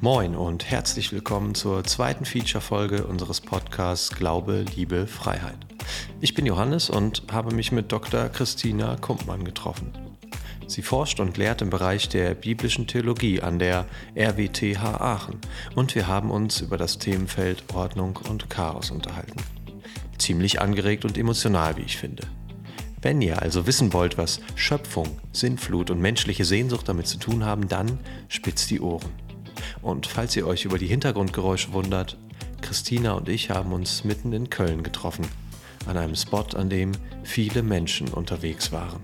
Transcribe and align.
Moin 0.00 0.36
und 0.36 0.70
herzlich 0.70 1.12
willkommen 1.12 1.54
zur 1.54 1.84
zweiten 1.84 2.24
Feature-Folge 2.24 3.04
unseres 3.04 3.42
Podcasts 3.42 4.08
Glaube, 4.08 4.64
Liebe, 4.74 5.06
Freiheit. 5.06 5.58
Ich 6.20 6.34
bin 6.34 6.46
Johannes 6.46 6.88
und 6.88 7.24
habe 7.30 7.54
mich 7.54 7.72
mit 7.72 7.92
Dr. 7.92 8.28
Christina 8.28 8.96
Kumpmann 8.96 9.44
getroffen. 9.44 9.92
Sie 10.66 10.82
forscht 10.82 11.20
und 11.20 11.36
lehrt 11.36 11.62
im 11.62 11.70
Bereich 11.70 12.08
der 12.08 12.34
biblischen 12.34 12.86
Theologie 12.86 13.42
an 13.42 13.58
der 13.58 13.86
RWTH 14.16 14.82
Aachen 14.82 15.40
und 15.74 15.94
wir 15.94 16.06
haben 16.06 16.30
uns 16.30 16.60
über 16.60 16.78
das 16.78 16.98
Themenfeld 16.98 17.64
Ordnung 17.74 18.18
und 18.28 18.48
Chaos 18.48 18.90
unterhalten. 18.90 19.57
Ziemlich 20.18 20.60
angeregt 20.60 21.04
und 21.04 21.16
emotional, 21.16 21.76
wie 21.76 21.82
ich 21.82 21.96
finde. 21.96 22.24
Wenn 23.00 23.22
ihr 23.22 23.40
also 23.40 23.66
wissen 23.66 23.92
wollt, 23.92 24.18
was 24.18 24.40
Schöpfung, 24.56 25.08
Sinnflut 25.32 25.90
und 25.90 26.00
menschliche 26.00 26.44
Sehnsucht 26.44 26.88
damit 26.88 27.06
zu 27.06 27.18
tun 27.18 27.44
haben, 27.44 27.68
dann 27.68 28.00
spitzt 28.28 28.70
die 28.70 28.80
Ohren. 28.80 29.10
Und 29.82 30.06
falls 30.06 30.34
ihr 30.36 30.46
euch 30.46 30.64
über 30.64 30.78
die 30.78 30.86
Hintergrundgeräusche 30.86 31.72
wundert, 31.72 32.18
Christina 32.60 33.12
und 33.12 33.28
ich 33.28 33.50
haben 33.50 33.72
uns 33.72 34.02
mitten 34.04 34.32
in 34.32 34.50
Köln 34.50 34.82
getroffen, 34.82 35.26
an 35.86 35.96
einem 35.96 36.16
Spot, 36.16 36.44
an 36.56 36.68
dem 36.68 36.92
viele 37.22 37.62
Menschen 37.62 38.08
unterwegs 38.08 38.72
waren. 38.72 39.00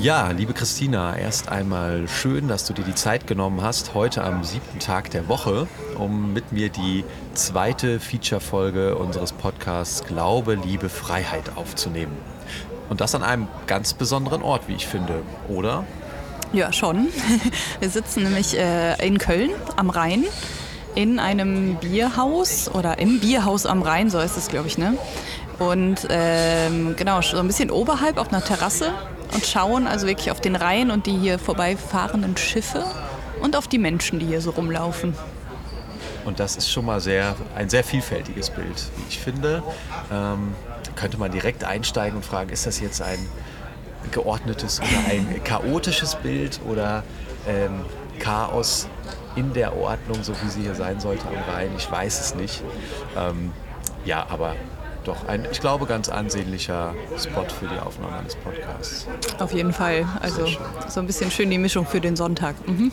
Ja, 0.00 0.30
liebe 0.30 0.52
Christina, 0.52 1.16
erst 1.16 1.48
einmal 1.48 2.06
schön, 2.06 2.46
dass 2.46 2.64
du 2.64 2.72
dir 2.72 2.84
die 2.84 2.94
Zeit 2.94 3.26
genommen 3.26 3.62
hast, 3.62 3.94
heute 3.94 4.22
am 4.22 4.44
siebten 4.44 4.78
Tag 4.78 5.10
der 5.10 5.26
Woche, 5.26 5.66
um 5.98 6.32
mit 6.32 6.52
mir 6.52 6.68
die 6.68 7.04
zweite 7.34 7.98
Feature-Folge 7.98 8.94
unseres 8.94 9.32
Podcasts 9.32 10.04
Glaube, 10.04 10.54
Liebe, 10.54 10.88
Freiheit 10.88 11.56
aufzunehmen. 11.56 12.16
Und 12.88 13.00
das 13.00 13.16
an 13.16 13.24
einem 13.24 13.48
ganz 13.66 13.92
besonderen 13.92 14.40
Ort, 14.42 14.68
wie 14.68 14.74
ich 14.74 14.86
finde, 14.86 15.22
oder? 15.48 15.82
Ja, 16.52 16.72
schon. 16.72 17.08
Wir 17.80 17.90
sitzen 17.90 18.22
nämlich 18.22 18.56
äh, 18.56 19.04
in 19.04 19.18
Köln 19.18 19.50
am 19.74 19.90
Rhein 19.90 20.26
in 20.94 21.18
einem 21.18 21.74
Bierhaus 21.74 22.70
oder 22.72 23.00
im 23.00 23.18
Bierhaus 23.18 23.66
am 23.66 23.82
Rhein, 23.82 24.10
so 24.10 24.20
ist 24.20 24.36
es, 24.36 24.46
glaube 24.46 24.68
ich, 24.68 24.78
ne? 24.78 24.96
Und 25.58 26.06
ähm, 26.08 26.94
genau, 26.96 27.20
so 27.20 27.38
ein 27.38 27.48
bisschen 27.48 27.72
oberhalb 27.72 28.16
auf 28.16 28.28
einer 28.28 28.44
Terrasse 28.44 28.92
und 29.32 29.44
schauen 29.44 29.86
also 29.86 30.06
wirklich 30.06 30.30
auf 30.30 30.40
den 30.40 30.56
Rhein 30.56 30.90
und 30.90 31.06
die 31.06 31.16
hier 31.16 31.38
vorbeifahrenden 31.38 32.36
Schiffe 32.36 32.84
und 33.40 33.56
auf 33.56 33.68
die 33.68 33.78
Menschen, 33.78 34.18
die 34.18 34.26
hier 34.26 34.40
so 34.40 34.50
rumlaufen. 34.50 35.14
Und 36.24 36.40
das 36.40 36.56
ist 36.56 36.70
schon 36.70 36.84
mal 36.84 37.00
sehr, 37.00 37.36
ein 37.56 37.70
sehr 37.70 37.84
vielfältiges 37.84 38.50
Bild, 38.50 38.90
wie 38.96 39.04
ich 39.08 39.18
finde. 39.18 39.62
Ähm, 40.12 40.54
könnte 40.94 41.16
man 41.16 41.30
direkt 41.30 41.64
einsteigen 41.64 42.16
und 42.16 42.24
fragen, 42.24 42.50
ist 42.50 42.66
das 42.66 42.80
jetzt 42.80 43.00
ein 43.00 43.18
geordnetes 44.10 44.80
oder 44.80 45.10
ein 45.10 45.42
chaotisches 45.44 46.16
Bild 46.16 46.60
oder 46.68 47.04
ähm, 47.46 47.84
Chaos 48.18 48.88
in 49.36 49.52
der 49.52 49.76
Ordnung, 49.76 50.22
so 50.22 50.32
wie 50.42 50.48
sie 50.48 50.62
hier 50.62 50.74
sein 50.74 51.00
sollte 51.00 51.26
am 51.28 51.54
Rhein? 51.54 51.70
Ich 51.76 51.90
weiß 51.90 52.20
es 52.20 52.34
nicht. 52.34 52.62
Ähm, 53.16 53.52
ja, 54.04 54.26
aber 54.28 54.56
doch 55.04 55.26
ein, 55.26 55.46
ich 55.50 55.60
glaube, 55.60 55.86
ganz 55.86 56.08
ansehnlicher 56.08 56.94
Spot 57.18 57.44
für 57.48 57.66
die 57.66 57.78
Aufnahme 57.78 58.18
eines 58.18 58.36
Podcasts. 58.36 59.06
Auf 59.38 59.52
jeden 59.52 59.72
Fall. 59.72 60.06
Also 60.20 60.46
so 60.88 61.00
ein 61.00 61.06
bisschen 61.06 61.30
schön 61.30 61.50
die 61.50 61.58
Mischung 61.58 61.86
für 61.86 62.00
den 62.00 62.16
Sonntag. 62.16 62.54
Mhm. 62.66 62.92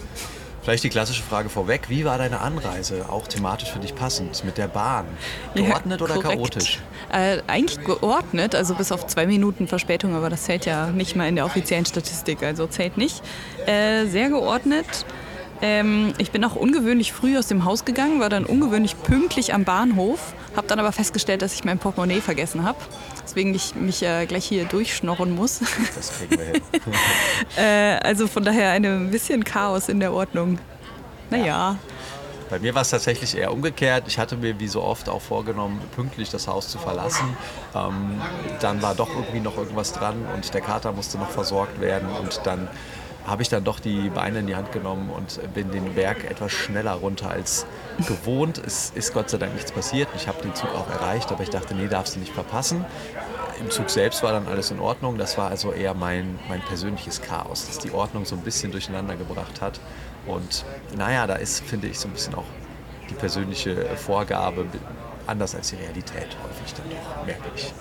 Vielleicht 0.66 0.84
die 0.84 0.90
klassische 0.90 1.22
Frage 1.22 1.50
vorweg. 1.50 1.90
Wie 1.90 2.06
war 2.06 2.18
deine 2.18 2.42
Anreise? 2.42 3.06
Auch 3.08 3.28
thematisch 3.28 3.70
für 3.70 3.78
dich 3.78 3.94
passend 3.94 4.44
mit 4.46 4.58
der 4.58 4.68
Bahn. 4.68 5.06
Geordnet 5.54 6.00
ja, 6.00 6.06
oder 6.08 6.20
chaotisch? 6.20 6.80
Äh, 7.14 7.38
eigentlich 7.46 7.86
geordnet, 7.86 8.56
also 8.56 8.74
bis 8.74 8.92
auf 8.92 9.06
zwei 9.06 9.28
Minuten 9.28 9.68
Verspätung, 9.68 10.16
aber 10.16 10.32
das 10.32 10.46
zählt 10.46 10.66
ja 10.66 10.88
nicht 10.88 11.16
mal 11.16 11.28
in 11.30 11.36
der 11.36 11.46
offiziellen 11.46 11.86
Statistik, 11.86 12.42
also 12.42 12.66
zählt 12.66 12.98
nicht. 12.98 13.22
Äh, 13.68 14.08
sehr 14.08 14.30
geordnet. 14.30 15.06
Ähm, 15.62 16.14
ich 16.18 16.32
bin 16.32 16.44
auch 16.44 16.56
ungewöhnlich 16.56 17.14
früh 17.14 17.38
aus 17.38 17.48
dem 17.48 17.66
Haus 17.66 17.86
gegangen, 17.86 18.20
war 18.20 18.30
dann 18.30 18.46
ungewöhnlich 18.46 19.02
pünktlich 19.04 19.54
am 19.54 19.64
Bahnhof, 19.64 20.34
habe 20.56 20.68
dann 20.68 20.80
aber 20.80 20.92
festgestellt, 20.92 21.42
dass 21.42 21.54
ich 21.54 21.64
mein 21.64 21.80
Portemonnaie 21.80 22.22
vergessen 22.22 22.64
habe. 22.64 22.78
Deswegen 23.24 23.54
ich 23.54 23.76
mich 23.76 24.04
äh, 24.04 24.26
gleich 24.26 24.46
hier 24.46 24.66
durchschnorren 24.66 25.34
muss. 25.34 25.62
Das 25.96 26.12
kriegen 26.18 26.38
wir 26.38 26.46
hin. 26.52 26.62
äh, 27.58 27.98
also 28.04 28.28
von 28.28 28.44
daher 28.44 28.72
ein 28.72 29.12
bisschen 29.12 29.44
Chaos 29.44 29.90
in 29.90 30.00
der 30.00 30.14
Ordnung. 30.14 30.60
Naja. 31.30 31.46
Ja. 31.46 31.78
Bei 32.50 32.60
mir 32.60 32.76
war 32.76 32.84
es 32.84 32.92
tatsächlich 32.92 33.36
eher 33.36 33.52
umgekehrt. 33.52 34.04
Ich 34.08 34.20
hatte 34.20 34.38
mir 34.38 34.60
wie 34.60 34.68
so 34.68 34.84
oft 34.84 35.10
auch 35.10 35.22
vorgenommen, 35.22 35.82
pünktlich 35.96 36.30
das 36.30 36.48
Haus 36.48 36.68
zu 36.68 36.78
verlassen. 36.78 37.36
Ähm, 37.74 38.22
dann 38.60 38.84
war 38.84 38.94
doch 38.94 39.10
irgendwie 39.10 39.40
noch 39.40 39.58
irgendwas 39.58 39.94
dran 39.94 40.16
und 40.36 40.54
der 40.54 40.62
Kater 40.62 40.92
musste 40.92 41.18
noch 41.18 41.32
versorgt 41.32 41.82
werden 41.82 42.08
und 42.22 42.42
dann 42.44 42.68
habe 43.26 43.42
ich 43.42 43.50
dann 43.50 43.64
doch 43.64 43.80
die 43.80 44.10
Beine 44.10 44.40
in 44.40 44.48
die 44.48 44.56
Hand 44.56 44.72
genommen 44.72 45.10
und 45.10 45.40
bin 45.54 45.72
den 45.72 45.96
Berg 45.96 46.30
etwas 46.30 46.52
schneller 46.52 46.94
runter 46.94 47.30
als 47.30 47.66
gewohnt. 48.08 48.62
Es 48.64 48.92
ist 48.94 49.14
Gott 49.14 49.30
sei 49.30 49.38
Dank 49.38 49.54
nichts 49.54 49.72
passiert. 49.72 50.08
Ich 50.16 50.28
habe 50.28 50.42
den 50.42 50.54
Zug 50.54 50.70
auch 50.76 50.90
erreicht, 50.90 51.32
aber 51.32 51.44
ich 51.44 51.50
dachte, 51.50 51.74
nee, 51.74 51.88
darfst 51.88 52.16
du 52.16 52.20
nicht 52.20 52.34
verpassen. 52.34 52.86
Im 53.60 53.72
Zug 53.72 53.90
selbst 53.90 54.22
war 54.22 54.32
dann 54.32 54.48
alles 54.48 54.70
in 54.70 54.80
Ordnung. 54.80 55.18
Das 55.18 55.38
war 55.38 55.50
also 55.50 55.72
eher 55.72 55.94
mein, 55.94 56.38
mein 56.50 56.62
persönliches 56.62 57.22
Chaos, 57.22 57.66
das 57.68 57.80
die 57.80 57.92
Ordnung 57.92 58.26
so 58.26 58.36
ein 58.36 58.42
bisschen 58.42 58.72
durcheinander 58.72 59.16
gebracht 59.16 59.62
hat. 59.62 59.80
Und 60.28 60.66
naja, 60.96 61.26
da 61.26 61.36
ist, 61.36 61.64
finde 61.64 61.88
ich, 61.88 62.00
so 62.00 62.08
ein 62.08 62.12
bisschen 62.12 62.36
auch 62.36 62.46
die 63.10 63.14
persönliche 63.14 63.86
Vorgabe 63.96 64.66
anders 65.28 65.56
als 65.56 65.70
die 65.70 65.78
Realität 65.78 66.28
häufig 66.44 66.74
dann 66.76 66.90
doch, 66.90 67.26
merke 67.26 67.50
ich. 67.56 67.74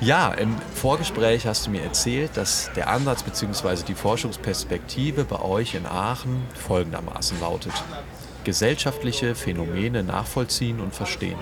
Ja, 0.00 0.32
im 0.32 0.56
Vorgespräch 0.74 1.46
hast 1.46 1.66
du 1.66 1.70
mir 1.70 1.82
erzählt, 1.82 2.36
dass 2.36 2.70
der 2.76 2.88
Ansatz 2.88 3.24
bzw. 3.24 3.82
die 3.86 3.94
Forschungsperspektive 3.94 5.24
bei 5.24 5.40
euch 5.40 5.74
in 5.74 5.86
Aachen 5.86 6.42
folgendermaßen 6.54 7.40
lautet. 7.40 7.72
Gesellschaftliche 8.44 9.34
Phänomene 9.34 10.04
nachvollziehen 10.04 10.78
und 10.78 10.94
verstehen. 10.94 11.38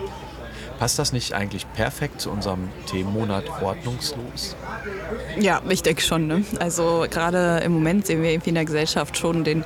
Passt 0.79 0.99
das 0.99 1.13
nicht 1.13 1.35
eigentlich 1.35 1.71
perfekt 1.73 2.21
zu 2.21 2.31
unserem 2.31 2.69
Themenmonat 2.87 3.45
Ordnungslos? 3.63 4.57
Ja, 5.39 5.61
ich 5.69 5.83
denke 5.83 6.03
schon. 6.03 6.27
Ne? 6.27 6.45
Also 6.59 7.07
gerade 7.11 7.61
im 7.65 7.73
Moment 7.73 8.07
sehen 8.07 8.23
wir 8.23 8.31
irgendwie 8.31 8.51
in 8.51 8.57
der 8.57 8.65
Gesellschaft 8.65 9.17
schon 9.17 9.45
den 9.45 9.65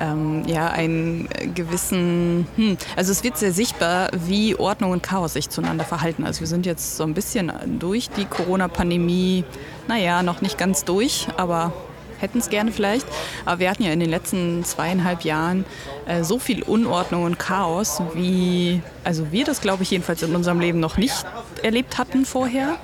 ähm, 0.00 0.42
ja, 0.46 0.68
einen 0.68 1.28
gewissen, 1.54 2.46
hm, 2.56 2.76
also 2.96 3.12
es 3.12 3.22
wird 3.22 3.36
sehr 3.36 3.52
sichtbar, 3.52 4.10
wie 4.26 4.56
Ordnung 4.56 4.90
und 4.92 5.02
Chaos 5.02 5.34
sich 5.34 5.48
zueinander 5.50 5.84
verhalten. 5.84 6.24
Also 6.24 6.40
wir 6.40 6.46
sind 6.46 6.66
jetzt 6.66 6.96
so 6.96 7.04
ein 7.04 7.14
bisschen 7.14 7.52
durch 7.78 8.10
die 8.10 8.24
Corona-Pandemie, 8.24 9.44
naja, 9.88 10.22
noch 10.22 10.40
nicht 10.40 10.58
ganz 10.58 10.84
durch, 10.84 11.28
aber 11.36 11.72
hätten 12.22 12.38
es 12.38 12.48
gerne 12.48 12.72
vielleicht. 12.72 13.06
Aber 13.44 13.58
wir 13.58 13.68
hatten 13.68 13.82
ja 13.82 13.92
in 13.92 14.00
den 14.00 14.10
letzten 14.10 14.64
zweieinhalb 14.64 15.22
Jahren 15.22 15.64
äh, 16.06 16.22
so 16.22 16.38
viel 16.38 16.62
Unordnung 16.62 17.24
und 17.24 17.38
Chaos, 17.38 18.00
wie 18.14 18.80
also 19.04 19.32
wir 19.32 19.44
das, 19.44 19.60
glaube 19.60 19.82
ich, 19.82 19.90
jedenfalls 19.90 20.22
in 20.22 20.34
unserem 20.34 20.60
Leben 20.60 20.80
noch 20.80 20.96
nicht 20.96 21.26
erlebt 21.62 21.98
hatten 21.98 22.24
vorher. 22.24 22.76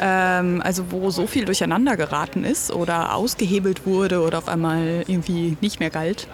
Ähm, 0.00 0.60
also 0.62 0.90
wo 0.90 1.10
so 1.10 1.26
viel 1.26 1.44
durcheinander 1.44 1.96
geraten 1.96 2.44
ist 2.44 2.72
oder 2.72 3.14
ausgehebelt 3.14 3.86
wurde 3.86 4.20
oder 4.20 4.38
auf 4.38 4.48
einmal 4.48 5.04
irgendwie 5.06 5.56
nicht 5.60 5.80
mehr 5.80 5.90
galt. 5.90 6.28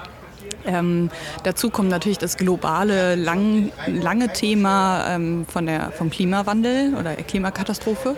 Ähm, 0.64 1.10
dazu 1.42 1.70
kommt 1.70 1.88
natürlich 1.88 2.18
das 2.18 2.36
globale, 2.36 3.16
lang, 3.16 3.72
lange 3.86 4.32
Thema 4.32 5.06
ähm, 5.08 5.46
von 5.46 5.66
der, 5.66 5.90
vom 5.90 6.10
Klimawandel 6.10 6.94
oder 6.94 7.14
der 7.14 7.24
Klimakatastrophe 7.24 8.14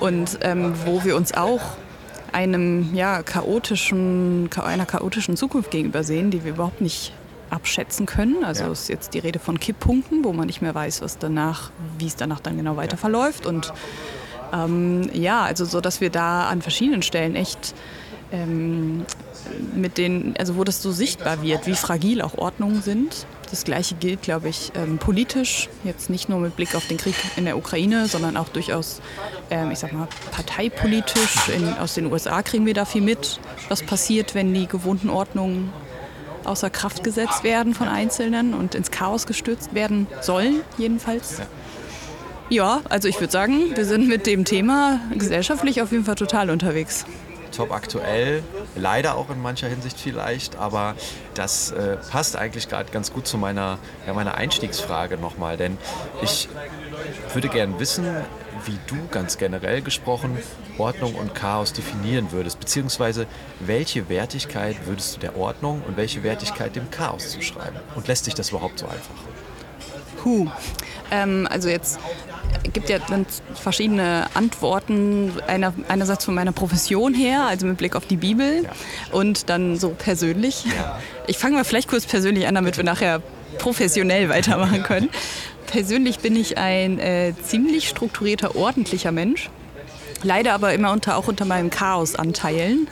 und 0.00 0.38
ähm, 0.42 0.74
wo 0.84 1.04
wir 1.04 1.16
uns 1.16 1.34
auch 1.34 1.60
einem 2.32 2.94
ja, 2.94 3.22
chaotischen, 3.22 4.48
einer 4.62 4.86
chaotischen 4.86 5.36
Zukunft 5.36 5.70
gegenüber 5.70 6.02
sehen, 6.02 6.30
die 6.30 6.44
wir 6.44 6.52
überhaupt 6.52 6.80
nicht 6.80 7.12
abschätzen 7.50 8.06
können. 8.06 8.44
Also 8.44 8.64
ja. 8.64 8.72
ist 8.72 8.88
jetzt 8.88 9.14
die 9.14 9.18
Rede 9.18 9.38
von 9.38 9.60
Kipppunkten, 9.60 10.24
wo 10.24 10.32
man 10.32 10.46
nicht 10.46 10.62
mehr 10.62 10.74
weiß, 10.74 11.02
was 11.02 11.18
danach, 11.18 11.70
wie 11.98 12.06
es 12.06 12.16
danach 12.16 12.40
dann 12.40 12.56
genau 12.56 12.76
weiter 12.76 12.92
ja. 12.92 12.98
verläuft. 12.98 13.46
Und 13.46 13.72
ähm, 14.52 15.10
ja, 15.12 15.42
also 15.42 15.64
so, 15.64 15.80
dass 15.80 16.00
wir 16.00 16.10
da 16.10 16.48
an 16.48 16.62
verschiedenen 16.62 17.02
Stellen 17.02 17.36
echt 17.36 17.74
ähm, 18.32 19.04
mit 19.74 19.98
den, 19.98 20.34
also 20.38 20.56
wo 20.56 20.64
das 20.64 20.82
so 20.82 20.92
sichtbar 20.92 21.42
wird, 21.42 21.66
wie 21.66 21.74
fragil 21.74 22.22
auch 22.22 22.36
Ordnungen 22.38 22.82
sind. 22.82 23.26
Das 23.50 23.64
Gleiche 23.64 23.94
gilt, 23.94 24.22
glaube 24.22 24.48
ich, 24.48 24.72
ähm, 24.74 24.98
politisch, 24.98 25.68
jetzt 25.84 26.08
nicht 26.08 26.28
nur 26.28 26.38
mit 26.38 26.56
Blick 26.56 26.74
auf 26.74 26.86
den 26.86 26.96
Krieg 26.96 27.14
in 27.36 27.44
der 27.44 27.58
Ukraine, 27.58 28.06
sondern 28.06 28.36
auch 28.36 28.48
durchaus, 28.48 29.00
ähm, 29.50 29.70
ich 29.70 29.78
sag 29.78 29.92
mal, 29.92 30.08
parteipolitisch. 30.30 31.48
In, 31.48 31.68
aus 31.74 31.94
den 31.94 32.10
USA 32.10 32.42
kriegen 32.42 32.64
wir 32.64 32.74
da 32.74 32.84
viel 32.84 33.02
mit, 33.02 33.40
was 33.68 33.82
passiert, 33.82 34.34
wenn 34.34 34.54
die 34.54 34.66
gewohnten 34.66 35.10
Ordnungen 35.10 35.72
außer 36.44 36.70
Kraft 36.70 37.04
gesetzt 37.04 37.44
werden 37.44 37.74
von 37.74 37.88
Einzelnen 37.88 38.54
und 38.54 38.74
ins 38.74 38.90
Chaos 38.90 39.26
gestürzt 39.26 39.74
werden 39.74 40.06
sollen, 40.22 40.62
jedenfalls. 40.78 41.40
Ja, 42.48 42.82
also 42.88 43.08
ich 43.08 43.20
würde 43.20 43.32
sagen, 43.32 43.76
wir 43.76 43.84
sind 43.84 44.08
mit 44.08 44.26
dem 44.26 44.44
Thema 44.44 45.00
gesellschaftlich 45.16 45.80
auf 45.82 45.92
jeden 45.92 46.04
Fall 46.04 46.16
total 46.16 46.50
unterwegs 46.50 47.06
top 47.52 47.72
aktuell, 47.72 48.42
leider 48.74 49.16
auch 49.16 49.30
in 49.30 49.40
mancher 49.40 49.68
Hinsicht 49.68 49.98
vielleicht, 49.98 50.56
aber 50.56 50.94
das 51.34 51.70
äh, 51.70 51.96
passt 52.10 52.36
eigentlich 52.36 52.68
gerade 52.68 52.90
ganz 52.90 53.12
gut 53.12 53.26
zu 53.26 53.38
meiner, 53.38 53.78
ja, 54.06 54.12
meiner 54.12 54.34
Einstiegsfrage 54.34 55.16
nochmal, 55.16 55.56
denn 55.56 55.78
ich 56.22 56.48
würde 57.32 57.48
gerne 57.48 57.78
wissen, 57.78 58.06
wie 58.66 58.78
du 58.86 58.96
ganz 59.10 59.38
generell 59.38 59.82
gesprochen 59.82 60.38
Ordnung 60.78 61.14
und 61.14 61.34
Chaos 61.34 61.72
definieren 61.72 62.32
würdest, 62.32 62.60
beziehungsweise 62.60 63.26
welche 63.60 64.08
Wertigkeit 64.08 64.86
würdest 64.86 65.16
du 65.16 65.20
der 65.20 65.36
Ordnung 65.36 65.82
und 65.86 65.96
welche 65.96 66.22
Wertigkeit 66.22 66.76
dem 66.76 66.90
Chaos 66.90 67.30
zuschreiben? 67.30 67.80
Und 67.94 68.08
lässt 68.08 68.24
sich 68.24 68.34
das 68.34 68.50
überhaupt 68.50 68.78
so 68.78 68.86
einfach? 68.86 69.31
Puh. 70.22 70.46
Ähm, 71.10 71.48
also 71.50 71.68
jetzt 71.68 71.98
gibt 72.72 72.88
ja 72.88 72.98
dann 73.00 73.26
verschiedene 73.54 74.26
Antworten, 74.34 75.32
einer, 75.48 75.74
einerseits 75.88 76.24
von 76.24 76.34
meiner 76.34 76.52
Profession 76.52 77.12
her, 77.12 77.42
also 77.42 77.66
mit 77.66 77.78
Blick 77.78 77.96
auf 77.96 78.06
die 78.06 78.16
Bibel 78.16 78.68
und 79.10 79.50
dann 79.50 79.76
so 79.76 79.90
persönlich. 79.90 80.64
Ich 81.26 81.38
fange 81.38 81.56
mal 81.56 81.64
vielleicht 81.64 81.88
kurz 81.88 82.06
persönlich 82.06 82.46
an, 82.46 82.54
damit 82.54 82.76
wir 82.76 82.84
nachher 82.84 83.20
professionell 83.58 84.28
weitermachen 84.28 84.84
können. 84.84 85.10
Persönlich 85.66 86.20
bin 86.20 86.36
ich 86.36 86.56
ein 86.56 87.00
äh, 87.00 87.34
ziemlich 87.42 87.88
strukturierter, 87.88 88.54
ordentlicher 88.54 89.10
Mensch. 89.10 89.50
Leider 90.22 90.52
aber 90.52 90.72
immer 90.72 90.92
unter, 90.92 91.16
auch 91.16 91.26
unter 91.26 91.44
meinem 91.44 91.70
Chaos-Anteilen. 91.70 92.86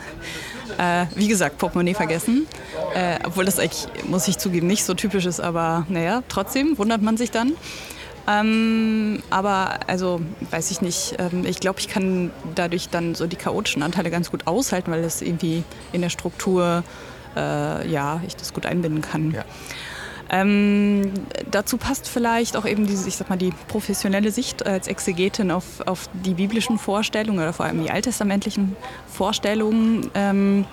Äh, 0.77 1.05
wie 1.15 1.27
gesagt, 1.27 1.57
Portemonnaie 1.57 1.93
vergessen. 1.93 2.47
Äh, 2.93 3.19
obwohl 3.25 3.45
das 3.45 3.59
eigentlich, 3.59 3.87
muss 4.07 4.27
ich 4.27 4.37
zugeben, 4.37 4.67
nicht 4.67 4.83
so 4.83 4.93
typisch 4.93 5.25
ist, 5.25 5.39
aber 5.39 5.85
naja, 5.89 6.23
trotzdem 6.27 6.77
wundert 6.77 7.01
man 7.01 7.17
sich 7.17 7.31
dann. 7.31 7.53
Ähm, 8.27 9.23
aber 9.29 9.79
also 9.87 10.21
weiß 10.51 10.71
ich 10.71 10.81
nicht. 10.81 11.15
Ähm, 11.19 11.45
ich 11.45 11.59
glaube, 11.59 11.79
ich 11.79 11.87
kann 11.87 12.31
dadurch 12.55 12.89
dann 12.89 13.15
so 13.15 13.27
die 13.27 13.35
chaotischen 13.35 13.83
Anteile 13.83 14.11
ganz 14.11 14.29
gut 14.29 14.47
aushalten, 14.47 14.91
weil 14.91 15.01
das 15.01 15.21
irgendwie 15.21 15.63
in 15.91 16.01
der 16.01 16.09
Struktur 16.09 16.83
äh, 17.35 17.87
ja 17.89 18.21
ich 18.27 18.35
das 18.35 18.53
gut 18.53 18.65
einbinden 18.65 19.01
kann. 19.01 19.31
Ja. 19.31 19.45
Ähm, 20.33 21.11
dazu 21.51 21.75
passt 21.77 22.07
vielleicht 22.07 22.55
auch 22.55 22.65
eben 22.65 22.87
diese, 22.87 23.07
ich 23.09 23.17
sag 23.17 23.29
mal, 23.29 23.37
die 23.37 23.51
professionelle 23.67 24.31
Sicht 24.31 24.65
als 24.65 24.87
Exegetin 24.87 25.51
auf, 25.51 25.81
auf 25.85 26.09
die 26.13 26.35
biblischen 26.35 26.79
Vorstellungen 26.79 27.39
oder 27.39 27.51
vor 27.51 27.65
allem 27.65 27.83
die 27.83 27.91
alttestamentlichen 27.91 28.77
Vorstellungen, 29.07 30.09
ähm, 30.15 30.65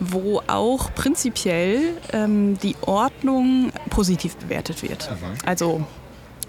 wo 0.00 0.42
auch 0.48 0.92
prinzipiell 0.94 1.96
ähm, 2.12 2.58
die 2.58 2.74
Ordnung 2.80 3.70
positiv 3.90 4.34
bewertet 4.36 4.82
wird. 4.82 5.08
Mhm. 5.08 5.38
Also 5.46 5.86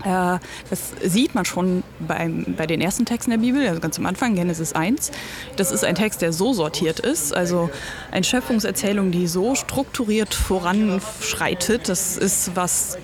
das 0.05 0.93
sieht 1.03 1.35
man 1.35 1.45
schon 1.45 1.83
beim, 1.99 2.45
bei 2.57 2.67
den 2.67 2.81
ersten 2.81 3.05
Texten 3.05 3.31
der 3.31 3.37
Bibel, 3.39 3.67
also 3.67 3.79
ganz 3.79 3.97
am 3.97 4.05
Anfang, 4.05 4.35
Genesis 4.35 4.73
1. 4.73 5.11
Das 5.55 5.71
ist 5.71 5.83
ein 5.83 5.95
Text, 5.95 6.21
der 6.21 6.31
so 6.31 6.53
sortiert 6.53 6.99
ist, 6.99 7.35
also 7.35 7.69
eine 8.11 8.23
Schöpfungserzählung, 8.23 9.11
die 9.11 9.27
so 9.27 9.55
strukturiert 9.55 10.33
voranschreitet. 10.33 11.89
Das 11.89 12.17
ist, 12.17 12.51
was 12.55 12.97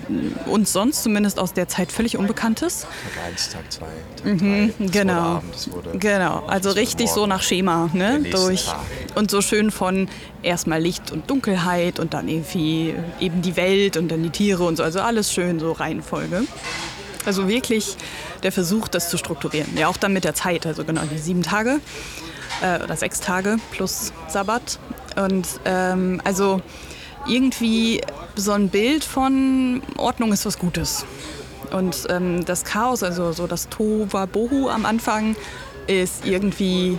uns 0.46 0.72
sonst 0.72 1.02
zumindest 1.02 1.38
aus 1.38 1.52
der 1.52 1.68
Zeit 1.68 1.90
völlig 1.90 2.16
unbekannt 2.16 2.62
ist. 2.62 2.82
Tag 2.82 3.24
1, 3.32 3.48
Tag 3.50 3.72
2, 3.72 3.86
Tag 4.16 4.24
mhm, 4.24 4.72
genau. 4.78 5.12
Abend, 5.12 5.68
genau, 6.00 6.44
also 6.46 6.70
richtig 6.70 7.10
so 7.10 7.26
nach 7.26 7.42
Schema. 7.42 7.90
Ne? 7.92 8.20
Durch, 8.30 8.66
und 9.14 9.30
so 9.30 9.42
schön 9.42 9.70
von 9.70 10.08
erstmal 10.42 10.80
Licht 10.80 11.10
und 11.10 11.30
Dunkelheit 11.30 11.98
und 11.98 12.14
dann 12.14 12.28
irgendwie 12.28 12.94
eben 13.20 13.42
die 13.42 13.56
Welt 13.56 13.96
und 13.96 14.08
dann 14.08 14.22
die 14.22 14.30
Tiere 14.30 14.64
und 14.64 14.76
so. 14.76 14.82
Also 14.82 15.00
alles 15.00 15.32
schön 15.32 15.60
so 15.60 15.72
Reihenfolge. 15.72 16.42
Also 17.24 17.48
wirklich 17.48 17.96
der 18.42 18.52
Versuch, 18.52 18.88
das 18.88 19.08
zu 19.08 19.16
strukturieren. 19.16 19.76
Ja, 19.76 19.88
auch 19.88 19.96
dann 19.96 20.12
mit 20.12 20.24
der 20.24 20.34
Zeit, 20.34 20.66
also 20.66 20.84
genau 20.84 21.02
die 21.02 21.18
sieben 21.18 21.42
Tage 21.42 21.80
äh, 22.62 22.82
oder 22.82 22.96
sechs 22.96 23.20
Tage 23.20 23.58
plus 23.70 24.12
Sabbat. 24.28 24.78
Und 25.16 25.46
ähm, 25.64 26.20
also 26.24 26.60
irgendwie 27.28 28.00
so 28.34 28.52
ein 28.52 28.68
Bild 28.68 29.04
von 29.04 29.82
Ordnung 29.96 30.32
ist 30.32 30.46
was 30.46 30.58
Gutes. 30.58 31.04
Und 31.70 32.06
ähm, 32.10 32.44
das 32.44 32.64
Chaos, 32.64 33.02
also 33.02 33.32
so 33.32 33.46
das 33.46 33.68
Tova 33.68 34.26
Bohu 34.26 34.68
am 34.68 34.84
Anfang, 34.84 35.36
ist 35.86 36.26
irgendwie 36.26 36.98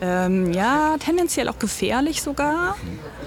ähm, 0.00 0.52
ja 0.52 0.96
tendenziell 0.98 1.48
auch 1.48 1.58
gefährlich 1.58 2.22
sogar. 2.22 2.76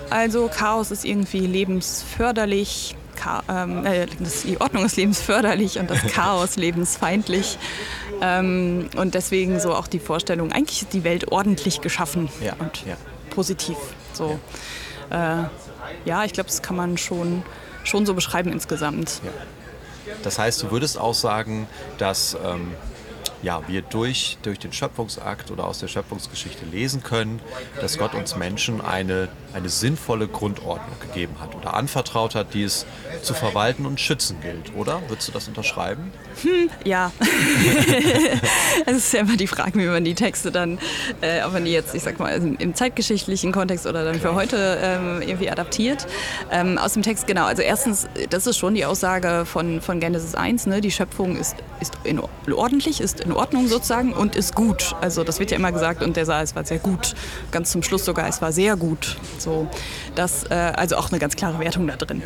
Also 0.10 0.50
Chaos 0.54 0.92
ist 0.92 1.06
irgendwie 1.06 1.48
lebensförderlich, 1.48 2.96
ähm, 3.50 3.86
äh, 3.86 4.08
die 4.46 4.60
Ordnung 4.60 4.86
ist 4.86 4.98
lebensförderlich 4.98 5.80
und 5.80 5.90
das 5.90 6.02
Chaos 6.14 6.56
lebensfeindlich. 6.58 7.58
Ähm, 8.22 8.90
und 8.96 9.16
deswegen 9.16 9.60
so 9.60 9.74
auch 9.74 9.88
die 9.88 10.00
Vorstellung, 10.00 10.52
eigentlich 10.52 10.84
ist 10.84 10.94
die 10.94 11.04
Welt 11.04 11.32
ordentlich 11.32 11.82
geschaffen 11.82 12.30
ja, 12.42 12.54
und 12.60 12.86
ja. 12.86 12.96
positiv. 13.30 13.78
So. 14.14 14.40
Ja, 15.10 15.44
äh, 15.44 15.46
ja 16.06 16.24
ich 16.26 16.34
glaube, 16.34 16.50
das 16.50 16.62
kann 16.62 16.76
man 16.76 16.98
schon, 16.98 17.44
schon 17.84 18.06
so 18.06 18.14
beschreiben 18.14 18.52
insgesamt. 18.52 19.22
Das 20.24 20.38
heißt, 20.38 20.62
du 20.64 20.72
würdest 20.72 21.00
auch 21.00 21.14
sagen, 21.14 21.68
dass 21.98 22.38
ähm, 22.46 22.74
ja, 23.44 23.62
wir 23.68 23.82
durch, 23.82 24.38
durch 24.44 24.60
den 24.60 24.74
Schöpfungsakt 24.74 25.52
oder 25.52 25.66
aus 25.66 25.80
der 25.80 25.88
Schöpfungsgeschichte 25.88 26.66
lesen 26.66 27.04
können, 27.04 27.40
dass 27.80 27.98
Gott 27.98 28.14
uns 28.14 28.36
Menschen 28.36 28.82
eine, 28.82 29.30
eine 29.53 29.69
sinnvolle 29.69 30.27
Grundordnung 30.27 31.00
gegeben 31.00 31.36
hat 31.39 31.56
oder 31.56 31.74
anvertraut 31.74 32.36
hat, 32.36 32.53
die 32.53 32.63
es 32.63 32.86
zu 33.24 33.33
verwalten 33.33 33.86
und 33.86 34.00
schützen 34.00 34.38
gilt, 34.42 34.75
oder? 34.75 35.01
Würdest 35.07 35.30
du 35.30 35.31
das 35.31 35.48
unterschreiben? 35.48 36.12
Hm, 36.44 36.69
ja. 36.86 37.12
Es 38.86 38.98
ist 38.98 39.13
ja 39.13 39.21
immer 39.21 39.38
die 39.38 39.48
Frage, 39.48 39.80
wie 39.80 39.86
man 39.86 40.03
die 40.03 40.15
Texte 40.15 40.51
dann, 40.51 40.80
äh, 41.21 41.44
ob 41.44 41.53
man 41.53 41.65
die 41.65 41.71
jetzt, 41.71 41.94
ich 41.94 42.03
sag 42.03 42.19
mal, 42.19 42.30
im 42.31 42.74
zeitgeschichtlichen 42.74 43.51
Kontext 43.51 43.86
oder 43.86 44.03
dann 44.03 44.19
Klar. 44.19 44.33
für 44.33 44.39
heute 44.39 44.80
ähm, 44.81 45.21
irgendwie 45.21 45.50
adaptiert. 45.50 46.07
Ähm, 46.51 46.77
aus 46.77 46.94
dem 46.94 47.03
Text, 47.03 47.27
genau. 47.27 47.45
Also 47.45 47.62
erstens, 47.62 48.07
das 48.30 48.48
ist 48.48 48.57
schon 48.57 48.75
die 48.75 48.86
Aussage 48.86 49.45
von, 49.45 49.81
von 49.81 50.00
Genesis 50.00 50.36
1, 50.36 50.65
ne? 50.68 50.81
die 50.81 50.92
Schöpfung 50.92 51.38
ist, 51.38 51.56
ist 51.80 51.94
in, 52.03 52.19
ordentlich, 52.50 53.01
ist 53.01 53.21
in 53.21 53.31
in 53.31 53.38
Ordnung 53.38 53.68
sozusagen 53.68 54.13
und 54.13 54.36
ist 54.36 54.56
gut. 54.56 54.94
Also 55.00 55.24
das 55.24 55.39
wird 55.39 55.51
ja 55.51 55.57
immer 55.57 55.71
gesagt 55.71 56.03
und 56.03 56.18
der 56.18 56.25
Saal, 56.25 56.44
es 56.44 56.56
war 56.56 56.65
sehr 56.65 56.80
gut. 56.80 57.15
Ganz 57.51 57.71
zum 57.71 57.81
Schluss 57.81 58.03
sogar, 58.03 58.27
es 58.27 58.42
war 58.42 58.51
sehr 58.51 58.75
gut. 58.75 59.18
So, 59.44 59.68
das, 60.16 60.44
äh, 60.50 60.54
also 60.54 60.98
auch 60.98 61.10
eine 61.10 61.20
ganz 61.20 61.36
klare 61.36 61.60
Wertung 61.60 61.88
da 61.88 61.96
drin. 61.96 62.22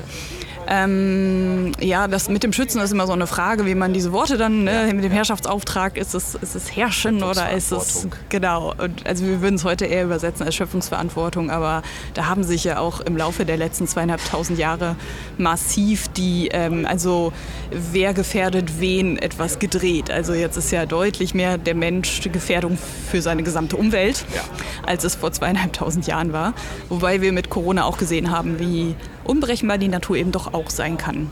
Ähm, 0.68 1.72
ja, 1.80 2.08
das 2.08 2.30
mit 2.30 2.44
dem 2.44 2.54
Schützen 2.54 2.82
ist 2.82 2.92
immer 2.92 3.08
so 3.08 3.14
eine 3.14 3.28
Frage, 3.28 3.66
wie 3.66 3.76
man 3.76 3.94
diese 3.94 4.12
Worte 4.12 4.38
dann 4.38 4.64
ne, 4.64 4.92
mit 4.94 5.04
dem 5.04 5.12
Herrschaftsauftrag, 5.12 5.98
ist 5.98 6.14
es, 6.16 6.36
ist 6.36 6.56
es 6.56 6.76
Herrschen 6.76 7.24
oder 7.24 7.52
ist 7.52 7.72
es, 7.72 8.08
genau, 8.30 8.74
also 9.04 9.26
wir 9.26 9.42
würden 9.42 9.56
es 9.56 9.64
heute 9.64 9.86
eher 9.86 10.04
übersetzen 10.04 10.46
als 10.46 10.56
Schöpfungsverantwortung, 10.56 11.52
aber 11.52 11.84
da 12.14 12.28
haben 12.28 12.44
sich 12.44 12.64
ja 12.64 12.80
auch 12.80 13.00
im 13.02 13.16
Laufe 13.16 13.46
der 13.46 13.58
letzten 13.58 13.88
zweieinhalbtausend 13.88 14.58
Jahre 14.58 14.96
massiv 15.38 16.08
die, 16.10 16.50
ähm, 16.52 16.86
also 16.86 17.32
wer 17.72 18.14
gefährdet 18.14 18.80
wen 18.80 19.18
etwas 19.18 19.60
gedreht. 19.60 20.10
Also 20.10 20.34
jetzt 20.34 20.58
ist 20.58 20.72
ja 20.72 20.86
deutlich 20.86 21.34
mehr 21.34 21.58
der 21.58 21.76
Mensch 21.76 22.22
die 22.22 22.32
Gefährdung 22.32 22.78
für 23.10 23.22
seine 23.22 23.44
gesamte 23.44 23.76
Umwelt, 23.76 24.26
ja. 24.36 24.42
als 24.86 25.04
es 25.04 25.16
vor 25.16 25.32
zweieinhalbtausend 25.32 26.08
Jahren 26.08 26.34
war. 26.34 26.54
Wobei 26.90 27.22
wir 27.22 27.32
mit 27.32 27.50
Corona 27.50 27.84
auch 27.86 27.98
gesehen 27.98 28.32
haben, 28.32 28.60
wie 28.60 28.96
unberechenbar 29.26 29.78
die 29.78 29.88
Natur 29.88 30.16
eben 30.18 30.32
doch 30.32 30.54
auch 30.54 30.70
sein 30.70 30.98
kann. 30.98 31.32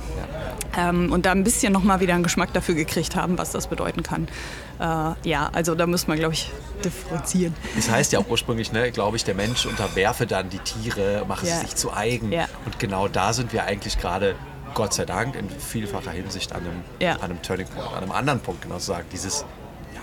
Ähm, 0.76 1.12
und 1.12 1.26
da 1.26 1.32
ein 1.32 1.44
bisschen 1.44 1.72
nochmal 1.72 2.00
wieder 2.00 2.16
einen 2.16 2.24
Geschmack 2.24 2.52
dafür 2.54 2.76
gekriegt 2.76 3.16
haben, 3.16 3.38
was 3.38 3.52
das 3.52 3.68
bedeuten 3.68 4.02
kann. 4.02 4.28
Äh, 4.80 5.30
ja, 5.30 5.50
also 5.54 5.76
da 5.76 5.86
muss 5.86 6.08
man, 6.08 6.18
glaube 6.18 6.34
ich, 6.34 6.52
differenzieren. 6.84 7.56
Das 7.76 7.92
heißt 7.92 8.12
ja 8.12 8.20
auch 8.20 8.28
ursprünglich, 8.28 8.72
ne, 8.72 8.92
glaube 8.92 9.18
ich, 9.18 9.24
der 9.24 9.36
Mensch 9.36 9.66
unterwerfe 9.66 10.26
dann 10.26 10.50
die 10.50 10.60
Tiere, 10.60 11.26
mache 11.28 11.46
ja. 11.48 11.56
sie 11.56 11.66
sich 11.68 11.76
zu 11.76 11.94
eigen. 11.94 12.32
Ja. 12.32 12.48
Und 12.66 12.80
genau 12.80 13.08
da 13.08 13.34
sind 13.34 13.54
wir 13.54 13.66
eigentlich 13.66 14.00
gerade 14.00 14.36
Gott 14.74 14.94
sei 14.94 15.06
Dank 15.06 15.36
in 15.36 15.50
vielfacher 15.50 16.12
Hinsicht 16.12 16.54
an 16.54 16.62
einem, 16.62 16.82
ja. 17.00 17.14
an 17.14 17.24
einem 17.24 17.42
Turning 17.44 17.68
Point, 17.68 17.92
an 17.92 18.04
einem 18.04 18.12
anderen 18.12 18.40
Punkt 18.40 18.64
genau 18.64 18.78
zu 18.80 18.88
sagen, 18.88 19.06
dieses 19.12 19.46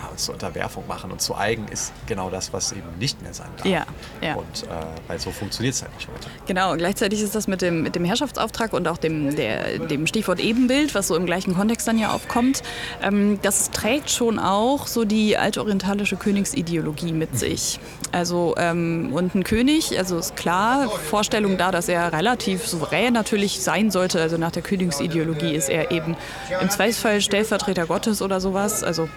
uns 0.09 0.25
zur 0.25 0.35
Unterwerfung 0.35 0.87
machen 0.87 1.11
und 1.11 1.21
zu 1.21 1.37
eigen 1.37 1.69
ist 1.69 1.93
genau 2.07 2.31
das, 2.31 2.53
was 2.53 2.73
eben 2.73 2.89
nicht 2.99 3.21
mehr 3.23 3.35
sein 3.35 3.49
darf. 3.57 3.67
Ja, 3.67 3.85
ja. 4.21 4.35
Und 4.35 4.65
äh, 4.65 4.67
weil 5.09 5.19
so 5.19 5.31
funktioniert 5.31 5.75
es 5.75 5.83
halt 5.83 5.95
nicht 5.95 6.09
heute. 6.09 6.29
Genau, 6.47 6.77
gleichzeitig 6.77 7.21
ist 7.21 7.35
das 7.35 7.47
mit 7.47 7.63
dem, 7.63 7.83
mit 7.83 7.95
dem 7.95 8.05
Herrschaftsauftrag 8.05 8.73
und 8.73 8.89
auch 8.89 8.99
dem, 8.99 9.35
der, 9.37 9.79
dem 9.79 10.07
Stichwort 10.07 10.41
Ebenbild, 10.41 10.95
was 10.95 11.09
so 11.09 11.17
im 11.17 11.27
gleichen 11.27 11.55
Kontext 11.55 11.87
dann 11.89 11.99
ja 11.99 12.13
aufkommt, 12.13 12.63
ähm, 13.03 13.39
das 13.43 13.71
trägt 13.71 14.11
schon 14.11 14.39
auch 14.39 14.87
so 14.87 15.05
die 15.05 15.37
altorientalische 15.37 16.17
Königsideologie 16.17 17.13
mit 17.13 17.33
mhm. 17.33 17.39
sich. 17.39 17.81
Also 18.13 18.55
ähm, 18.59 19.11
und 19.13 19.35
ein 19.35 19.45
König, 19.45 19.99
also 19.99 20.19
ist 20.19 20.37
klar, 20.37 20.89
Vorstellung 20.89 21.57
da, 21.57 21.71
dass 21.71 21.89
er 21.89 22.13
relativ 22.13 22.67
souverän 22.67 23.13
natürlich 23.13 23.61
sein 23.61 23.91
sollte. 23.91 24.21
Also 24.21 24.37
nach 24.37 24.51
der 24.51 24.63
Königsideologie 24.63 25.55
ist 25.55 25.69
er 25.69 25.91
eben 25.91 26.17
im 26.61 26.71
Zweifelsfall 26.71 27.21
Stellvertreter 27.21 27.87
Gottes 27.87 28.23
oder 28.23 28.41
sowas. 28.41 28.83
Also 28.83 29.09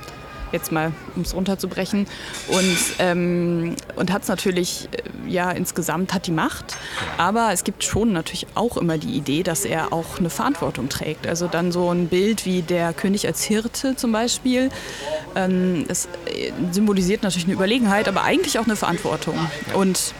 jetzt 0.53 0.71
mal, 0.71 0.91
um 1.15 1.23
es 1.23 1.35
runterzubrechen. 1.35 2.07
Und, 2.47 2.77
ähm, 2.99 3.75
und 3.95 4.11
hat 4.11 4.23
es 4.23 4.27
natürlich, 4.27 4.89
äh, 4.91 5.29
ja, 5.29 5.51
insgesamt 5.51 6.13
hat 6.13 6.27
die 6.27 6.31
Macht. 6.31 6.77
Aber 7.17 7.49
es 7.51 7.63
gibt 7.63 7.83
schon 7.83 8.13
natürlich 8.13 8.47
auch 8.55 8.77
immer 8.77 8.97
die 8.97 9.15
Idee, 9.15 9.43
dass 9.43 9.65
er 9.65 9.91
auch 9.91 10.19
eine 10.19 10.29
Verantwortung 10.29 10.89
trägt. 10.89 11.27
Also 11.27 11.47
dann 11.47 11.71
so 11.71 11.89
ein 11.89 12.07
Bild 12.07 12.45
wie 12.45 12.61
der 12.61 12.93
König 12.93 13.27
als 13.27 13.43
Hirte 13.43 13.95
zum 13.95 14.11
Beispiel. 14.11 14.69
Ähm, 15.35 15.85
das 15.87 16.07
äh, 16.25 16.51
symbolisiert 16.71 17.23
natürlich 17.23 17.45
eine 17.45 17.53
Überlegenheit, 17.53 18.07
aber 18.07 18.23
eigentlich 18.23 18.59
auch 18.59 18.65
eine 18.65 18.75
Verantwortung. 18.75 19.35
Und 19.73 20.13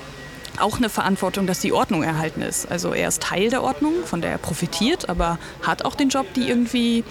auch 0.60 0.78
eine 0.78 0.90
Verantwortung, 0.90 1.48
dass 1.48 1.60
die 1.60 1.74
Ordnung 1.74 2.04
erhalten 2.04 2.42
ist. 2.42 2.72
Also 2.72 2.94
er 2.94 3.08
ist 3.08 3.24
Teil 3.24 3.50
der 3.50 3.64
Ordnung, 3.64 3.94
von 4.06 4.22
der 4.22 4.32
er 4.32 4.38
profitiert, 4.38 5.10
aber 5.10 5.40
hat 5.62 5.84
auch 5.86 5.96
den 5.96 6.10
Job, 6.10 6.32
die 6.36 6.48
irgendwie 6.48 7.04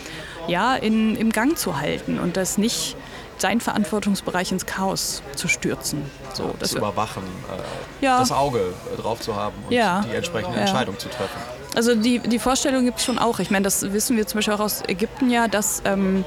ja, 0.48 0.74
in, 0.74 1.16
im 1.16 1.30
Gang 1.30 1.56
zu 1.56 1.80
halten 1.80 2.18
und 2.18 2.36
das 2.36 2.58
nicht 2.58 2.96
seinen 3.38 3.60
Verantwortungsbereich 3.60 4.52
ins 4.52 4.66
Chaos 4.66 5.22
zu 5.34 5.48
stürzen. 5.48 6.02
So, 6.34 6.54
zu 6.62 6.78
überwachen, 6.78 7.22
äh, 7.22 8.04
ja. 8.04 8.18
das 8.18 8.32
Auge 8.32 8.72
drauf 8.96 9.20
zu 9.20 9.36
haben 9.36 9.54
und 9.66 9.72
ja. 9.72 10.02
die 10.08 10.14
entsprechende. 10.14 10.58
Entscheidung 10.58 10.98
zu 10.98 11.08
treffen. 11.08 11.38
Also 11.74 11.94
die, 11.94 12.18
die 12.18 12.38
Vorstellung 12.38 12.84
gibt 12.84 12.98
es 12.98 13.04
schon 13.04 13.18
auch. 13.18 13.38
Ich 13.38 13.50
meine, 13.50 13.64
das 13.64 13.92
wissen 13.92 14.16
wir 14.16 14.26
zum 14.26 14.38
Beispiel 14.38 14.54
auch 14.54 14.60
aus 14.60 14.82
Ägypten 14.88 15.30
ja, 15.30 15.48
dass 15.48 15.82
ähm, 15.84 16.24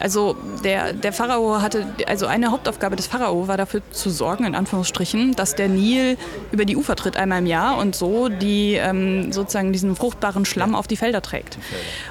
also 0.00 0.36
der, 0.64 0.92
der 0.92 1.12
Pharao 1.12 1.60
hatte, 1.60 1.86
also 2.06 2.26
eine 2.26 2.50
Hauptaufgabe 2.50 2.96
des 2.96 3.06
Pharao 3.06 3.48
war 3.48 3.56
dafür 3.56 3.82
zu 3.90 4.10
sorgen, 4.10 4.44
in 4.44 4.54
Anführungsstrichen, 4.54 5.34
dass 5.34 5.54
der 5.54 5.68
Nil 5.68 6.16
über 6.52 6.64
die 6.64 6.76
Ufer 6.76 6.96
tritt 6.96 7.16
einmal 7.16 7.38
im 7.38 7.46
Jahr 7.46 7.78
und 7.78 7.94
so 7.94 8.28
die 8.28 8.74
ähm, 8.74 9.32
sozusagen 9.32 9.72
diesen 9.72 9.96
fruchtbaren 9.96 10.44
Schlamm 10.44 10.74
auf 10.74 10.86
die 10.86 10.96
Felder 10.96 11.22
trägt. 11.22 11.58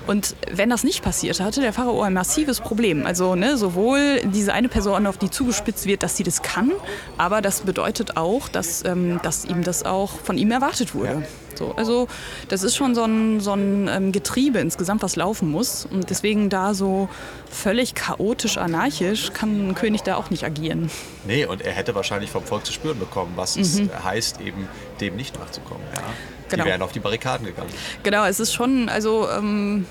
Und 0.08 0.36
wenn 0.51 0.70
das 0.70 0.84
nicht 0.84 1.04
passiert, 1.04 1.39
hatte 1.39 1.62
der 1.62 1.74
Pharao 1.74 2.01
ein 2.01 2.13
massives 2.13 2.62
Problem. 2.62 3.06
Also 3.06 3.36
ne, 3.36 3.58
sowohl 3.58 4.22
diese 4.25 4.54
eine 4.54 4.70
Person, 4.70 5.08
auf 5.08 5.18
die 5.18 5.30
zugespitzt 5.30 5.86
wird, 5.86 6.04
dass 6.04 6.18
sie 6.18 6.24
das 6.24 6.42
kann, 6.42 6.72
aber 7.18 7.42
das 7.42 7.62
bedeutet 7.62 8.18
auch, 8.18 8.48
dass, 8.50 8.84
ähm, 8.86 9.20
dass 9.24 9.46
ihm 9.46 9.63
das 9.63 9.84
auch 9.84 10.12
von 10.20 10.38
ihm 10.38 10.51
erwartet 10.51 10.96
wurde. 10.96 11.24
So, 11.58 11.74
also 11.75 12.08
das 12.50 12.63
ist 12.63 12.75
schon 12.75 12.96
so 12.96 13.04
ein, 13.04 13.39
so 13.39 13.54
ein 13.54 13.89
ähm, 13.92 14.12
Getriebe 14.12 14.60
insgesamt, 14.60 15.01
was 15.04 15.15
laufen 15.15 15.50
muss. 15.50 15.88
Und 15.89 16.10
deswegen 16.10 16.50
da 16.50 16.74
so 16.74 17.10
völlig 17.50 17.75
chaotisch, 17.96 18.58
anarchisch 18.58 19.32
kann 19.34 19.70
ein 19.70 19.75
König 19.75 20.03
da 20.03 20.15
auch 20.15 20.29
nicht 20.29 20.44
agieren. 20.44 20.89
Nee, 21.25 21.46
und 21.46 21.62
er 21.62 21.74
hätte 21.74 21.96
wahrscheinlich 21.96 22.29
vom 22.29 22.44
Volk 22.44 22.65
zu 22.65 22.74
spüren 22.74 23.00
bekommen, 23.00 23.34
was 23.36 23.55
mhm. 23.55 23.62
es 23.62 24.03
heißt, 24.03 24.41
eben 24.41 24.67
dem 25.01 25.15
nicht 25.15 25.38
nachzukommen. 25.39 25.84
Ja? 25.94 26.01
Genau. 26.50 26.63
Die 26.63 26.70
wären 26.70 26.82
auf 26.82 26.91
die 26.91 27.00
Barrikaden 27.00 27.46
gegangen. 27.46 27.70
Genau, 28.03 28.25
es 28.25 28.39
ist 28.39 28.53
schon, 28.53 28.88
also 28.89 29.27
ähm, 29.29 29.86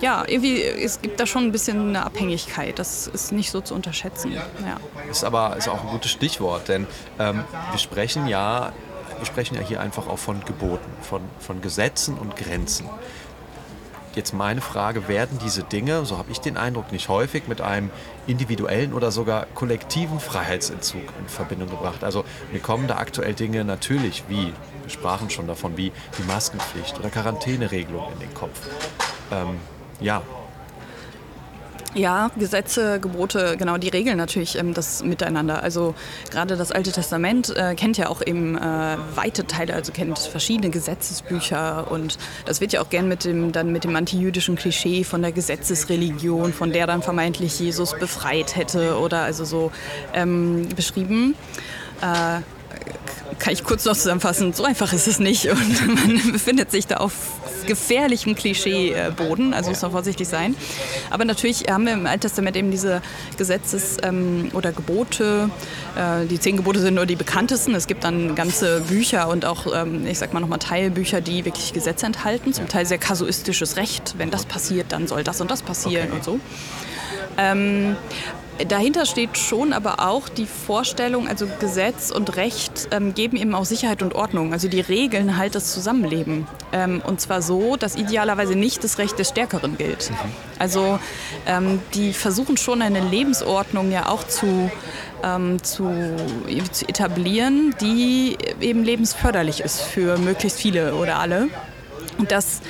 ja, 0.00 0.24
irgendwie, 0.26 0.62
es 0.62 1.02
gibt 1.02 1.18
da 1.18 1.26
schon 1.26 1.44
ein 1.44 1.52
bisschen 1.52 1.88
eine 1.88 2.04
Abhängigkeit. 2.04 2.78
Das 2.78 3.06
ist 3.06 3.32
nicht 3.32 3.50
so 3.50 3.60
zu 3.60 3.74
unterschätzen. 3.74 4.32
Ja. 4.32 4.46
Ist 5.10 5.24
aber 5.24 5.56
ist 5.56 5.68
auch 5.68 5.82
ein 5.82 5.90
gutes 5.90 6.10
Stichwort, 6.10 6.68
denn 6.68 6.86
ähm, 7.18 7.44
wir 7.72 7.78
sprechen 7.78 8.28
ja 8.28 8.72
wir 9.18 9.26
sprechen 9.26 9.54
ja 9.54 9.62
hier 9.62 9.80
einfach 9.80 10.08
auch 10.08 10.18
von 10.18 10.44
Geboten, 10.44 10.90
von, 11.00 11.22
von 11.38 11.60
Gesetzen 11.60 12.18
und 12.18 12.36
Grenzen. 12.36 12.86
Jetzt 14.16 14.32
meine 14.32 14.62
Frage, 14.62 15.08
werden 15.08 15.38
diese 15.44 15.62
Dinge, 15.62 16.06
so 16.06 16.16
habe 16.16 16.32
ich 16.32 16.38
den 16.38 16.56
Eindruck, 16.56 16.90
nicht 16.90 17.10
häufig 17.10 17.48
mit 17.48 17.60
einem 17.60 17.90
individuellen 18.26 18.94
oder 18.94 19.10
sogar 19.10 19.44
kollektiven 19.54 20.20
Freiheitsentzug 20.20 21.02
in 21.20 21.28
Verbindung 21.28 21.68
gebracht? 21.68 22.02
Also 22.02 22.24
mir 22.50 22.60
kommen 22.60 22.88
da 22.88 22.96
aktuell 22.96 23.34
Dinge 23.34 23.62
natürlich 23.62 24.24
wie, 24.28 24.54
wir 24.82 24.88
sprachen 24.88 25.28
schon 25.28 25.46
davon, 25.46 25.76
wie 25.76 25.92
die 26.18 26.22
Maskenpflicht 26.22 26.98
oder 26.98 27.10
Quarantäneregelung 27.10 28.10
in 28.14 28.20
den 28.20 28.32
Kopf. 28.32 28.58
Ähm, 29.30 29.58
ja, 30.00 30.22
ja, 31.96 32.30
Gesetze, 32.38 33.00
Gebote, 33.00 33.56
genau, 33.58 33.78
die 33.78 33.88
regeln 33.88 34.16
natürlich 34.16 34.56
ähm, 34.56 34.74
das 34.74 35.02
Miteinander. 35.02 35.62
Also 35.62 35.94
gerade 36.30 36.56
das 36.56 36.70
Alte 36.72 36.92
Testament 36.92 37.54
äh, 37.56 37.74
kennt 37.74 37.96
ja 37.96 38.08
auch 38.08 38.22
eben 38.24 38.56
äh, 38.56 38.96
weite 39.14 39.46
Teile, 39.46 39.74
also 39.74 39.92
kennt 39.92 40.18
verschiedene 40.18 40.70
Gesetzesbücher 40.70 41.90
und 41.90 42.18
das 42.44 42.60
wird 42.60 42.72
ja 42.72 42.82
auch 42.82 42.90
gern 42.90 43.08
mit 43.08 43.24
dem, 43.24 43.52
dann 43.52 43.72
mit 43.72 43.84
dem 43.84 43.96
antijüdischen 43.96 44.56
Klischee 44.56 45.04
von 45.04 45.22
der 45.22 45.32
Gesetzesreligion, 45.32 46.52
von 46.52 46.72
der 46.72 46.86
dann 46.86 47.02
vermeintlich 47.02 47.58
Jesus 47.58 47.94
befreit 47.98 48.56
hätte 48.56 48.98
oder 48.98 49.22
also 49.22 49.44
so 49.44 49.72
ähm, 50.12 50.68
beschrieben. 50.76 51.34
Äh, 52.00 52.42
kann 53.38 53.52
ich 53.52 53.64
kurz 53.64 53.84
noch 53.84 53.94
zusammenfassen, 53.94 54.52
so 54.52 54.64
einfach 54.64 54.92
ist 54.92 55.08
es 55.08 55.18
nicht 55.18 55.46
und 55.50 55.94
man 55.94 56.20
befindet 56.32 56.70
sich 56.70 56.86
da 56.86 56.98
auf 56.98 57.12
gefährlichem 57.66 58.34
Klischeeboden, 58.34 59.54
also 59.54 59.70
muss 59.70 59.82
man 59.82 59.90
vorsichtig 59.90 60.28
sein. 60.28 60.56
Aber 61.10 61.24
natürlich 61.24 61.64
haben 61.70 61.86
wir 61.86 61.92
im 61.92 62.06
Alten 62.06 62.20
Testament 62.20 62.56
eben 62.56 62.70
diese 62.70 63.02
Gesetzes- 63.36 63.98
ähm, 64.02 64.50
oder 64.52 64.72
Gebote. 64.72 65.50
Äh, 65.96 66.26
die 66.26 66.38
zehn 66.38 66.56
Gebote 66.56 66.80
sind 66.80 66.94
nur 66.94 67.06
die 67.06 67.16
bekanntesten. 67.16 67.74
Es 67.74 67.86
gibt 67.86 68.04
dann 68.04 68.34
ganze 68.34 68.80
Bücher 68.82 69.28
und 69.28 69.44
auch, 69.44 69.66
ähm, 69.74 70.06
ich 70.06 70.18
sag 70.18 70.32
mal 70.32 70.40
nochmal 70.40 70.58
Teilbücher, 70.58 71.20
die 71.20 71.44
wirklich 71.44 71.72
Gesetze 71.72 72.06
enthalten, 72.06 72.52
zum 72.52 72.68
Teil 72.68 72.86
sehr 72.86 72.98
kasuistisches 72.98 73.76
Recht. 73.76 74.14
Wenn 74.18 74.30
das 74.30 74.46
passiert, 74.46 74.92
dann 74.92 75.06
soll 75.06 75.24
das 75.24 75.40
und 75.40 75.50
das 75.50 75.62
passieren 75.62 76.08
okay. 76.08 76.16
und 76.16 76.24
so. 76.24 76.40
Ähm, 77.38 77.96
Dahinter 78.68 79.04
steht 79.04 79.36
schon 79.36 79.72
aber 79.72 80.00
auch 80.00 80.28
die 80.28 80.46
Vorstellung, 80.46 81.28
also 81.28 81.46
Gesetz 81.60 82.10
und 82.10 82.36
Recht 82.36 82.88
ähm, 82.90 83.14
geben 83.14 83.36
eben 83.36 83.54
auch 83.54 83.64
Sicherheit 83.64 84.02
und 84.02 84.14
Ordnung. 84.14 84.52
Also 84.52 84.68
die 84.68 84.80
regeln 84.80 85.36
halt 85.36 85.54
das 85.54 85.72
Zusammenleben. 85.72 86.46
Ähm, 86.72 87.02
und 87.06 87.20
zwar 87.20 87.42
so, 87.42 87.76
dass 87.76 87.96
idealerweise 87.96 88.56
nicht 88.56 88.82
das 88.82 88.98
Recht 88.98 89.18
des 89.18 89.28
Stärkeren 89.28 89.76
gilt. 89.76 90.10
Mhm. 90.10 90.16
Also 90.58 90.98
ähm, 91.46 91.80
die 91.94 92.12
versuchen 92.12 92.56
schon 92.56 92.80
eine 92.80 93.00
Lebensordnung 93.00 93.90
ja 93.92 94.08
auch 94.08 94.26
zu, 94.26 94.70
ähm, 95.22 95.62
zu, 95.62 95.90
zu 96.72 96.88
etablieren, 96.88 97.74
die 97.80 98.38
eben 98.60 98.84
lebensförderlich 98.84 99.60
ist 99.60 99.82
für 99.82 100.16
möglichst 100.16 100.58
viele 100.58 100.94
oder 100.94 101.18
alle 101.18 101.48
dass, 102.24 102.60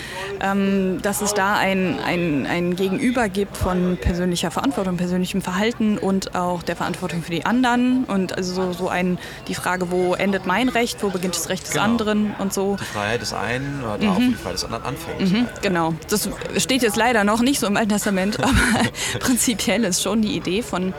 ähm, 0.40 1.00
dass 1.02 1.22
es 1.22 1.34
da 1.34 1.56
ein, 1.56 1.98
ein, 2.00 2.46
ein 2.46 2.76
Gegenüber 2.76 3.28
gibt 3.28 3.56
von 3.56 3.96
persönlicher 4.00 4.50
Verantwortung, 4.50 4.96
persönlichem 4.96 5.42
Verhalten 5.42 5.98
und 5.98 6.34
auch 6.34 6.62
der 6.62 6.76
Verantwortung 6.76 7.22
für 7.22 7.30
die 7.30 7.44
anderen. 7.44 8.04
Und 8.04 8.36
also 8.36 8.54
so, 8.54 8.72
so 8.72 8.88
ein, 8.88 9.18
die 9.48 9.54
Frage, 9.54 9.90
wo 9.90 10.14
endet 10.14 10.46
mein 10.46 10.68
Recht, 10.68 11.02
wo 11.02 11.10
beginnt 11.10 11.36
das 11.36 11.48
Recht 11.48 11.64
des 11.64 11.72
genau. 11.72 11.84
anderen 11.84 12.34
und 12.38 12.52
so. 12.52 12.76
Die 12.80 12.84
Freiheit 12.84 13.20
des 13.20 13.32
einen 13.32 13.82
oder 13.82 13.98
mhm. 13.98 14.10
auch 14.10 14.18
die 14.18 14.34
Freiheit 14.34 14.54
des 14.54 14.64
anderen 14.64 14.84
anfängt. 14.84 15.32
Mhm, 15.32 15.48
genau. 15.62 15.94
Das 16.08 16.28
steht 16.58 16.82
jetzt 16.82 16.96
leider 16.96 17.24
noch 17.24 17.40
nicht 17.40 17.60
so 17.60 17.66
im 17.66 17.76
Alten 17.76 17.90
Testament, 17.90 18.38
aber 18.42 18.52
prinzipiell 19.20 19.84
ist 19.84 20.02
schon 20.02 20.22
die 20.22 20.36
Idee 20.36 20.62
von 20.62 20.92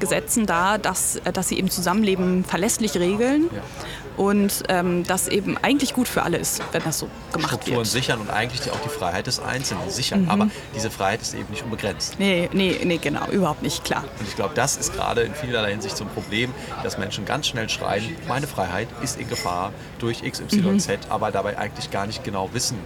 Gesetzen 0.00 0.44
da, 0.44 0.76
dass, 0.76 1.20
dass 1.32 1.48
sie 1.48 1.58
eben 1.58 1.70
Zusammenleben 1.70 2.44
verlässlich 2.44 2.96
regeln. 2.96 3.48
Ja 3.54 3.62
und 4.16 4.62
ähm, 4.68 5.04
das 5.04 5.28
eben 5.28 5.56
eigentlich 5.58 5.92
gut 5.94 6.08
für 6.08 6.22
alle 6.22 6.36
ist, 6.36 6.62
wenn 6.72 6.82
das 6.82 6.98
so 6.98 7.08
gemacht 7.32 7.50
Strukturen 7.50 7.78
wird. 7.78 7.86
sichern 7.86 8.20
und 8.20 8.30
eigentlich 8.30 8.70
auch 8.70 8.80
die 8.80 8.88
Freiheit 8.88 9.26
des 9.26 9.40
Einzelnen 9.40 9.90
sichern. 9.90 10.22
Mhm. 10.22 10.30
Aber 10.30 10.48
diese 10.74 10.90
Freiheit 10.90 11.22
ist 11.22 11.34
eben 11.34 11.50
nicht 11.50 11.64
unbegrenzt. 11.64 12.18
Nee, 12.18 12.48
nee, 12.52 12.78
nee, 12.84 12.98
genau, 12.98 13.26
überhaupt 13.30 13.62
nicht, 13.62 13.84
klar. 13.84 14.04
Und 14.18 14.28
ich 14.28 14.36
glaube, 14.36 14.54
das 14.54 14.76
ist 14.76 14.94
gerade 14.94 15.22
in 15.22 15.34
vielerlei 15.34 15.70
Hinsicht 15.72 15.96
so 15.96 16.04
ein 16.04 16.10
Problem, 16.10 16.52
dass 16.82 16.98
Menschen 16.98 17.24
ganz 17.24 17.46
schnell 17.46 17.68
schreien, 17.68 18.16
meine 18.28 18.46
Freiheit 18.46 18.88
ist 19.02 19.18
in 19.18 19.28
Gefahr 19.28 19.72
durch 19.98 20.22
XYZ, 20.22 20.88
mhm. 20.88 20.98
aber 21.08 21.30
dabei 21.30 21.58
eigentlich 21.58 21.90
gar 21.90 22.06
nicht 22.06 22.24
genau 22.24 22.50
wissen, 22.52 22.78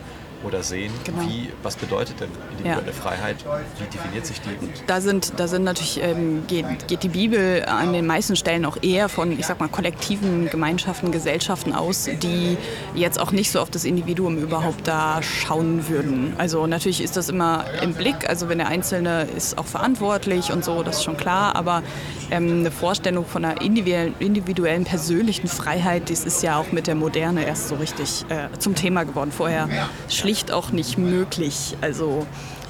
oder 0.45 0.63
sehen, 0.63 0.93
genau. 1.05 1.23
wie, 1.23 1.51
was 1.63 1.77
bedeutet 1.77 2.21
denn 2.21 2.29
individuelle 2.53 2.87
ja. 2.87 2.93
Freiheit, 2.93 3.37
wie 3.79 3.85
definiert 3.85 4.27
sich 4.27 4.41
die? 4.41 4.51
Da 4.87 5.01
sind, 5.01 5.33
da 5.37 5.49
sind 5.49 5.65
natürlich, 5.65 6.01
ähm, 6.03 6.45
geht, 6.47 6.89
geht 6.89 7.03
die 7.03 7.09
Bibel 7.09 7.65
an 7.65 7.93
den 7.93 8.07
meisten 8.07 8.37
Stellen 8.37 8.65
auch 8.65 8.77
eher 8.83 9.09
von, 9.09 9.33
ich 9.33 9.47
sag 9.47 9.61
mal, 9.61 9.69
kollektiven 9.69 10.49
Gemeinschaften, 10.49 11.11
Gesellschaften 11.11 11.73
aus, 11.73 12.09
die 12.23 12.57
jetzt 12.95 13.19
auch 13.19 13.33
nicht 13.33 13.51
so 13.51 13.61
auf 13.61 13.71
das 13.71 13.85
Individuum 13.85 14.39
überhaupt 14.39 14.87
da 14.87 15.23
schauen 15.23 15.89
würden. 15.89 16.35
Also 16.39 16.67
natürlich 16.67 17.03
ist 17.03 17.17
das 17.17 17.29
immer 17.29 17.65
im 17.83 17.95
Blick, 17.95 18.29
also 18.29 18.49
wenn 18.49 18.59
der 18.59 18.69
Einzelne 18.69 19.27
ist 19.37 19.59
auch 19.59 19.67
verantwortlich 19.67 20.53
und 20.53 20.65
so, 20.65 20.83
das 20.83 20.99
ist 20.99 21.05
schon 21.05 21.17
klar, 21.17 21.57
aber 21.57 21.83
ähm, 22.31 22.61
eine 22.61 22.71
Vorstellung 22.71 23.25
von 23.27 23.45
einer 23.45 23.61
individuellen, 23.61 24.15
individuellen, 24.19 24.85
persönlichen 24.85 25.49
Freiheit, 25.49 26.11
das 26.11 26.25
ist 26.25 26.43
ja 26.43 26.59
auch 26.59 26.73
mit 26.73 26.87
der 26.87 26.95
Moderne 26.95 27.45
erst 27.45 27.69
so 27.69 27.77
richtig 27.77 28.25
äh, 28.29 28.49
zum 28.59 28.75
Thema 28.75 29.05
geworden. 29.05 29.33
Vorher 29.33 29.69
schlicht 30.09 30.28
auch 30.53 30.71
nicht 30.71 30.99
möglich. 30.99 31.77
Also 31.81 32.27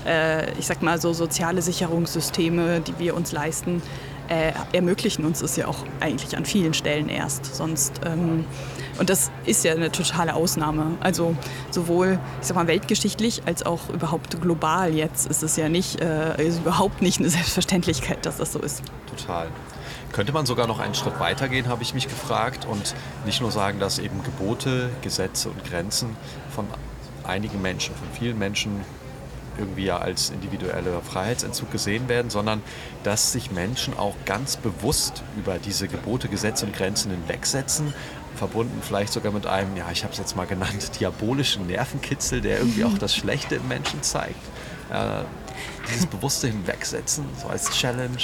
äh, 0.06 0.52
ich 0.58 0.66
sag 0.66 0.82
mal 0.82 1.00
so 1.00 1.12
soziale 1.12 1.60
Sicherungssysteme, 1.60 2.80
die 2.80 2.98
wir 2.98 3.16
uns 3.16 3.32
leisten, 3.32 3.82
äh, 4.28 4.52
ermöglichen 4.72 5.24
uns 5.24 5.40
das 5.40 5.56
ja 5.56 5.66
auch 5.66 5.84
eigentlich 6.00 6.36
an 6.36 6.44
vielen 6.44 6.74
Stellen 6.74 7.08
erst. 7.08 7.56
Sonst 7.56 8.00
ähm, 8.06 8.44
und 8.98 9.10
das 9.10 9.30
ist 9.44 9.64
ja 9.64 9.72
eine 9.72 9.90
totale 9.90 10.34
Ausnahme. 10.34 10.96
Also 11.00 11.36
sowohl, 11.70 12.18
ich 12.40 12.46
sag 12.46 12.56
mal, 12.56 12.66
weltgeschichtlich 12.66 13.42
als 13.46 13.64
auch 13.64 13.88
überhaupt 13.90 14.40
global 14.40 14.94
jetzt 14.94 15.26
ist 15.26 15.42
es 15.42 15.56
ja 15.56 15.68
nicht, 15.68 16.00
äh, 16.00 16.46
ist 16.46 16.58
überhaupt 16.58 17.02
nicht 17.02 17.18
eine 17.18 17.30
Selbstverständlichkeit, 17.30 18.24
dass 18.26 18.36
das 18.36 18.52
so 18.52 18.58
ist. 18.58 18.82
Total. 19.16 19.48
Könnte 20.12 20.32
man 20.32 20.46
sogar 20.46 20.66
noch 20.66 20.78
einen 20.78 20.94
Schritt 20.94 21.20
weitergehen, 21.20 21.68
habe 21.68 21.82
ich 21.82 21.92
mich 21.94 22.08
gefragt, 22.08 22.66
und 22.68 22.94
nicht 23.26 23.40
nur 23.40 23.50
sagen, 23.50 23.78
dass 23.78 23.98
eben 23.98 24.22
Gebote, 24.22 24.90
Gesetze 25.02 25.50
und 25.50 25.64
Grenzen 25.64 26.16
von 26.50 26.66
einigen 27.28 27.60
Menschen, 27.62 27.94
von 27.94 28.08
vielen 28.18 28.38
Menschen 28.38 28.80
irgendwie 29.58 29.84
ja 29.84 29.98
als 29.98 30.30
individueller 30.30 31.00
Freiheitsentzug 31.02 31.70
gesehen 31.70 32.08
werden, 32.08 32.30
sondern 32.30 32.62
dass 33.02 33.32
sich 33.32 33.50
Menschen 33.50 33.96
auch 33.98 34.14
ganz 34.24 34.56
bewusst 34.56 35.22
über 35.36 35.58
diese 35.58 35.88
Gebote, 35.88 36.28
Gesetze 36.28 36.66
und 36.66 36.74
Grenzen 36.74 37.10
hinwegsetzen, 37.10 37.92
verbunden 38.36 38.80
vielleicht 38.82 39.12
sogar 39.12 39.32
mit 39.32 39.46
einem, 39.46 39.76
ja, 39.76 39.86
ich 39.92 40.04
habe 40.04 40.12
es 40.12 40.18
jetzt 40.18 40.36
mal 40.36 40.46
genannt, 40.46 40.92
diabolischen 41.00 41.66
Nervenkitzel, 41.66 42.40
der 42.40 42.58
irgendwie 42.58 42.84
auch 42.84 42.96
das 42.98 43.14
Schlechte 43.14 43.56
im 43.56 43.68
Menschen 43.68 44.02
zeigt. 44.02 44.40
Äh, 44.90 45.24
dieses 45.90 46.06
bewusste 46.06 46.46
Hinwegsetzen, 46.46 47.24
so 47.42 47.48
als 47.48 47.70
Challenge. 47.70 48.16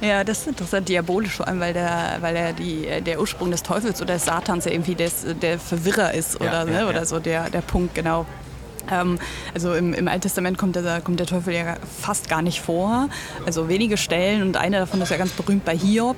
Ja, 0.00 0.24
das 0.24 0.40
ist 0.40 0.48
interessant, 0.48 0.88
diabolisch, 0.88 1.32
vor 1.32 1.48
allem, 1.48 1.58
weil 1.58 1.72
der, 1.72 2.18
weil 2.20 2.36
er 2.36 2.52
die, 2.52 2.86
der 3.02 3.18
Ursprung 3.18 3.50
des 3.50 3.62
Teufels 3.62 4.00
oder 4.02 4.14
des 4.14 4.26
Satans 4.26 4.66
ja 4.66 4.72
irgendwie 4.72 4.94
des, 4.94 5.24
der 5.40 5.58
Verwirrer 5.58 6.12
ist 6.12 6.36
oder, 6.36 6.52
ja, 6.52 6.64
ne, 6.64 6.80
ja, 6.80 6.88
oder 6.88 7.06
so 7.06 7.18
der, 7.18 7.48
der 7.48 7.62
Punkt, 7.62 7.94
genau. 7.94 8.26
Ähm, 8.90 9.18
also 9.54 9.74
im, 9.74 9.92
im, 9.94 10.08
Alten 10.08 10.22
Testament 10.22 10.58
kommt 10.58 10.76
der, 10.76 11.00
kommt 11.00 11.20
der 11.20 11.26
Teufel 11.26 11.54
ja 11.54 11.76
fast 12.00 12.28
gar 12.28 12.42
nicht 12.42 12.60
vor. 12.60 13.08
Also 13.44 13.68
wenige 13.68 13.96
Stellen 13.96 14.42
und 14.42 14.56
eine 14.56 14.78
davon 14.78 15.00
ist 15.00 15.10
ja 15.10 15.16
ganz 15.16 15.32
berühmt 15.32 15.64
bei 15.64 15.76
Hiob. 15.76 16.16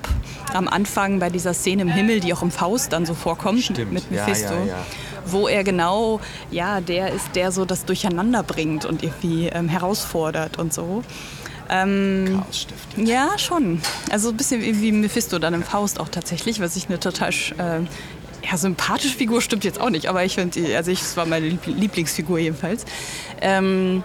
Am 0.53 0.69
Anfang 0.69 1.19
bei 1.19 1.31
dieser 1.31 1.55
Szene 1.55 1.83
im 1.83 1.89
Himmel, 1.89 2.21
die 2.21 2.33
auch 2.33 2.43
im 2.43 2.51
Faust 2.51 2.93
dann 2.93 3.07
so 3.07 3.15
vorkommt 3.15 3.63
Stimmt. 3.63 3.93
mit 3.93 4.11
Mephisto. 4.11 4.55
Ja, 4.67 4.85
wo 5.31 5.49
er 5.49 5.65
genau, 5.65 6.21
ja, 6.51 6.81
der 6.81 7.13
ist, 7.13 7.35
der 7.35 7.53
so 7.53 7.65
das 7.65 7.85
Durcheinander 7.85 8.43
bringt 8.43 8.85
und 8.85 9.03
irgendwie 9.03 9.49
ähm, 9.49 9.69
herausfordert 9.69 10.59
und 10.59 10.73
so. 10.73 11.03
Ähm, 11.71 12.41
Chaos 12.43 12.61
stiftet. 12.61 13.07
Ja, 13.07 13.39
schon. 13.39 13.81
Also 14.11 14.31
ein 14.31 14.37
bisschen 14.37 14.63
wie 14.63 14.93
Mephisto 14.93 15.39
dann 15.39 15.55
im 15.55 15.63
Faust 15.63 16.01
auch 16.01 16.09
tatsächlich, 16.09 16.61
was 16.61 16.77
ich 16.77 16.89
eine 16.89 16.99
total 16.99 17.31
äh, 17.31 17.81
ja, 18.51 18.57
sympathische 18.57 19.17
Figur 19.17 19.43
stimmt 19.43 19.65
jetzt 19.65 19.81
auch 19.81 19.91
nicht, 19.91 20.07
aber 20.07 20.25
ich 20.25 20.35
finde, 20.35 20.77
also 20.77 20.91
ich, 20.91 21.03
es 21.03 21.17
war 21.17 21.27
meine 21.27 21.49
Lieblingsfigur 21.67 22.39
jedenfalls. 22.39 22.85
Ähm, 23.41 24.03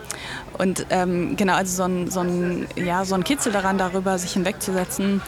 und 0.57 0.85
ähm, 0.89 1.35
genau, 1.35 1.53
also 1.53 1.75
so 1.75 1.83
ein, 1.83 2.11
so, 2.11 2.19
ein, 2.19 2.67
ja, 2.75 3.05
so 3.05 3.15
ein 3.15 3.23
Kitzel 3.23 3.51
daran, 3.51 3.77
darüber 3.77 4.17
sich 4.19 4.33
hinwegzusetzen, 4.33 5.21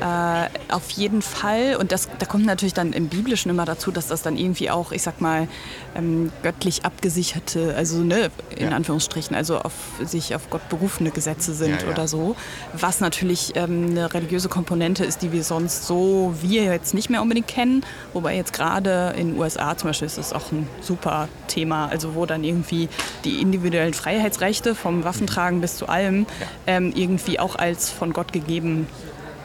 äh, 0.00 0.72
auf 0.72 0.90
jeden 0.90 1.22
Fall. 1.22 1.76
Und 1.76 1.92
das, 1.92 2.08
da 2.18 2.26
kommt 2.26 2.46
natürlich 2.46 2.74
dann 2.74 2.92
im 2.92 3.08
Biblischen 3.08 3.50
immer 3.50 3.64
dazu, 3.64 3.90
dass 3.90 4.06
das 4.06 4.22
dann 4.22 4.36
irgendwie 4.36 4.70
auch, 4.70 4.92
ich 4.92 5.02
sag 5.02 5.20
mal, 5.20 5.48
ähm, 5.94 6.32
göttlich 6.42 6.84
abgesicherte, 6.84 7.74
also 7.76 7.98
ne, 7.98 8.30
in 8.56 8.70
ja. 8.70 8.76
Anführungsstrichen, 8.76 9.34
also 9.34 9.58
auf 9.58 9.72
sich 10.04 10.34
auf 10.34 10.50
Gott 10.50 10.68
berufene 10.68 11.10
Gesetze 11.10 11.54
sind 11.54 11.80
ja, 11.80 11.86
ja. 11.86 11.92
oder 11.92 12.08
so. 12.08 12.36
Was 12.72 13.00
natürlich 13.00 13.52
ähm, 13.56 13.88
eine 13.90 14.12
religiöse 14.12 14.48
Komponente 14.48 15.04
ist, 15.04 15.22
die 15.22 15.32
wir 15.32 15.44
sonst 15.44 15.86
so, 15.86 16.34
wir 16.40 16.64
jetzt 16.64 16.94
nicht 16.94 17.10
mehr 17.10 17.22
unbedingt 17.22 17.48
kennen. 17.48 17.84
Wobei 18.12 18.36
jetzt 18.36 18.52
gerade 18.52 19.14
in 19.16 19.32
den 19.32 19.38
USA 19.38 19.76
zum 19.76 19.90
Beispiel 19.90 20.06
ist 20.06 20.18
das 20.18 20.32
auch 20.32 20.52
ein 20.52 20.68
super 20.80 21.28
Thema, 21.48 21.86
also 21.86 22.14
wo 22.14 22.26
dann 22.26 22.44
irgendwie 22.44 22.88
die 23.24 23.40
individuellen 23.40 23.94
Freiheitsrechte 23.94 24.74
vom 24.74 25.04
Waffentragen 25.04 25.60
bis 25.60 25.76
zu 25.76 25.88
allem 25.88 26.26
ähm, 26.66 26.92
irgendwie 26.94 27.38
auch 27.38 27.56
als 27.56 27.90
von 27.90 28.12
Gott 28.12 28.32
gegeben 28.32 28.86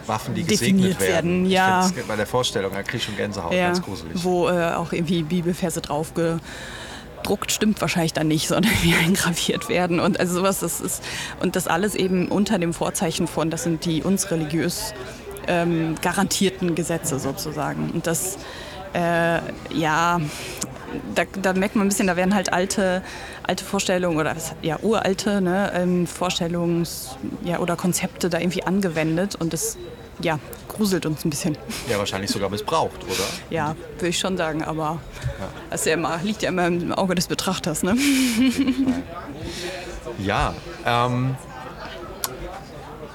Waffen, 0.08 0.36
die 0.36 0.44
gesegnet 0.44 1.00
werden. 1.00 1.46
werden. 1.46 1.50
Ja. 1.50 1.90
bei 2.08 2.16
der 2.16 2.28
Vorstellung, 2.28 2.72
da 2.74 2.84
kriege 2.84 2.98
ich 2.98 3.04
schon 3.04 3.16
Gänsehaut, 3.16 3.54
ja. 3.54 3.68
ganz 3.68 3.82
gruselig. 3.82 4.14
Wo 4.24 4.48
äh, 4.48 4.74
auch 4.74 4.92
irgendwie 4.92 5.24
Bibelverse 5.24 5.82
drauf 5.82 6.14
gedruckt 6.14 7.52
stimmt 7.52 7.82
wahrscheinlich 7.82 8.14
dann 8.14 8.28
nicht, 8.28 8.48
sondern 8.50 8.72
wie 8.82 8.94
eingraviert 8.96 9.70
werden 9.70 10.00
und 10.00 10.20
also 10.20 10.36
sowas. 10.36 10.60
Das 10.60 10.82
ist 10.82 11.04
und 11.42 11.56
das 11.56 11.68
alles 11.68 11.96
eben 11.96 12.28
unter 12.28 12.60
dem 12.60 12.74
Vorzeichen 12.74 13.28
von, 13.28 13.50
das 13.50 13.64
sind 13.64 13.86
die 13.86 14.04
uns 14.04 14.32
religiös 14.32 14.94
ähm, 15.48 15.96
garantierten 16.02 16.76
Gesetze 16.76 17.20
sozusagen. 17.20 17.92
Und 17.92 18.08
das 18.08 18.38
äh, 18.94 19.40
ja, 19.74 20.22
da, 21.14 21.24
da, 21.42 21.54
merkt 21.54 21.76
man 21.76 21.86
ein 21.86 21.90
bisschen, 21.90 22.08
da 22.08 22.16
werden 22.16 22.36
halt 22.36 22.54
alte, 22.54 23.02
alte 23.44 23.64
Vorstellungen 23.64 24.18
oder 24.18 24.36
ja, 24.62 24.80
uralte 24.82 25.42
ne, 25.42 25.72
ähm, 25.74 26.08
Vorstellungen 26.08 26.88
ja, 27.44 27.60
oder 27.60 27.76
Konzepte 27.76 28.30
da 28.30 28.40
irgendwie 28.40 28.64
angewendet 28.64 29.36
und 29.36 29.54
das 29.54 29.78
ja, 30.22 30.40
gruselt 30.68 31.06
uns 31.06 31.26
ein 31.26 31.30
bisschen. 31.30 31.58
Ja, 31.90 31.98
wahrscheinlich 31.98 32.32
sogar 32.32 32.50
missbraucht, 32.50 33.04
oder? 33.04 33.26
Ja, 33.50 33.76
würde 33.96 34.08
ich 34.08 34.20
schon 34.20 34.38
sagen, 34.38 34.64
aber 34.64 35.00
ja. 35.40 35.48
das 35.70 35.86
ja 35.86 35.94
immer, 35.94 36.20
liegt 36.24 36.42
ja 36.42 36.50
immer 36.50 36.68
im 36.68 36.94
Auge 36.94 37.16
des 37.16 37.28
Betrachters. 37.28 37.84
Ne? 37.84 37.98
Ja, 40.20 40.54
ähm, 40.86 41.36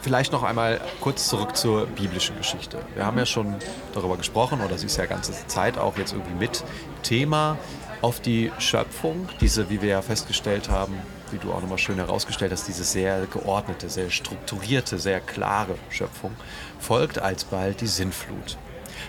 vielleicht 0.02 0.33
noch 0.33 0.42
einmal 0.42 0.80
kurz 1.00 1.28
zurück 1.28 1.57
zur 1.57 1.87
biblischen 1.87 2.37
Geschichte. 2.37 2.78
Wir 2.95 3.07
haben 3.07 3.19
ja 3.19 3.26
schon 3.26 3.57
darüber 3.95 4.16
gesprochen, 4.16 4.61
oder 4.61 4.78
sie 4.78 4.87
ist 4.87 4.97
ja 4.97 5.07
ganze 5.07 5.33
Zeit 5.47 5.78
auch 5.78 5.97
jetzt 5.97 6.12
irgendwie 6.12 6.35
mit 6.35 6.64
Thema 7.02 7.59
auf 8.02 8.21
die 8.21 8.50
Schöpfung, 8.58 9.28
diese, 9.41 9.69
wie 9.69 9.82
wir 9.82 9.91
ja 9.91 10.02
festgestellt 10.02 10.69
haben, 10.71 10.95
wie 11.30 11.39
du 11.39 11.52
auch 11.52 11.60
nochmal 11.60 11.78
schön 11.78 11.97
herausgestellt 11.97 12.50
hast, 12.52 12.67
diese 12.67 12.84
sehr 12.84 13.26
geordnete, 13.26 13.89
sehr 13.89 14.10
strukturierte, 14.10 14.99
sehr 14.99 15.21
klare 15.21 15.76
Schöpfung, 15.91 16.32
folgt 16.78 17.19
alsbald 17.19 17.80
die 17.80 17.86
Sinnflut. 17.86 18.56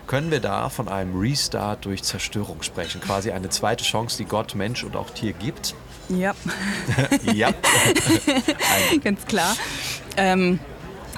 Können 0.07 0.31
wir 0.31 0.39
da 0.39 0.69
von 0.69 0.87
einem 0.87 1.17
Restart 1.17 1.85
durch 1.85 2.03
Zerstörung 2.03 2.63
sprechen? 2.63 3.01
Quasi 3.01 3.31
eine 3.31 3.49
zweite 3.49 3.83
Chance, 3.83 4.17
die 4.17 4.25
Gott, 4.25 4.55
Mensch 4.55 4.83
und 4.83 4.95
auch 4.95 5.09
Tier 5.09 5.33
gibt? 5.33 5.73
Ja. 6.09 6.33
ja. 7.33 7.51
Ganz 9.03 9.25
klar. 9.25 9.55
Ähm, 10.17 10.59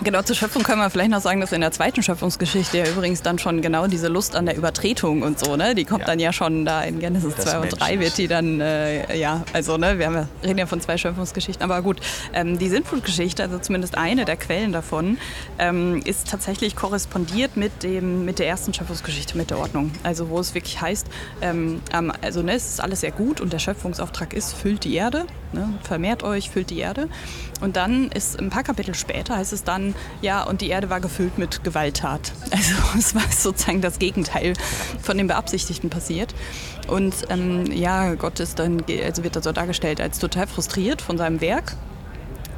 Genau, 0.04 0.22
zur 0.22 0.36
Schöpfung 0.36 0.64
können 0.64 0.80
wir 0.80 0.90
vielleicht 0.90 1.12
noch 1.12 1.22
sagen, 1.22 1.40
dass 1.40 1.54
in 1.54 1.62
der 1.62 1.72
zweiten 1.72 2.04
Schöpfungsgeschichte 2.04 2.78
ja 2.78 2.86
übrigens 2.86 3.22
dann 3.22 3.40
schon 3.40 3.62
genau 3.62 3.88
diese 3.88 4.10
Lust 4.10 4.36
an 4.36 4.46
der 4.46 4.58
Übertretung 4.58 5.22
und 5.22 5.40
so, 5.40 5.56
ne, 5.56 5.76
die 5.76 5.86
kommt 5.86 6.02
ja. 6.02 6.08
dann 6.08 6.20
ja 6.20 6.34
schon 6.34 6.66
da 6.66 6.84
in 6.84 7.00
Genesis 7.00 7.38
2 7.38 7.60
und 7.60 7.80
3 7.80 8.00
wird 8.02 8.18
die 8.18 8.28
dann, 8.28 8.60
äh, 8.60 9.16
ja, 9.16 9.44
also, 9.54 9.78
ne, 9.78 10.00
wir, 10.00 10.12
ja, 10.12 10.28
reden 10.44 10.58
ja 10.60 10.66
von 10.66 10.82
zwei 10.82 10.98
Schöpfungsgeschichten, 10.98 11.64
aber 11.64 11.82
gut, 11.82 12.02
ähm, 12.34 12.58
die 12.60 12.68
Sintflutgeschichte, 12.68 13.44
also 13.44 13.60
zumindest 13.60 13.98
eine 13.98 14.26
der 14.26 14.36
Quellen 14.36 14.74
davon, 14.74 15.18
ähm, 15.58 16.02
ist 16.04 16.30
tatsächlich 16.30 16.76
korrespondiert 16.76 17.56
mit, 17.56 17.84
dem, 17.84 18.26
mit 18.26 18.40
der 18.40 18.48
ersten 18.48 18.74
Schöpfungsgeschichte, 18.74 19.38
mit 19.38 19.52
der 19.52 19.60
Ordnung. 19.60 19.92
Also, 20.04 20.30
wo 20.30 20.38
es 20.40 20.54
wirklich 20.54 20.82
heißt, 20.82 21.08
ähm, 21.42 21.82
also, 22.22 22.42
ne, 22.42 22.56
es 22.56 22.68
ist 22.68 22.82
alles 22.82 23.00
sehr 23.02 23.12
gut 23.12 23.40
und 23.40 23.54
der 23.54 23.60
Schöpfungsauftrag 23.60 24.34
ist, 24.34 24.54
füllt 24.54 24.84
die 24.84 24.96
Erde, 24.96 25.28
ne, 25.54 25.70
vermehrt 25.82 26.24
euch, 26.24 26.50
füllt 26.50 26.72
die 26.72 26.80
Erde. 26.80 27.08
Und 27.62 27.78
dann 27.78 28.10
ist 28.10 28.38
ein 28.40 28.50
paar 28.50 28.64
Kapitel 28.64 28.94
später, 28.96 29.38
heißt 29.38 29.54
es 29.54 29.64
dann, 29.64 29.93
ja, 30.22 30.44
und 30.44 30.62
die 30.62 30.70
Erde 30.70 30.90
war 30.90 31.00
gefüllt 31.00 31.38
mit 31.38 31.64
Gewalttat. 31.64 32.32
Also 32.52 32.76
es 32.98 33.16
war 33.16 33.24
sozusagen 33.32 33.82
das 33.82 34.00
Gegenteil 34.00 34.54
von 35.02 35.18
dem 35.18 35.28
Beabsichtigten 35.28 35.90
passiert. 35.90 36.34
Und 36.88 37.14
ähm, 37.30 37.66
ja, 37.72 38.14
Gott 38.14 38.40
ist 38.40 38.60
dann, 38.60 38.84
also 39.04 39.24
wird 39.24 39.36
da 39.36 39.42
so 39.42 39.52
dargestellt 39.52 40.00
als 40.00 40.20
total 40.20 40.48
frustriert 40.48 41.02
von 41.02 41.18
seinem 41.18 41.42
Werk 41.42 41.76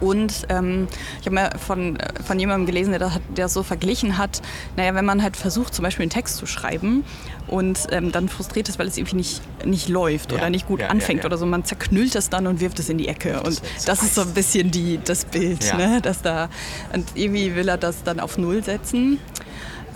und 0.02 0.46
ähm, 0.50 0.88
ich 1.20 1.26
habe 1.26 1.36
mal 1.36 1.50
von, 1.58 1.98
von 2.26 2.40
jemandem 2.40 2.66
gelesen, 2.66 2.92
der 2.92 3.00
das, 3.00 3.14
der 3.36 3.46
das 3.46 3.54
so 3.54 3.64
verglichen 3.64 4.18
hat, 4.18 4.42
naja, 4.76 4.96
wenn 4.96 5.06
man 5.06 5.24
halt 5.24 5.38
versucht, 5.38 5.74
zum 5.74 5.84
Beispiel 5.84 6.04
einen 6.04 6.12
Text 6.12 6.38
zu 6.38 6.46
schreiben 6.46 7.04
und 7.48 7.88
ähm, 7.92 8.12
dann 8.12 8.30
frustriert 8.30 8.70
ist, 8.70 8.80
weil 8.80 8.88
es 8.88 8.98
irgendwie 8.98 9.18
nicht, 9.18 9.42
nicht 9.66 9.90
läuft 9.90 10.32
ja, 10.32 10.38
oder 10.38 10.50
nicht 10.50 10.68
gut 10.68 10.82
ja, 10.82 10.88
anfängt 10.88 11.22
ja, 11.22 11.26
oder 11.26 11.38
so, 11.38 11.46
man 11.46 11.64
zerknüllt 11.64 12.16
das 12.16 12.30
dann 12.30 12.48
und 12.48 12.60
wirft 12.60 12.80
es 12.80 12.90
in 12.90 12.98
die 12.98 13.08
Ecke. 13.08 13.42
Und 13.44 13.62
das, 13.62 13.86
das 13.86 14.04
ist 14.04 14.16
so 14.16 14.22
ein 14.22 14.34
bisschen 14.34 14.72
die, 14.72 15.00
das 15.04 15.26
Bild, 15.26 15.62
ne? 15.78 16.00
dass 16.02 16.22
da, 16.22 16.50
und 16.94 17.06
irgendwie 17.16 17.56
will 17.56 17.68
er 17.70 17.78
das 17.78 18.04
dann 18.04 18.20
auf 18.20 18.38
Null 18.38 18.64
setzen. 18.64 19.20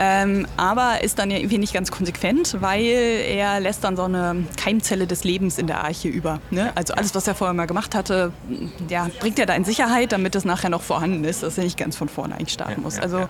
Ähm, 0.01 0.47
aber 0.55 1.03
ist 1.03 1.19
dann 1.19 1.29
ja 1.29 1.37
irgendwie 1.37 1.57
nicht 1.57 1.73
ganz 1.73 1.91
konsequent, 1.91 2.55
weil 2.61 2.85
er 2.85 3.59
lässt 3.59 3.83
dann 3.83 3.97
so 3.97 4.03
eine 4.03 4.45
Keimzelle 4.55 5.07
des 5.07 5.25
Lebens 5.25 5.57
in 5.57 5.67
der 5.67 5.83
Arche 5.83 6.07
über. 6.07 6.39
Ne? 6.51 6.71
Also 6.75 6.93
alles, 6.93 7.13
was 7.15 7.27
er 7.27 7.35
vorher 7.35 7.53
mal 7.53 7.65
gemacht 7.65 7.93
hatte, 7.95 8.31
ja, 8.87 9.09
bringt 9.19 9.37
er 9.39 9.45
da 9.45 9.55
in 9.55 9.65
Sicherheit, 9.65 10.13
damit 10.13 10.35
es 10.35 10.45
nachher 10.45 10.69
noch 10.69 10.83
vorhanden 10.83 11.25
ist, 11.25 11.43
dass 11.43 11.57
er 11.57 11.65
nicht 11.65 11.77
ganz 11.77 11.97
von 11.97 12.07
vorne 12.07 12.35
eigentlich 12.35 12.53
starten 12.53 12.81
muss. 12.81 12.97
Also 12.97 13.27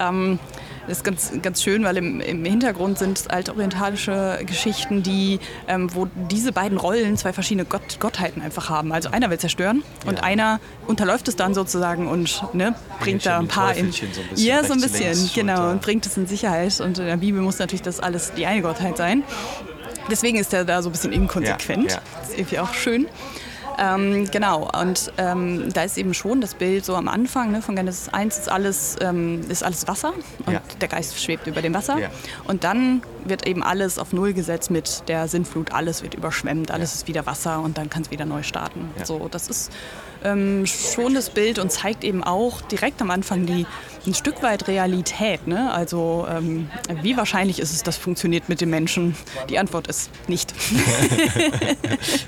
ähm, 0.00 0.40
das 0.86 0.98
ist 0.98 1.04
ganz, 1.04 1.32
ganz 1.42 1.62
schön, 1.62 1.84
weil 1.84 1.96
im, 1.96 2.20
im 2.20 2.44
Hintergrund 2.44 2.98
sind 2.98 3.30
altorientalische 3.30 4.40
Geschichten, 4.46 5.02
die, 5.02 5.38
ähm, 5.68 5.94
wo 5.94 6.08
diese 6.30 6.52
beiden 6.52 6.78
Rollen 6.78 7.16
zwei 7.16 7.32
verschiedene 7.32 7.64
Gott, 7.64 8.00
Gottheiten 8.00 8.42
einfach 8.42 8.70
haben. 8.70 8.92
Also 8.92 9.10
einer 9.10 9.30
will 9.30 9.38
zerstören 9.38 9.82
und 10.06 10.18
ja. 10.18 10.22
einer 10.22 10.60
unterläuft 10.86 11.28
es 11.28 11.36
dann 11.36 11.54
sozusagen 11.54 12.08
und 12.08 12.42
ne, 12.54 12.74
bringt 13.00 13.26
da 13.26 13.38
ein 13.38 13.48
paar 13.48 13.74
in. 13.74 13.92
So 13.92 14.04
ein 14.04 14.10
ja, 14.36 14.64
so 14.64 14.72
ein 14.72 14.80
bisschen, 14.80 15.30
genau, 15.34 15.70
und 15.70 15.82
bringt 15.82 16.06
es 16.06 16.16
in 16.16 16.26
Sicherheit. 16.26 16.80
Und 16.80 16.98
in 16.98 17.06
der 17.06 17.16
Bibel 17.16 17.40
muss 17.40 17.58
natürlich 17.58 17.82
das 17.82 18.00
alles 18.00 18.32
die 18.34 18.46
eine 18.46 18.62
Gottheit 18.62 18.96
sein. 18.96 19.22
Deswegen 20.10 20.38
ist 20.38 20.52
er 20.52 20.64
da 20.64 20.82
so 20.82 20.88
ein 20.88 20.92
bisschen 20.92 21.12
inkonsequent. 21.12 21.90
Ja, 21.90 21.96
ja. 21.96 22.02
Das 22.20 22.30
ist 22.30 22.38
irgendwie 22.38 22.58
auch 22.58 22.74
schön. 22.74 23.06
Ähm, 23.80 24.30
genau, 24.30 24.68
und 24.78 25.10
ähm, 25.16 25.72
da 25.72 25.84
ist 25.84 25.96
eben 25.96 26.12
schon 26.12 26.42
das 26.42 26.54
Bild 26.54 26.84
so 26.84 26.94
am 26.96 27.08
Anfang 27.08 27.50
ne, 27.50 27.62
von 27.62 27.76
Genesis 27.76 28.10
1 28.10 28.38
ist 28.38 28.50
alles, 28.50 28.96
ähm, 29.00 29.40
ist 29.48 29.64
alles 29.64 29.88
Wasser 29.88 30.12
und 30.44 30.52
ja. 30.52 30.60
der 30.80 30.88
Geist 30.88 31.18
schwebt 31.18 31.46
über 31.46 31.62
dem 31.62 31.72
Wasser. 31.72 31.98
Ja. 31.98 32.10
Und 32.46 32.62
dann 32.62 33.02
wird 33.24 33.46
eben 33.46 33.62
alles 33.62 33.98
auf 33.98 34.12
Null 34.12 34.34
gesetzt 34.34 34.70
mit 34.70 35.08
der 35.08 35.28
Sinnflut, 35.28 35.72
alles 35.72 36.02
wird 36.02 36.12
überschwemmt, 36.12 36.70
alles 36.70 36.90
ja. 36.90 36.96
ist 36.96 37.08
wieder 37.08 37.24
Wasser 37.24 37.60
und 37.60 37.78
dann 37.78 37.88
kann 37.88 38.02
es 38.02 38.10
wieder 38.10 38.26
neu 38.26 38.42
starten. 38.42 38.90
So, 39.04 39.28
das 39.30 39.48
ist 39.48 39.72
ähm, 40.24 40.66
schon 40.66 41.14
das 41.14 41.30
Bild 41.30 41.58
und 41.58 41.72
zeigt 41.72 42.04
eben 42.04 42.22
auch 42.22 42.60
direkt 42.60 43.00
am 43.00 43.10
Anfang 43.10 43.46
die 43.46 43.66
ein 44.06 44.14
Stück 44.14 44.42
weit 44.42 44.68
Realität. 44.68 45.46
Ne? 45.46 45.72
Also 45.72 46.26
ähm, 46.28 46.70
wie 47.02 47.16
wahrscheinlich 47.16 47.60
ist 47.60 47.72
es, 47.72 47.82
dass 47.82 47.96
funktioniert 47.96 48.48
mit 48.48 48.60
den 48.60 48.70
Menschen? 48.70 49.14
Die 49.48 49.58
Antwort 49.58 49.86
ist 49.88 50.10
nicht. 50.28 50.54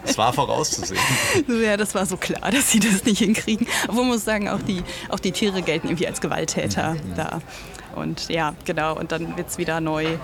Es 0.05 0.19
war 0.19 0.33
vorauszusehen. 0.33 1.01
ja, 1.49 1.77
das 1.77 1.95
war 1.95 2.05
so 2.05 2.17
klar, 2.17 2.51
dass 2.51 2.71
sie 2.71 2.81
das 2.81 3.05
nicht 3.05 3.19
hinkriegen. 3.19 3.67
Obwohl 3.89 4.03
man 4.03 4.13
muss 4.13 4.25
sagen, 4.25 4.49
auch 4.49 4.61
die, 4.61 4.83
auch 5.09 5.19
die 5.19 5.33
Tiere 5.33 5.63
gelten 5.63 5.89
irgendwie 5.89 6.07
als 6.07 6.21
Gewalttäter 6.21 6.95
mhm. 6.95 7.15
da. 7.17 7.41
Und 7.95 8.29
ja, 8.29 8.55
genau, 8.65 8.97
und 8.97 9.13
dann 9.13 9.37
wird 9.37 9.49
es 9.49 9.59
wieder 9.59 9.81
neu, 9.81 10.19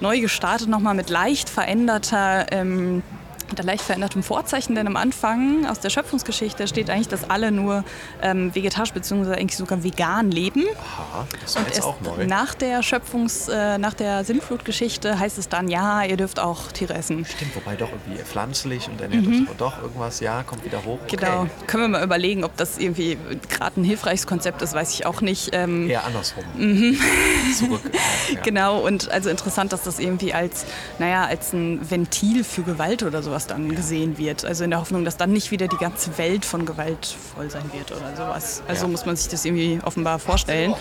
neu 0.00 0.20
gestartet, 0.20 0.68
nochmal 0.68 0.94
mit 0.94 1.10
leicht 1.10 1.48
veränderter 1.48 2.46
ähm, 2.50 3.02
unter 3.50 3.62
leicht 3.62 3.82
verändertem 3.82 4.22
Vorzeichen, 4.22 4.74
denn 4.74 4.86
am 4.86 4.96
Anfang 4.96 5.66
aus 5.66 5.80
der 5.80 5.90
Schöpfungsgeschichte 5.90 6.66
steht 6.68 6.90
eigentlich, 6.90 7.08
dass 7.08 7.28
alle 7.28 7.52
nur 7.52 7.84
ähm, 8.22 8.54
vegetarisch 8.54 8.92
bzw. 8.92 9.34
eigentlich 9.34 9.56
sogar 9.56 9.82
vegan 9.82 10.30
leben. 10.30 10.64
Aha, 10.78 11.26
das 11.40 11.56
war 11.56 11.62
jetzt 11.66 11.82
auch 11.82 12.00
neu. 12.00 12.26
Nach 12.26 12.54
der 12.54 12.82
Schöpfungs-, 12.82 13.50
äh, 13.50 13.78
nach 13.78 13.94
der 13.94 14.24
Sintflutgeschichte 14.24 15.18
heißt 15.18 15.38
es 15.38 15.48
dann, 15.48 15.68
ja, 15.68 16.04
ihr 16.04 16.16
dürft 16.16 16.40
auch 16.40 16.72
Tiere 16.72 16.94
essen. 16.94 17.24
Stimmt, 17.24 17.56
wobei 17.56 17.76
doch 17.76 17.90
irgendwie 17.90 18.22
pflanzlich 18.22 18.88
und 18.88 19.00
ernährt 19.00 19.26
mhm. 19.26 19.48
doch 19.58 19.82
irgendwas, 19.82 20.20
ja, 20.20 20.42
kommt 20.42 20.64
wieder 20.64 20.84
hoch. 20.84 20.98
Okay. 21.04 21.16
Genau, 21.16 21.46
können 21.66 21.84
wir 21.84 21.88
mal 21.88 22.04
überlegen, 22.04 22.44
ob 22.44 22.56
das 22.56 22.78
irgendwie 22.78 23.18
gerade 23.48 23.80
ein 23.80 23.84
hilfreiches 23.84 24.26
Konzept 24.26 24.62
ist, 24.62 24.74
weiß 24.74 24.94
ich 24.94 25.06
auch 25.06 25.20
nicht. 25.20 25.50
Ähm, 25.52 25.88
Eher 25.90 26.04
andersrum. 26.04 26.44
Mhm. 26.56 26.98
Zurück. 27.58 27.80
Ja. 28.30 28.42
Genau, 28.42 28.78
und 28.78 29.10
also 29.10 29.28
interessant, 29.28 29.72
dass 29.72 29.82
das 29.82 29.98
irgendwie 29.98 30.32
als, 30.32 30.64
naja, 31.00 31.24
als 31.24 31.52
ein 31.52 31.90
Ventil 31.90 32.44
für 32.44 32.62
Gewalt 32.62 33.02
oder 33.02 33.22
sowas 33.22 33.39
was 33.40 33.46
dann 33.46 33.74
gesehen 33.74 34.18
wird. 34.18 34.44
Also 34.44 34.64
in 34.64 34.70
der 34.70 34.80
Hoffnung, 34.80 35.06
dass 35.06 35.16
dann 35.16 35.32
nicht 35.32 35.50
wieder 35.50 35.66
die 35.66 35.78
ganze 35.78 36.18
Welt 36.18 36.44
von 36.44 36.66
Gewalt 36.66 37.06
voll 37.34 37.50
sein 37.50 37.64
wird 37.72 37.90
oder 37.90 38.14
sowas. 38.14 38.62
Also 38.68 38.84
ja. 38.84 38.90
muss 38.90 39.06
man 39.06 39.16
sich 39.16 39.28
das 39.28 39.46
irgendwie 39.46 39.80
offenbar 39.82 40.18
vorstellen. 40.18 40.74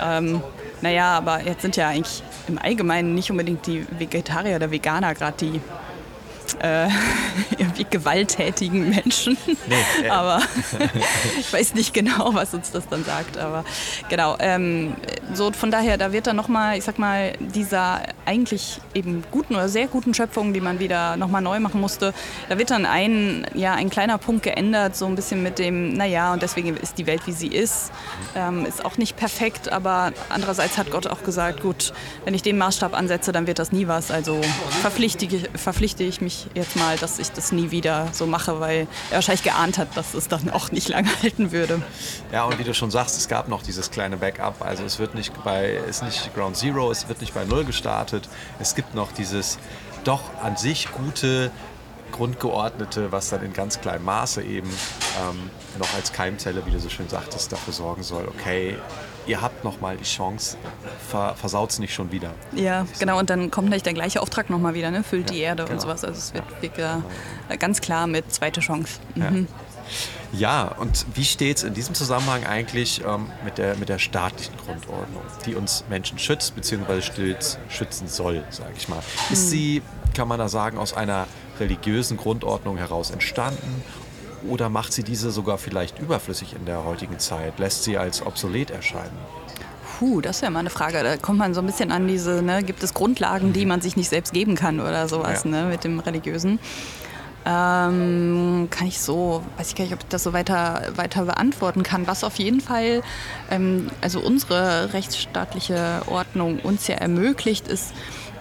Ähm, 0.00 0.40
naja, 0.82 1.16
aber 1.16 1.42
jetzt 1.44 1.62
sind 1.62 1.76
ja 1.76 1.88
eigentlich 1.88 2.22
im 2.46 2.58
Allgemeinen 2.58 3.14
nicht 3.16 3.30
unbedingt 3.30 3.66
die 3.66 3.84
Vegetarier 3.98 4.56
oder 4.56 4.70
Veganer 4.70 5.14
gerade 5.14 5.36
die 5.38 5.60
äh, 6.66 6.88
irgendwie 7.58 7.86
gewalttätigen 7.88 8.90
Menschen. 8.90 9.36
Nee, 9.46 10.06
äh. 10.06 10.10
aber 10.10 10.40
ich 11.38 11.52
weiß 11.52 11.74
nicht 11.74 11.94
genau, 11.94 12.34
was 12.34 12.54
uns 12.54 12.70
das 12.70 12.88
dann 12.88 13.04
sagt. 13.04 13.38
Aber 13.38 13.64
genau, 14.08 14.36
ähm, 14.38 14.94
so 15.32 15.52
von 15.52 15.70
daher, 15.70 15.98
da 15.98 16.12
wird 16.12 16.26
dann 16.26 16.36
nochmal, 16.36 16.78
ich 16.78 16.84
sag 16.84 16.98
mal, 16.98 17.32
dieser 17.38 18.02
eigentlich 18.24 18.80
eben 18.94 19.22
guten 19.30 19.54
oder 19.54 19.68
sehr 19.68 19.86
guten 19.86 20.14
Schöpfung, 20.14 20.52
die 20.52 20.60
man 20.60 20.78
wieder 20.78 21.16
nochmal 21.16 21.42
neu 21.42 21.60
machen 21.60 21.80
musste, 21.80 22.12
da 22.48 22.58
wird 22.58 22.70
dann 22.70 22.86
ein, 22.86 23.46
ja, 23.54 23.74
ein 23.74 23.90
kleiner 23.90 24.18
Punkt 24.18 24.42
geändert, 24.42 24.96
so 24.96 25.06
ein 25.06 25.14
bisschen 25.14 25.42
mit 25.42 25.58
dem, 25.58 25.94
naja, 25.94 26.32
und 26.32 26.42
deswegen 26.42 26.76
ist 26.76 26.98
die 26.98 27.06
Welt, 27.06 27.26
wie 27.26 27.32
sie 27.32 27.48
ist. 27.48 27.92
Ähm, 28.34 28.66
ist 28.66 28.84
auch 28.84 28.98
nicht 28.98 29.16
perfekt, 29.16 29.70
aber 29.70 30.12
andererseits 30.28 30.78
hat 30.78 30.90
Gott 30.90 31.06
auch 31.06 31.22
gesagt, 31.22 31.62
gut, 31.62 31.92
wenn 32.24 32.34
ich 32.34 32.42
den 32.42 32.58
Maßstab 32.58 32.94
ansetze, 32.94 33.32
dann 33.32 33.46
wird 33.46 33.58
das 33.58 33.72
nie 33.72 33.86
was. 33.86 34.10
Also 34.10 34.40
verpflichte, 34.80 35.28
verpflichte 35.54 36.04
ich 36.04 36.20
mich 36.20 36.48
jetzt 36.56 36.76
mal, 36.76 36.96
dass 36.96 37.18
ich 37.18 37.30
das 37.30 37.52
nie 37.52 37.70
wieder 37.70 38.08
so 38.12 38.26
mache, 38.26 38.60
weil 38.60 38.88
er 39.10 39.16
wahrscheinlich 39.16 39.44
geahnt 39.44 39.78
hat, 39.78 39.96
dass 39.96 40.14
es 40.14 40.28
dann 40.28 40.50
auch 40.50 40.72
nicht 40.72 40.88
lange 40.88 41.08
halten 41.22 41.52
würde. 41.52 41.82
Ja, 42.32 42.44
und 42.44 42.58
wie 42.58 42.64
du 42.64 42.74
schon 42.74 42.90
sagst, 42.90 43.16
es 43.16 43.28
gab 43.28 43.48
noch 43.48 43.62
dieses 43.62 43.90
kleine 43.90 44.16
Backup. 44.16 44.62
Also 44.62 44.84
es 44.84 44.98
wird 44.98 45.14
nicht 45.14 45.32
bei, 45.44 45.78
ist 45.88 46.02
nicht 46.02 46.34
Ground 46.34 46.56
Zero, 46.56 46.90
es 46.90 47.08
wird 47.08 47.20
nicht 47.20 47.34
bei 47.34 47.44
Null 47.44 47.64
gestartet. 47.64 48.28
Es 48.58 48.74
gibt 48.74 48.94
noch 48.94 49.12
dieses 49.12 49.58
doch 50.04 50.22
an 50.42 50.56
sich 50.56 50.88
gute 50.92 51.50
Grundgeordnete, 52.12 53.12
was 53.12 53.30
dann 53.30 53.42
in 53.42 53.52
ganz 53.52 53.80
kleinem 53.80 54.04
Maße 54.04 54.42
eben 54.42 54.68
ähm, 54.68 55.50
noch 55.78 55.92
als 55.94 56.12
Keimzelle, 56.12 56.64
wie 56.66 56.70
du 56.70 56.80
so 56.80 56.88
schön 56.88 57.08
sagtest, 57.08 57.52
dafür 57.52 57.72
sorgen 57.72 58.02
soll, 58.02 58.26
okay, 58.28 58.76
ihr 59.26 59.40
habt 59.40 59.64
noch 59.64 59.80
mal 59.80 59.96
die 59.96 60.04
Chance, 60.04 60.56
ver 61.08 61.34
versaut 61.34 61.70
es 61.70 61.78
nicht 61.78 61.94
schon 61.94 62.12
wieder. 62.12 62.32
Ja, 62.52 62.86
genau, 62.98 63.18
und 63.18 63.30
dann 63.30 63.50
kommt 63.50 63.68
gleich 63.68 63.82
der 63.82 63.92
gleiche 63.92 64.22
Auftrag 64.22 64.50
noch 64.50 64.58
mal 64.58 64.74
wieder, 64.74 64.90
ne? 64.90 65.02
füllt 65.02 65.30
ja, 65.30 65.34
die 65.34 65.40
Erde 65.42 65.64
genau. 65.64 65.74
und 65.74 65.80
sowas. 65.80 66.04
Also 66.04 66.18
es 66.18 66.34
wird 66.34 66.78
ja. 66.78 67.02
Genau. 67.48 67.58
ganz 67.58 67.80
klar 67.80 68.06
mit 68.06 68.32
zweite 68.32 68.60
Chance. 68.60 69.00
Mhm. 69.14 69.48
Ja. 70.32 70.64
ja. 70.64 70.74
und 70.78 71.06
wie 71.14 71.24
steht 71.24 71.58
es 71.58 71.62
in 71.64 71.74
diesem 71.74 71.94
Zusammenhang 71.94 72.44
eigentlich 72.44 73.02
ähm, 73.04 73.30
mit, 73.44 73.58
der, 73.58 73.76
mit 73.76 73.88
der 73.88 73.98
staatlichen 73.98 74.56
Grundordnung, 74.56 75.22
die 75.44 75.54
uns 75.54 75.84
Menschen 75.88 76.18
schützt, 76.18 76.54
beziehungsweise 76.54 77.02
stets 77.02 77.58
schützen 77.68 78.08
soll, 78.08 78.44
sage 78.50 78.72
ich 78.76 78.88
mal? 78.88 79.02
Ist 79.30 79.46
mhm. 79.46 79.50
sie, 79.50 79.82
kann 80.16 80.28
man 80.28 80.38
da 80.38 80.48
sagen, 80.48 80.78
aus 80.78 80.94
einer 80.94 81.26
religiösen 81.60 82.16
Grundordnung 82.16 82.78
heraus 82.78 83.10
entstanden 83.10 83.84
oder 84.48 84.70
macht 84.70 84.92
sie 84.92 85.02
diese 85.02 85.30
sogar 85.30 85.58
vielleicht 85.58 85.98
überflüssig 85.98 86.54
in 86.54 86.64
der 86.64 86.84
heutigen 86.84 87.18
Zeit? 87.18 87.58
Lässt 87.58 87.84
sie 87.84 87.98
als 87.98 88.24
obsolet 88.24 88.70
erscheinen? 88.70 89.16
Puh, 89.98 90.20
das 90.20 90.36
ist 90.36 90.42
ja 90.42 90.50
mal 90.50 90.60
eine 90.60 90.70
Frage. 90.70 91.02
Da 91.02 91.16
kommt 91.16 91.38
man 91.38 91.52
so 91.54 91.60
ein 91.60 91.66
bisschen 91.66 91.92
an 91.92 92.08
diese, 92.08 92.42
ne, 92.42 92.62
gibt 92.62 92.82
es 92.82 92.94
Grundlagen, 92.94 93.52
die 93.52 93.66
man 93.66 93.80
sich 93.80 93.96
nicht 93.96 94.08
selbst 94.08 94.32
geben 94.32 94.54
kann 94.54 94.80
oder 94.80 95.08
sowas 95.08 95.44
ja. 95.44 95.50
ne, 95.50 95.64
mit 95.64 95.84
dem 95.84 96.00
Religiösen. 96.00 96.58
Ähm, 97.44 98.68
kann 98.70 98.88
ich 98.88 99.00
so, 99.00 99.42
weiß 99.56 99.68
ich 99.68 99.74
gar 99.76 99.84
nicht, 99.84 99.94
ob 99.94 100.00
ich 100.00 100.08
das 100.08 100.24
so 100.24 100.32
weiter, 100.32 100.82
weiter 100.96 101.24
beantworten 101.26 101.82
kann. 101.82 102.06
Was 102.06 102.24
auf 102.24 102.36
jeden 102.36 102.60
Fall, 102.60 103.02
ähm, 103.50 103.88
also 104.00 104.20
unsere 104.20 104.92
rechtsstaatliche 104.92 106.02
Ordnung 106.06 106.58
uns 106.58 106.88
ja 106.88 106.96
ermöglicht, 106.96 107.68
ist, 107.68 107.92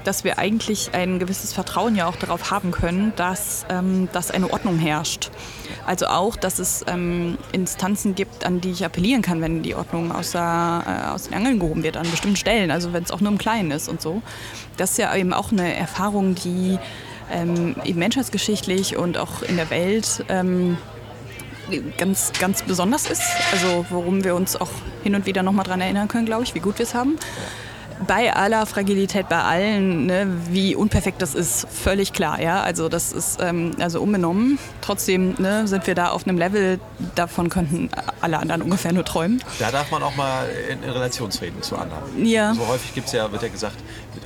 dass 0.06 0.24
wir 0.24 0.38
eigentlich 0.40 0.92
ein 0.94 1.20
gewisses 1.20 1.52
Vertrauen 1.52 1.96
ja 1.96 2.08
auch 2.08 2.16
darauf 2.16 2.52
haben 2.52 2.72
können, 2.72 3.12
dass, 3.16 3.66
ähm, 3.70 4.08
dass 4.14 4.32
eine 4.32 4.52
Ordnung 4.52 4.78
herrscht. 4.78 5.32
Also 5.86 6.08
auch, 6.08 6.36
dass 6.36 6.60
es 6.60 6.86
ähm, 6.88 7.38
Instanzen 7.52 8.16
gibt, 8.16 8.46
an 8.46 8.62
die 8.62 8.72
ich 8.72 8.86
appellieren 8.86 9.22
kann, 9.22 9.42
wenn 9.42 9.64
die 9.64 9.76
Ordnung 9.76 10.12
außer, 10.12 10.84
äh, 10.86 11.14
aus 11.14 11.24
den 11.24 11.34
Angeln 11.34 11.60
gehoben 11.60 11.84
wird, 11.84 11.98
an 11.98 12.10
bestimmten 12.10 12.38
Stellen, 12.38 12.72
also 12.72 12.94
wenn 12.94 13.04
es 13.04 13.12
auch 13.12 13.22
nur 13.22 13.32
im 13.32 13.38
Kleinen 13.38 13.72
ist 13.72 13.90
und 13.90 14.02
so. 14.02 14.22
Das 14.78 14.92
ist 14.92 14.98
ja 14.98 15.16
eben 15.16 15.34
auch 15.34 15.52
eine 15.52 15.76
Erfahrung, 15.76 16.36
die 16.36 16.78
ähm, 17.32 17.76
eben 17.84 18.00
menschheitsgeschichtlich 18.00 18.98
und 18.98 19.18
auch 19.18 19.42
in 19.42 19.58
der 19.58 19.70
Welt 19.70 20.24
ähm, 20.30 20.78
ganz, 21.98 22.32
ganz 22.40 22.62
besonders 22.62 23.10
ist. 23.10 23.24
Also 23.52 23.86
worum 23.90 24.24
wir 24.24 24.36
uns 24.36 24.56
auch 24.56 24.70
hin 25.04 25.16
und 25.16 25.26
wieder 25.26 25.42
nochmal 25.42 25.66
dran 25.66 25.82
erinnern 25.82 26.08
können, 26.08 26.26
glaube 26.26 26.44
ich, 26.44 26.54
wie 26.54 26.60
gut 26.60 26.78
wir 26.78 26.84
es 26.84 26.94
haben 26.94 27.18
bei 28.08 28.34
aller 28.34 28.66
Fragilität, 28.66 29.30
bei 29.30 29.42
allen, 29.42 30.06
ne, 30.06 30.28
wie 30.50 30.76
unperfekt 30.76 31.22
das 31.22 31.36
ist, 31.36 31.68
völlig 31.70 32.14
klar. 32.14 32.42
Ja? 32.42 32.62
Also 32.62 32.90
das 32.90 33.12
ist 33.12 33.40
ähm, 33.42 33.72
also 33.80 34.02
unbenommen. 34.02 34.60
Trotzdem 34.82 35.36
ne, 35.38 35.68
sind 35.68 35.88
wir 35.88 35.96
da 35.96 36.10
auf 36.10 36.28
einem 36.28 36.38
Level, 36.38 36.80
davon 37.16 37.50
könnten 37.50 37.90
alle 38.22 38.40
anderen 38.40 38.62
ungefähr 38.62 38.94
nur 38.94 39.06
träumen. 39.06 39.42
Da 39.60 39.72
darf 39.72 39.92
man 39.92 40.04
auch 40.04 40.16
mal 40.16 40.48
in, 40.70 40.84
in 40.84 40.90
Relation 40.90 41.30
treten 41.30 41.62
zu 41.62 41.78
anderen. 41.78 42.26
Ja. 42.26 42.54
So 42.54 42.68
häufig 42.68 42.94
gibt's 42.94 43.12
ja, 43.12 43.32
wird 43.32 43.44
ja 43.44 43.50
gesagt, 43.50 43.78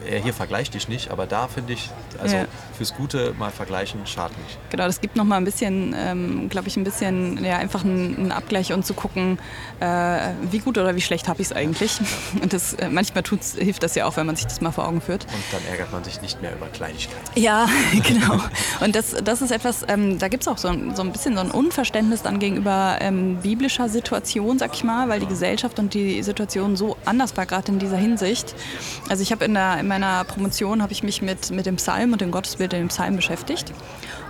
hier 0.05 0.33
vergleich 0.33 0.69
dich 0.71 0.88
nicht, 0.88 1.12
aber 1.12 1.25
da 1.25 1.47
finde 1.47 1.73
ich, 1.73 1.89
also 2.21 2.35
ja. 2.35 2.45
fürs 2.77 2.93
Gute 2.95 3.33
mal 3.38 3.51
vergleichen 3.51 4.05
schadet 4.05 4.38
nicht. 4.38 4.57
Genau, 4.69 4.85
das 4.85 5.01
gibt 5.01 5.15
nochmal 5.15 5.38
ein 5.39 5.45
bisschen, 5.45 5.95
ähm, 5.97 6.49
glaube 6.49 6.67
ich, 6.67 6.77
ein 6.77 6.83
bisschen, 6.83 7.43
ja, 7.43 7.57
einfach 7.57 7.83
einen, 7.83 8.15
einen 8.15 8.31
Abgleich 8.31 8.73
und 8.73 8.85
zu 8.85 8.93
gucken, 8.93 9.39
äh, 9.79 10.29
wie 10.49 10.59
gut 10.59 10.77
oder 10.77 10.95
wie 10.95 11.01
schlecht 11.01 11.27
habe 11.27 11.41
ich 11.41 11.47
es 11.47 11.53
eigentlich. 11.53 11.99
Und 12.41 12.53
das, 12.53 12.73
äh, 12.73 12.89
manchmal 12.89 13.23
tut's, 13.23 13.55
hilft 13.57 13.83
das 13.83 13.95
ja 13.95 14.05
auch, 14.05 14.17
wenn 14.17 14.25
man 14.25 14.35
sich 14.35 14.45
das 14.45 14.62
mal 14.62 14.71
vor 14.71 14.88
Augen 14.88 15.01
führt. 15.01 15.25
Und 15.25 15.43
dann 15.51 15.62
ärgert 15.69 15.91
man 15.91 16.03
sich 16.03 16.21
nicht 16.21 16.41
mehr 16.41 16.53
über 16.53 16.67
Kleinigkeiten. 16.67 17.19
Ja, 17.35 17.67
genau. 18.03 18.41
Und 18.79 18.95
das, 18.95 19.15
das 19.23 19.41
ist 19.41 19.51
etwas, 19.51 19.85
ähm, 19.88 20.19
da 20.19 20.27
gibt 20.27 20.43
es 20.43 20.47
auch 20.47 20.57
so, 20.57 20.71
so 20.95 21.01
ein 21.01 21.12
bisschen 21.12 21.35
so 21.35 21.41
ein 21.41 21.51
Unverständnis 21.51 22.21
dann 22.21 22.39
gegenüber 22.39 22.97
ähm, 23.01 23.38
biblischer 23.38 23.89
Situation, 23.89 24.59
sag 24.59 24.73
ich 24.73 24.83
mal, 24.83 25.09
weil 25.09 25.19
die 25.19 25.27
Gesellschaft 25.27 25.79
und 25.79 25.93
die 25.93 26.23
Situation 26.23 26.75
so 26.75 26.97
anders 27.05 27.35
war, 27.35 27.45
gerade 27.45 27.71
in 27.71 27.79
dieser 27.79 27.97
Hinsicht. 27.97 28.55
Also 29.09 29.21
ich 29.23 29.31
habe 29.31 29.45
in, 29.45 29.55
in 29.55 29.88
meiner 29.89 30.23
Promotion 30.23 30.82
habe 30.82 30.93
ich 30.93 31.04
mich 31.04 31.21
mit, 31.21 31.52
mit 31.52 31.65
dem 31.65 31.75
Psalm 31.75 32.13
und 32.13 32.21
dem 32.21 32.32
Gottesbild 32.32 32.71
in 32.73 32.80
dem 32.80 32.88
Psalm 32.88 33.17
beschäftigt. 33.17 33.73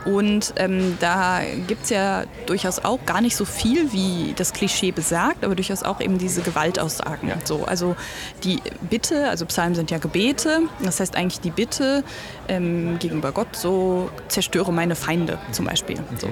Und 0.06 0.54
ähm, 0.56 0.98
da 1.00 1.42
gibt 1.68 1.84
es 1.84 1.90
ja 1.90 2.24
durchaus 2.46 2.80
auch 2.80 3.06
gar 3.06 3.22
nicht 3.22 3.36
so 3.36 3.46
viel, 3.46 3.92
wie 3.92 4.34
das 4.36 4.54
Klischee 4.54 4.92
besagt, 4.92 5.44
aber 5.44 5.56
durchaus 5.56 5.84
auch 5.84 6.00
eben 6.00 6.18
diese 6.18 6.42
Gewaltaussagen. 6.42 7.30
Ja. 7.30 7.36
So, 7.44 7.66
also 7.66 7.96
die 8.44 8.60
Bitte, 8.90 9.30
also 9.30 9.46
Psalmen 9.46 9.76
sind 9.76 9.92
ja 9.92 9.98
Gebete, 9.98 10.62
das 10.82 11.00
heißt 11.00 11.16
eigentlich 11.16 11.42
die 11.42 11.52
Bitte 11.52 12.04
ähm, 12.48 12.98
gegenüber 13.00 13.32
Gott, 13.34 13.56
so 13.56 14.10
zerstöre 14.30 14.72
meine 14.72 14.96
Feinde 14.96 15.38
zum 15.52 15.66
Beispiel. 15.66 15.98
So. 16.18 16.30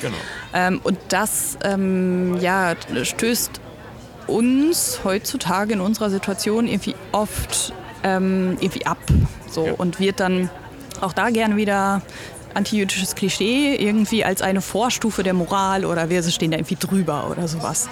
Genau. 0.00 0.16
Ähm, 0.54 0.80
und 0.84 0.98
das 1.08 1.58
ähm, 1.64 2.38
ja, 2.40 2.74
stößt 3.02 3.60
uns 4.28 5.00
heutzutage 5.04 5.72
in 5.72 5.80
unserer 5.80 6.10
Situation 6.10 6.68
irgendwie 6.68 6.94
oft 7.12 7.72
ähm, 8.02 8.56
irgendwie 8.60 8.86
ab 8.86 8.98
so, 9.50 9.66
ja. 9.66 9.72
und 9.72 10.00
wird 10.00 10.20
dann 10.20 10.50
auch 11.00 11.12
da 11.12 11.30
gerne 11.30 11.56
wieder 11.56 12.02
antijüdisches 12.54 13.14
Klischee 13.14 13.76
irgendwie 13.76 14.24
als 14.24 14.42
eine 14.42 14.60
Vorstufe 14.60 15.22
der 15.22 15.34
Moral 15.34 15.84
oder 15.84 16.10
wir 16.10 16.22
stehen 16.22 16.50
da 16.50 16.58
irgendwie 16.58 16.76
drüber 16.76 17.30
oder 17.30 17.46
sowas. 17.48 17.88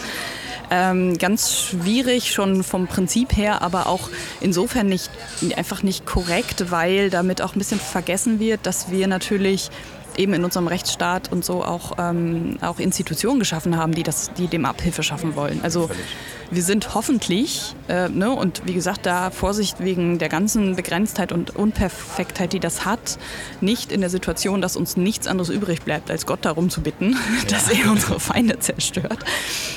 Ähm, 0.69 1.17
ganz 1.19 1.55
schwierig 1.55 2.33
schon 2.33 2.65
vom 2.65 2.89
Prinzip 2.89 3.37
her, 3.37 3.63
aber 3.63 3.87
auch 3.87 4.11
insofern 4.41 4.89
nicht, 4.89 5.11
einfach 5.55 5.85
nicht 5.85 6.07
korrekt, 6.07 6.73
weil 6.73 7.09
damit 7.09 7.41
auch 7.41 7.55
ein 7.55 7.59
bisschen 7.59 7.79
vergessen 7.79 8.41
wird, 8.41 8.67
dass 8.67 8.91
wir 8.91 9.07
natürlich 9.07 9.71
eben 10.17 10.35
in 10.35 10.45
unserem 10.45 10.67
Rechtsstaat 10.67 11.31
und 11.31 11.45
so 11.45 11.63
auch, 11.63 11.93
ähm, 11.99 12.57
auch 12.63 12.81
Institutionen 12.81 13.39
geschaffen 13.39 13.77
haben, 13.77 13.95
die, 13.95 14.03
das, 14.03 14.33
die 14.37 14.49
dem 14.49 14.65
Abhilfe 14.65 15.03
schaffen 15.03 15.37
wollen. 15.37 15.61
Also 15.63 15.89
wir 16.51 16.63
sind 16.63 16.95
hoffentlich, 16.95 17.75
äh, 17.89 18.09
ne, 18.09 18.31
und 18.31 18.63
wie 18.67 18.75
gesagt, 18.75 19.07
da 19.07 19.31
Vorsicht 19.31 19.81
wegen 19.81 20.19
der 20.19 20.29
ganzen 20.29 20.77
Begrenztheit 20.77 21.33
und 21.33 21.57
Unperfektheit, 21.57 22.53
die 22.53 22.61
das 22.61 22.85
hat, 22.85 23.19
nicht 23.61 23.93
in 23.93 24.01
der 24.01 24.11
Situation, 24.11 24.61
dass 24.61 24.77
uns 24.77 24.97
nichts 24.97 25.27
anderes 25.27 25.51
übrig 25.51 25.83
bleibt, 25.83 26.11
als 26.11 26.27
Gott 26.27 26.45
darum 26.45 26.71
zu 26.71 26.81
bitten, 26.83 27.13
ja. 27.13 27.19
dass 27.49 27.71
er 27.71 27.91
unsere 27.91 28.21
Feinde 28.21 28.59
zerstört, 28.59 29.19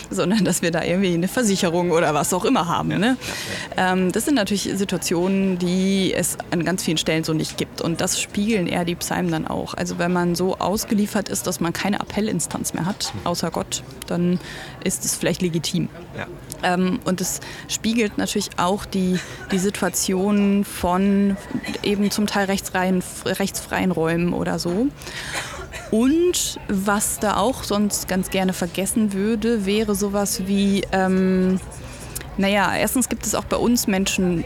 sondern 0.09 0.45
dass 0.45 0.61
wir 0.61 0.71
da 0.71 0.83
irgendwie 0.83 1.13
eine 1.13 1.27
Versicherung 1.27 1.91
oder 1.91 2.13
was 2.13 2.33
auch 2.33 2.45
immer 2.45 2.67
haben. 2.67 2.89
Ne? 2.89 3.17
Ähm, 3.77 4.11
das 4.11 4.25
sind 4.25 4.35
natürlich 4.35 4.69
Situationen, 4.73 5.57
die 5.57 6.13
es 6.13 6.37
an 6.51 6.63
ganz 6.63 6.83
vielen 6.83 6.97
Stellen 6.97 7.23
so 7.23 7.33
nicht 7.33 7.57
gibt. 7.57 7.81
Und 7.81 8.01
das 8.01 8.19
spiegeln 8.21 8.67
eher 8.67 8.85
die 8.85 8.95
Psalmen 8.95 9.31
dann 9.31 9.47
auch. 9.47 9.73
Also 9.73 9.97
wenn 9.97 10.13
man 10.13 10.35
so 10.35 10.57
ausgeliefert 10.57 11.29
ist, 11.29 11.47
dass 11.47 11.59
man 11.59 11.73
keine 11.73 11.99
Appellinstanz 11.99 12.73
mehr 12.73 12.85
hat, 12.85 13.13
außer 13.23 13.51
Gott, 13.51 13.83
dann 14.07 14.39
ist 14.83 15.05
es 15.05 15.15
vielleicht 15.15 15.41
legitim. 15.41 15.89
Ja. 16.17 16.27
Ähm, 16.63 16.99
und 17.05 17.21
es 17.21 17.39
spiegelt 17.67 18.17
natürlich 18.17 18.49
auch 18.57 18.85
die, 18.85 19.19
die 19.51 19.59
Situation 19.59 20.65
von 20.65 21.37
eben 21.83 22.11
zum 22.11 22.27
Teil 22.27 22.45
rechtsfreien, 22.45 23.03
rechtsfreien 23.25 23.91
Räumen 23.91 24.33
oder 24.33 24.59
so. 24.59 24.87
Und 25.91 26.59
was 26.67 27.19
da 27.19 27.37
auch 27.37 27.63
sonst 27.63 28.07
ganz 28.07 28.29
gerne 28.29 28.53
vergessen 28.53 29.13
würde, 29.13 29.65
wäre 29.65 29.95
sowas 29.95 30.45
wie, 30.45 30.83
ähm, 30.91 31.59
naja, 32.37 32.75
erstens 32.75 33.09
gibt 33.09 33.25
es 33.25 33.33
auch 33.33 33.45
bei 33.45 33.57
uns 33.57 33.87
Menschen, 33.87 34.45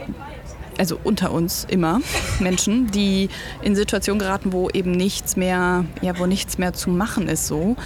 also 0.78 0.98
unter 1.02 1.32
uns 1.32 1.66
immer 1.68 2.00
Menschen, 2.40 2.90
die 2.90 3.28
in 3.62 3.76
Situationen 3.76 4.18
geraten, 4.18 4.52
wo 4.52 4.70
eben 4.70 4.92
nichts 4.92 5.36
mehr, 5.36 5.84
ja, 6.02 6.18
wo 6.18 6.26
nichts 6.26 6.58
mehr 6.58 6.72
zu 6.72 6.90
machen 6.90 7.28
ist 7.28 7.46
so. 7.46 7.76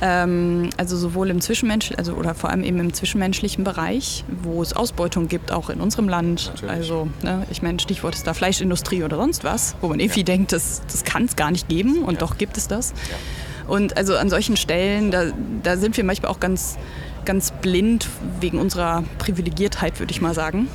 Ähm, 0.00 0.70
also 0.76 0.96
sowohl 0.96 1.30
im 1.30 1.40
Zwischenmenschlichen, 1.40 1.98
also 1.98 2.14
oder 2.14 2.34
vor 2.34 2.50
allem 2.50 2.62
eben 2.62 2.78
im 2.80 2.92
zwischenmenschlichen 2.92 3.64
Bereich, 3.64 4.24
wo 4.42 4.62
es 4.62 4.74
Ausbeutung 4.74 5.28
gibt, 5.28 5.52
auch 5.52 5.70
in 5.70 5.80
unserem 5.80 6.08
Land. 6.08 6.52
Natürlich. 6.54 6.70
Also, 6.70 7.08
ne, 7.22 7.46
ich 7.50 7.62
meine, 7.62 7.80
Stichwort 7.80 8.14
ist 8.14 8.26
da 8.26 8.34
Fleischindustrie 8.34 9.02
oder 9.02 9.16
sonst 9.16 9.44
was, 9.44 9.76
wo 9.80 9.88
man 9.88 10.00
irgendwie 10.00 10.20
ja. 10.20 10.26
denkt, 10.26 10.52
das, 10.52 10.82
das 10.90 11.04
kann 11.04 11.24
es 11.24 11.36
gar 11.36 11.50
nicht 11.50 11.68
geben 11.68 12.04
und 12.04 12.14
ja. 12.14 12.20
doch 12.20 12.38
gibt 12.38 12.56
es 12.56 12.68
das. 12.68 12.92
Ja. 13.10 13.16
Und 13.68 13.96
also 13.96 14.16
an 14.16 14.30
solchen 14.30 14.56
Stellen, 14.56 15.10
da, 15.10 15.32
da 15.62 15.76
sind 15.76 15.96
wir 15.96 16.04
manchmal 16.04 16.30
auch 16.30 16.40
ganz, 16.40 16.78
ganz 17.24 17.50
blind 17.50 18.06
wegen 18.40 18.58
unserer 18.58 19.02
Privilegiertheit, 19.18 19.98
würde 19.98 20.12
ich 20.12 20.20
mal 20.20 20.34
sagen. 20.34 20.68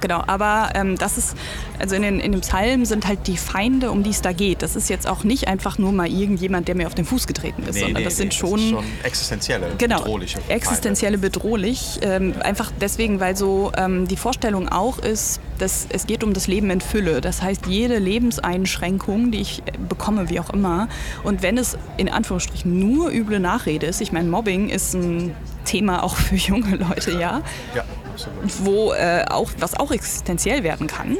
Genau, 0.00 0.22
aber 0.26 0.70
ähm, 0.74 0.96
das 0.98 1.18
ist, 1.18 1.36
also 1.78 1.94
in 1.94 2.02
den, 2.02 2.20
in 2.20 2.32
dem 2.32 2.40
Psalm 2.40 2.84
sind 2.84 3.06
halt 3.06 3.26
die 3.26 3.36
Feinde, 3.36 3.90
um 3.90 4.02
die 4.02 4.10
es 4.10 4.22
da 4.22 4.32
geht. 4.32 4.62
Das 4.62 4.76
ist 4.76 4.88
jetzt 4.88 5.06
auch 5.06 5.24
nicht 5.24 5.48
einfach 5.48 5.78
nur 5.78 5.92
mal 5.92 6.08
irgendjemand, 6.08 6.68
der 6.68 6.74
mir 6.74 6.86
auf 6.86 6.94
den 6.94 7.04
Fuß 7.04 7.26
getreten 7.26 7.62
ist, 7.62 7.74
nee, 7.74 7.80
sondern 7.80 8.02
nee, 8.02 8.04
das 8.04 8.16
sind 8.16 8.28
nee, 8.28 8.34
schon, 8.34 8.60
das 8.60 8.70
schon 8.70 8.84
existenzielle, 9.02 9.72
genau, 9.78 9.98
bedrohliche 9.98 10.38
Feinde. 10.38 10.54
Existenzielle 10.54 11.18
bedrohlich. 11.18 11.98
Ähm, 12.02 12.34
einfach 12.40 12.72
deswegen, 12.80 13.20
weil 13.20 13.36
so 13.36 13.72
ähm, 13.76 14.06
die 14.08 14.16
Vorstellung 14.16 14.68
auch 14.68 14.98
ist, 14.98 15.40
dass 15.58 15.86
es 15.90 16.06
geht 16.06 16.24
um 16.24 16.32
das 16.32 16.46
Leben 16.46 16.70
in 16.70 16.80
Fülle. 16.80 17.20
Das 17.20 17.42
heißt, 17.42 17.66
jede 17.66 17.98
Lebenseinschränkung, 17.98 19.30
die 19.30 19.40
ich 19.40 19.62
bekomme, 19.88 20.28
wie 20.30 20.40
auch 20.40 20.50
immer, 20.50 20.88
und 21.22 21.42
wenn 21.42 21.58
es 21.58 21.78
in 21.96 22.08
Anführungsstrichen 22.08 22.78
nur 22.78 23.10
üble 23.10 23.40
Nachrede 23.40 23.86
ist, 23.86 24.00
ich 24.00 24.12
meine, 24.12 24.28
Mobbing 24.28 24.68
ist 24.68 24.94
ein 24.94 25.34
Thema 25.64 26.02
auch 26.02 26.16
für 26.16 26.36
junge 26.36 26.76
Leute, 26.76 27.12
ja. 27.12 27.42
Ja 27.74 27.84
absolut. 28.14 28.64
Wo 28.64 28.92
äh, 28.92 29.24
auch, 29.28 29.50
was 29.58 29.78
auch 29.78 29.90
existenziell 29.90 30.62
werden 30.62 30.86
kann. 30.86 31.16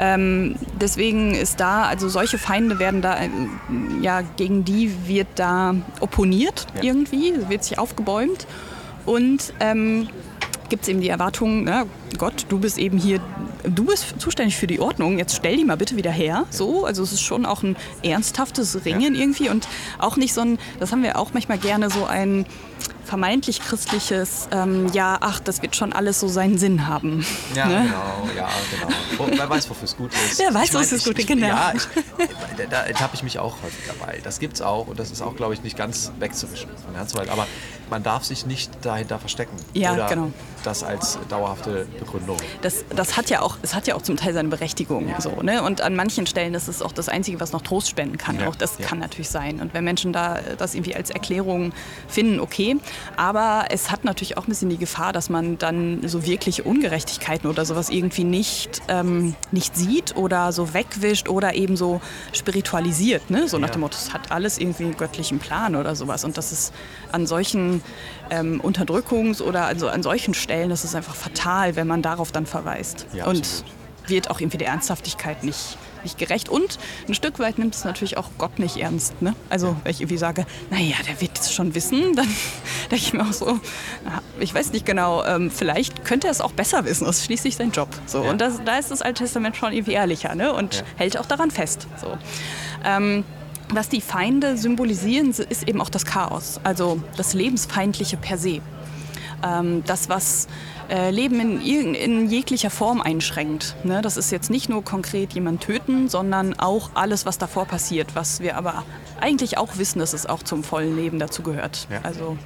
Ähm, 0.00 0.54
deswegen 0.80 1.34
ist 1.34 1.60
da, 1.60 1.82
also 1.82 2.08
solche 2.08 2.38
Feinde 2.38 2.78
werden 2.78 3.02
da, 3.02 3.16
äh, 3.16 3.28
ja, 4.00 4.22
gegen 4.36 4.64
die 4.64 5.08
wird 5.08 5.26
da 5.36 5.74
opponiert 6.00 6.66
ja. 6.76 6.84
irgendwie, 6.84 7.34
wird 7.48 7.64
sich 7.64 7.78
aufgebäumt. 7.78 8.46
Und 9.06 9.52
ähm, 9.60 10.08
gibt 10.68 10.82
es 10.82 10.88
eben 10.88 11.00
die 11.00 11.08
Erwartung, 11.08 11.64
na, 11.64 11.84
Gott, 12.16 12.46
du 12.48 12.58
bist 12.58 12.78
eben 12.78 12.98
hier, 12.98 13.20
du 13.74 13.84
bist 13.84 14.14
zuständig 14.18 14.56
für 14.56 14.66
die 14.66 14.80
Ordnung, 14.80 15.18
jetzt 15.18 15.36
stell 15.36 15.56
die 15.56 15.64
mal 15.64 15.76
bitte 15.76 15.96
wieder 15.96 16.10
her. 16.10 16.46
So, 16.50 16.84
also 16.84 17.02
es 17.02 17.12
ist 17.12 17.22
schon 17.22 17.46
auch 17.46 17.62
ein 17.62 17.76
ernsthaftes 18.02 18.84
Ringen 18.84 19.14
ja. 19.14 19.20
irgendwie 19.20 19.48
und 19.48 19.68
auch 19.98 20.16
nicht 20.16 20.34
so 20.34 20.40
ein, 20.40 20.58
das 20.80 20.92
haben 20.92 21.02
wir 21.02 21.18
auch 21.18 21.32
manchmal 21.32 21.58
gerne, 21.58 21.90
so 21.90 22.04
ein 22.04 22.46
vermeintlich 23.08 23.60
christliches, 23.60 24.48
ähm, 24.52 24.88
ja, 24.92 25.16
ach, 25.20 25.40
das 25.40 25.62
wird 25.62 25.74
schon 25.74 25.94
alles 25.94 26.20
so 26.20 26.28
seinen 26.28 26.58
Sinn 26.58 26.86
haben. 26.86 27.24
Ja, 27.54 27.66
ne? 27.66 27.84
genau, 27.84 28.36
ja, 28.36 28.48
genau. 28.70 29.30
Wer 29.34 29.48
weiß, 29.48 29.70
wofür 29.70 29.84
es 29.84 29.96
gut 29.96 30.12
ist. 30.12 30.38
Wer 30.38 30.52
weiß, 30.52 30.74
wofür 30.74 30.98
es 30.98 31.04
gut 31.04 31.18
ist, 31.18 31.26
genau. 31.26 31.46
Ja, 31.46 31.72
ich, 31.74 31.88
da 32.68 32.82
ertappe 32.82 33.14
ich 33.14 33.22
mich 33.22 33.38
auch 33.38 33.56
häufig 33.62 33.84
dabei. 33.86 34.20
Das 34.22 34.38
gibt 34.38 34.54
es 34.54 34.62
auch 34.62 34.88
und 34.88 34.98
das 34.98 35.10
ist 35.10 35.22
auch, 35.22 35.34
glaube 35.36 35.54
ich, 35.54 35.62
nicht 35.62 35.76
ganz 35.76 36.12
wegzuwischen 36.18 36.68
von 36.84 36.94
Herzwald. 36.94 37.30
Aber 37.30 37.46
man 37.90 38.02
darf 38.02 38.24
sich 38.24 38.46
nicht 38.46 38.70
dahinter 38.82 39.18
verstecken. 39.18 39.56
Ja, 39.74 39.94
oder 39.94 40.06
genau. 40.06 40.32
Das 40.64 40.82
als 40.82 41.18
dauerhafte 41.28 41.86
Begründung. 41.98 42.36
Das, 42.62 42.84
das 42.94 43.16
hat 43.16 43.30
ja 43.30 43.42
auch, 43.42 43.56
es 43.62 43.74
hat 43.74 43.86
ja 43.86 43.94
auch 43.94 44.02
zum 44.02 44.16
Teil 44.16 44.34
seine 44.34 44.48
Berechtigung. 44.48 45.08
Ja. 45.08 45.20
So, 45.20 45.42
ne? 45.42 45.62
Und 45.62 45.80
an 45.80 45.94
manchen 45.94 46.26
Stellen 46.26 46.54
ist 46.54 46.68
es 46.68 46.82
auch 46.82 46.92
das 46.92 47.08
Einzige, 47.08 47.40
was 47.40 47.52
noch 47.52 47.62
Trost 47.62 47.88
spenden 47.88 48.18
kann. 48.18 48.40
Ja. 48.40 48.48
Auch 48.48 48.56
das 48.56 48.78
ja. 48.78 48.86
kann 48.86 48.98
natürlich 48.98 49.30
sein. 49.30 49.60
Und 49.60 49.72
wenn 49.72 49.84
Menschen 49.84 50.12
da 50.12 50.38
das 50.58 50.74
irgendwie 50.74 50.94
als 50.94 51.10
Erklärung 51.10 51.72
finden, 52.08 52.40
okay. 52.40 52.76
Aber 53.16 53.66
es 53.70 53.90
hat 53.90 54.04
natürlich 54.04 54.36
auch 54.36 54.44
ein 54.44 54.48
bisschen 54.48 54.68
die 54.68 54.78
Gefahr, 54.78 55.12
dass 55.12 55.30
man 55.30 55.58
dann 55.58 56.06
so 56.06 56.26
wirkliche 56.26 56.64
Ungerechtigkeiten 56.64 57.48
oder 57.48 57.64
sowas 57.64 57.88
irgendwie 57.88 58.24
nicht, 58.24 58.82
ähm, 58.88 59.34
nicht 59.52 59.76
sieht 59.76 60.16
oder 60.16 60.52
so 60.52 60.74
wegwischt 60.74 61.28
oder 61.28 61.54
eben 61.54 61.76
so 61.76 62.00
spiritualisiert. 62.32 63.30
Ne? 63.30 63.48
So 63.48 63.58
nach 63.58 63.70
dem 63.70 63.80
Motto, 63.80 63.96
es 63.96 64.12
hat 64.12 64.32
alles 64.32 64.58
irgendwie 64.58 64.84
einen 64.84 64.96
göttlichen 64.96 65.38
Plan 65.38 65.76
oder 65.76 65.94
sowas. 65.94 66.24
Und 66.24 66.36
das 66.36 66.52
ist 66.52 66.74
an 67.12 67.26
solchen 67.26 67.77
ähm, 68.30 68.60
Unterdrückungs- 68.62 69.42
oder 69.42 69.66
also 69.66 69.88
an 69.88 70.02
solchen 70.02 70.34
Stellen, 70.34 70.70
das 70.70 70.84
ist 70.84 70.94
einfach 70.94 71.14
fatal, 71.14 71.76
wenn 71.76 71.86
man 71.86 72.02
darauf 72.02 72.32
dann 72.32 72.46
verweist. 72.46 73.06
Ja, 73.12 73.26
und 73.26 73.64
wird 74.08 74.30
auch 74.30 74.40
irgendwie 74.40 74.58
der 74.58 74.68
Ernsthaftigkeit 74.68 75.44
nicht, 75.44 75.78
nicht 76.02 76.18
gerecht. 76.18 76.48
Und 76.48 76.78
ein 77.08 77.14
Stück 77.14 77.38
weit 77.38 77.58
nimmt 77.58 77.74
es 77.74 77.84
natürlich 77.84 78.16
auch 78.16 78.30
Gott 78.38 78.58
nicht 78.58 78.76
ernst. 78.76 79.20
Ne? 79.22 79.34
Also, 79.48 79.76
wenn 79.82 79.90
ich 79.90 80.00
irgendwie 80.00 80.18
sage, 80.18 80.46
naja, 80.70 80.96
der 81.06 81.20
wird 81.20 81.38
es 81.38 81.52
schon 81.52 81.74
wissen, 81.74 82.14
dann 82.16 82.28
denke 82.90 83.04
ich 83.04 83.12
mir 83.12 83.22
auch 83.22 83.32
so, 83.32 83.60
ich 84.40 84.54
weiß 84.54 84.72
nicht 84.72 84.86
genau, 84.86 85.24
ähm, 85.24 85.50
vielleicht 85.50 86.04
könnte 86.04 86.28
er 86.28 86.30
es 86.30 86.40
auch 86.40 86.52
besser 86.52 86.84
wissen, 86.84 87.04
das 87.04 87.18
ist 87.18 87.24
schließlich 87.24 87.56
sein 87.56 87.70
Job. 87.70 87.88
So. 88.06 88.24
Ja. 88.24 88.30
Und 88.30 88.40
das, 88.40 88.60
da 88.64 88.78
ist 88.78 88.90
das 88.90 89.02
Alte 89.02 89.24
Testament 89.24 89.56
schon 89.56 89.72
irgendwie 89.72 89.92
ehrlicher 89.92 90.34
ne? 90.34 90.52
und 90.52 90.76
ja. 90.76 90.82
hält 90.96 91.18
auch 91.18 91.26
daran 91.26 91.50
fest. 91.50 91.86
So. 92.00 92.16
Ähm, 92.84 93.24
was 93.70 93.88
die 93.88 94.00
Feinde 94.00 94.56
symbolisieren, 94.56 95.30
ist 95.30 95.68
eben 95.68 95.80
auch 95.80 95.90
das 95.90 96.04
Chaos, 96.04 96.60
also 96.64 97.00
das 97.16 97.34
Lebensfeindliche 97.34 98.16
per 98.16 98.38
se. 98.38 98.60
Ähm, 99.42 99.84
das, 99.86 100.08
was 100.08 100.48
äh, 100.88 101.10
Leben 101.10 101.60
in, 101.60 101.94
in, 101.94 102.28
jeglicher 102.28 102.70
Form 102.70 103.00
einschränkt. 103.00 103.76
Ne? 103.84 104.02
Das 104.02 104.16
ist 104.16 104.32
jetzt 104.32 104.50
nicht 104.50 104.68
nur 104.68 104.82
konkret 104.82 105.32
jemand 105.32 105.62
töten, 105.62 106.08
sondern 106.08 106.58
auch 106.58 106.90
alles, 106.94 107.26
was 107.26 107.38
davor 107.38 107.66
passiert, 107.66 108.14
was 108.14 108.40
wir 108.40 108.56
aber 108.56 108.84
eigentlich 109.20 109.58
auch 109.58 109.76
wissen, 109.76 110.00
dass 110.00 110.12
es 110.12 110.26
auch 110.26 110.42
zum 110.42 110.64
vollen 110.64 110.96
Leben 110.96 111.18
dazu 111.18 111.42
gehört. 111.42 111.86
Ja. 111.90 112.00
Also 112.02 112.36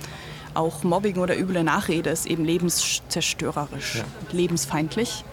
auch 0.54 0.82
Mobbing 0.82 1.16
oder 1.16 1.38
üble 1.38 1.62
Nachrede 1.64 2.10
ist 2.10 2.26
eben 2.26 2.44
lebenszerstörerisch, 2.44 3.96
ja. 3.96 4.04
lebensfeindlich. 4.32 5.24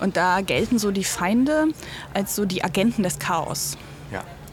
Und 0.00 0.16
da 0.16 0.40
gelten 0.42 0.78
so 0.78 0.90
die 0.90 1.04
Feinde 1.04 1.68
als 2.12 2.36
so 2.36 2.44
die 2.44 2.62
Agenten 2.62 3.02
des 3.02 3.18
Chaos. 3.18 3.76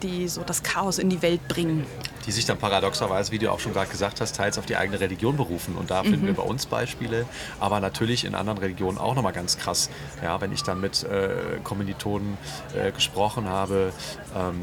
Die 0.03 0.27
so 0.27 0.43
das 0.43 0.63
Chaos 0.63 0.97
in 0.97 1.09
die 1.09 1.21
Welt 1.21 1.47
bringen. 1.47 1.85
Die 2.25 2.31
sich 2.31 2.45
dann 2.45 2.57
paradoxerweise, 2.57 3.31
wie 3.31 3.39
du 3.39 3.51
auch 3.51 3.59
schon 3.59 3.73
gerade 3.73 3.89
gesagt 3.89 4.21
hast, 4.21 4.35
teils 4.35 4.57
auf 4.57 4.65
die 4.65 4.75
eigene 4.75 4.99
Religion 4.99 5.37
berufen. 5.37 5.75
Und 5.75 5.91
da 5.91 6.03
finden 6.03 6.23
mhm. 6.23 6.27
wir 6.27 6.33
bei 6.35 6.43
uns 6.43 6.65
Beispiele, 6.65 7.25
aber 7.59 7.79
natürlich 7.79 8.25
in 8.25 8.35
anderen 8.35 8.57
Religionen 8.57 8.97
auch 8.97 9.15
nochmal 9.15 9.33
ganz 9.33 9.57
krass. 9.57 9.89
Ja, 10.23 10.39
wenn 10.41 10.51
ich 10.51 10.63
dann 10.63 10.81
mit 10.81 11.03
äh, 11.03 11.59
Kommilitonen 11.63 12.37
äh, 12.75 12.91
gesprochen 12.91 13.47
habe, 13.47 13.93
ähm, 14.35 14.61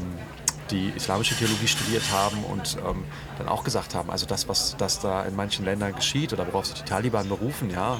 die 0.71 0.93
islamische 0.95 1.35
Theologie 1.35 1.67
studiert 1.67 2.03
haben 2.11 2.43
und 2.43 2.77
ähm, 2.85 3.03
dann 3.37 3.47
auch 3.47 3.63
gesagt 3.63 3.95
haben, 3.95 4.09
also 4.09 4.25
das, 4.25 4.47
was 4.47 4.75
das 4.77 4.99
da 4.99 5.23
in 5.23 5.35
manchen 5.35 5.65
Ländern 5.65 5.95
geschieht 5.95 6.33
oder 6.33 6.45
worauf 6.47 6.65
sich 6.65 6.75
die 6.75 6.83
Taliban 6.83 7.27
berufen, 7.29 7.69
ja, 7.69 7.99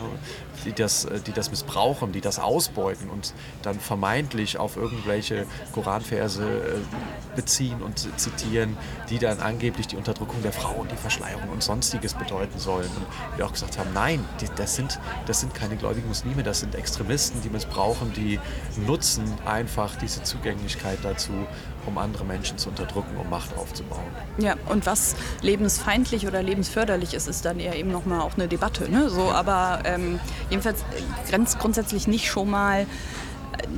die 0.66 0.74
das, 0.74 1.06
äh, 1.06 1.20
die 1.20 1.32
das 1.32 1.50
missbrauchen, 1.52 2.12
die 2.12 2.22
das 2.22 2.40
ausbeuten 2.40 3.10
und 3.10 3.34
dann 3.62 3.80
vermeintlich 3.80 4.58
auf 4.58 4.78
irgendwelche 4.78 5.46
Koranverse 5.74 6.44
äh, 6.44 7.36
beziehen 7.36 7.82
und 7.82 8.08
zitieren, 8.20 8.78
die 9.10 9.20
dann 9.20 9.40
angeblich 9.40 9.88
die 9.88 9.96
Unterdrückung 9.96 10.42
der 10.42 10.54
Frau 10.54 10.74
und 10.74 10.92
die 10.92 10.98
Verschleierung 10.98 11.50
und 11.50 11.64
sonstiges 11.64 12.14
bedeuten 12.14 12.60
sollen. 12.60 12.90
Und 12.96 13.38
wir 13.38 13.46
auch 13.46 13.54
gesagt 13.54 13.78
haben, 13.78 13.92
nein, 13.94 14.24
die, 14.42 14.48
das, 14.56 14.76
sind, 14.76 15.00
das 15.26 15.40
sind 15.40 15.54
keine 15.54 15.76
gläubigen 15.76 16.08
Muslime, 16.08 16.44
das 16.44 16.60
sind 16.60 16.76
Extremisten, 16.76 17.42
die 17.42 17.50
missbrauchen, 17.50 18.14
die 18.14 18.40
nutzen 18.86 19.24
einfach 19.46 19.96
diese 19.96 20.24
Zugänglichkeit 20.24 21.00
dazu, 21.04 21.48
um 21.86 21.98
andere 21.98 22.26
Menschen 22.26 22.58
zu 22.58 22.70
unterdrücken, 22.70 23.18
um 23.18 23.30
Macht 23.30 23.56
aufzubauen. 23.58 24.04
Ja, 24.38 24.56
und 24.68 24.86
was 24.86 25.16
lebensfeindlich 25.42 26.28
oder 26.28 26.42
lebensförderlich 26.42 27.14
ist, 27.14 27.28
ist 27.28 27.46
dann 27.46 27.60
eher 27.60 27.76
eben 27.76 27.92
nochmal 27.92 28.22
auch 28.22 28.36
eine 28.36 28.48
Debatte. 28.48 28.90
Ne? 28.90 29.10
So, 29.10 29.32
aber 29.32 29.82
ähm, 29.86 30.20
jedenfalls 30.50 30.84
grenzt 31.30 31.60
grundsätzlich 31.60 32.08
nicht 32.08 32.28
schon 32.28 32.50
mal 32.50 32.86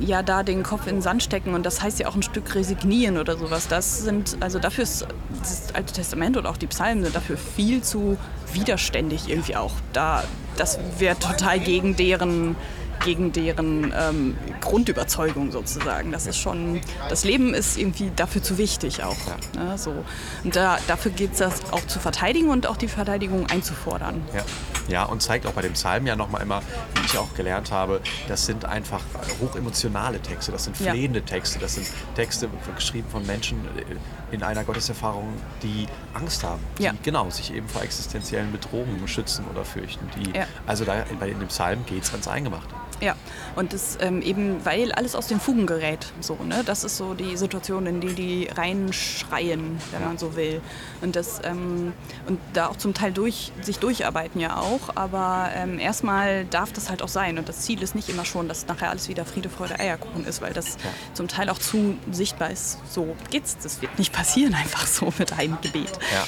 ja 0.00 0.22
da 0.22 0.42
den 0.42 0.62
Kopf 0.62 0.86
in 0.86 0.96
den 0.96 1.02
Sand 1.02 1.22
stecken 1.22 1.54
und 1.54 1.66
das 1.66 1.82
heißt 1.82 1.98
ja 1.98 2.08
auch 2.08 2.14
ein 2.14 2.22
Stück 2.22 2.54
resignieren 2.54 3.18
oder 3.18 3.36
sowas. 3.36 3.68
Das 3.68 4.02
sind, 4.02 4.36
also 4.40 4.58
dafür 4.58 4.84
ist 4.84 5.06
das 5.40 5.74
Alte 5.74 5.92
Testament 5.92 6.36
und 6.36 6.46
auch 6.46 6.56
die 6.56 6.66
Psalmen 6.66 7.04
sind 7.04 7.16
dafür 7.16 7.36
viel 7.36 7.82
zu 7.82 8.16
widerständig 8.52 9.28
irgendwie 9.28 9.56
auch. 9.56 9.72
Da, 9.92 10.24
das 10.56 10.78
wäre 10.98 11.18
total 11.18 11.60
gegen 11.60 11.96
deren 11.96 12.56
gegen 13.04 13.32
deren 13.32 13.92
ähm, 13.96 14.36
Grundüberzeugung 14.60 15.52
sozusagen. 15.52 16.12
Das 16.12 16.26
ist 16.26 16.38
schon, 16.38 16.80
das 17.08 17.24
Leben 17.24 17.54
ist 17.54 17.76
irgendwie 17.76 18.10
dafür 18.14 18.42
zu 18.42 18.58
wichtig 18.58 19.02
auch. 19.02 19.16
Ne, 19.54 19.76
so. 19.76 20.04
Und 20.44 20.56
da, 20.56 20.78
dafür 20.86 21.10
geht 21.10 21.32
es 21.32 21.38
das 21.38 21.72
auch 21.72 21.86
zu 21.86 21.98
verteidigen 21.98 22.48
und 22.48 22.66
auch 22.66 22.76
die 22.76 22.88
Verteidigung 22.88 23.46
einzufordern. 23.46 24.22
Ja. 24.34 24.42
ja, 24.88 25.04
und 25.04 25.22
zeigt 25.22 25.46
auch 25.46 25.52
bei 25.52 25.62
dem 25.62 25.72
Psalm 25.72 26.06
ja 26.06 26.16
nochmal 26.16 26.42
immer, 26.42 26.62
wie 26.94 27.06
ich 27.06 27.18
auch 27.18 27.34
gelernt 27.34 27.70
habe, 27.70 28.00
das 28.28 28.46
sind 28.46 28.64
einfach 28.64 29.02
hochemotionale 29.40 30.20
Texte, 30.20 30.52
das 30.52 30.64
sind 30.64 30.76
flehende 30.76 31.20
ja. 31.20 31.24
Texte, 31.24 31.58
das 31.58 31.74
sind 31.74 31.86
Texte 32.14 32.48
geschrieben 32.74 33.08
von 33.10 33.26
Menschen 33.26 33.58
äh, 33.76 34.34
in 34.34 34.42
einer 34.42 34.64
Gotteserfahrung, 34.64 35.28
die 35.62 35.86
Angst 36.14 36.42
haben, 36.42 36.62
die 36.78 36.84
ja. 36.84 36.92
genau 37.02 37.28
sich 37.30 37.52
eben 37.54 37.68
vor 37.68 37.82
existenziellen 37.82 38.50
Bedrohungen 38.50 39.06
schützen 39.06 39.44
oder 39.50 39.64
fürchten. 39.64 40.08
Die, 40.16 40.36
ja. 40.36 40.46
Also 40.66 40.84
da, 40.84 41.02
in 41.02 41.38
dem 41.38 41.48
Psalm 41.48 41.84
geht 41.86 42.04
es 42.04 42.12
ans 42.12 42.28
Eingemachte. 42.28 42.74
Ja, 43.02 43.16
und 43.56 43.72
das 43.72 43.98
ähm, 44.00 44.22
eben, 44.22 44.64
weil 44.64 44.92
alles 44.92 45.16
aus 45.16 45.26
den 45.26 45.40
Fugen 45.40 45.66
gerät. 45.66 46.12
So, 46.20 46.36
ne? 46.36 46.62
Das 46.64 46.84
ist 46.84 46.96
so 46.96 47.14
die 47.14 47.36
Situation, 47.36 47.84
in 47.86 48.00
die 48.00 48.14
die 48.14 48.48
reinschreien, 48.54 49.80
wenn 49.90 50.04
man 50.04 50.18
so 50.18 50.36
will. 50.36 50.60
Und, 51.00 51.16
das, 51.16 51.40
ähm, 51.42 51.94
und 52.28 52.38
da 52.52 52.68
auch 52.68 52.76
zum 52.76 52.94
Teil 52.94 53.12
durch, 53.12 53.50
sich 53.60 53.80
durcharbeiten 53.80 54.40
ja 54.40 54.56
auch. 54.56 54.94
Aber 54.94 55.50
ähm, 55.52 55.80
erstmal 55.80 56.44
darf 56.44 56.72
das 56.72 56.90
halt 56.90 57.02
auch 57.02 57.08
sein. 57.08 57.38
Und 57.38 57.48
das 57.48 57.62
Ziel 57.62 57.82
ist 57.82 57.96
nicht 57.96 58.08
immer 58.08 58.24
schon, 58.24 58.46
dass 58.46 58.68
nachher 58.68 58.90
alles 58.90 59.08
wieder 59.08 59.24
Friede, 59.24 59.48
Freude, 59.48 59.80
Eierkuchen 59.80 60.24
ist, 60.24 60.40
weil 60.40 60.52
das 60.52 60.74
ja. 60.74 60.90
zum 61.14 61.26
Teil 61.26 61.50
auch 61.50 61.58
zu 61.58 61.96
sichtbar 62.12 62.50
ist. 62.52 62.78
So 62.88 63.16
geht's. 63.30 63.56
Das 63.60 63.82
wird 63.82 63.98
nicht 63.98 64.12
passieren, 64.12 64.54
einfach 64.62 64.86
so 64.86 65.12
mit 65.18 65.32
einem 65.32 65.58
Gebet. 65.60 65.90
Ja. 66.12 66.24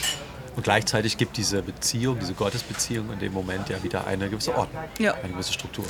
Und 0.56 0.62
gleichzeitig 0.62 1.16
gibt 1.16 1.36
diese 1.36 1.62
Beziehung, 1.62 2.18
diese 2.20 2.34
Gottesbeziehung 2.34 3.12
in 3.12 3.18
dem 3.18 3.32
Moment 3.32 3.68
ja 3.68 3.82
wieder 3.82 4.06
eine 4.06 4.28
gewisse 4.28 4.56
Ordnung, 4.56 4.82
ja. 4.98 5.14
eine 5.14 5.32
gewisse 5.32 5.52
Struktur. 5.52 5.84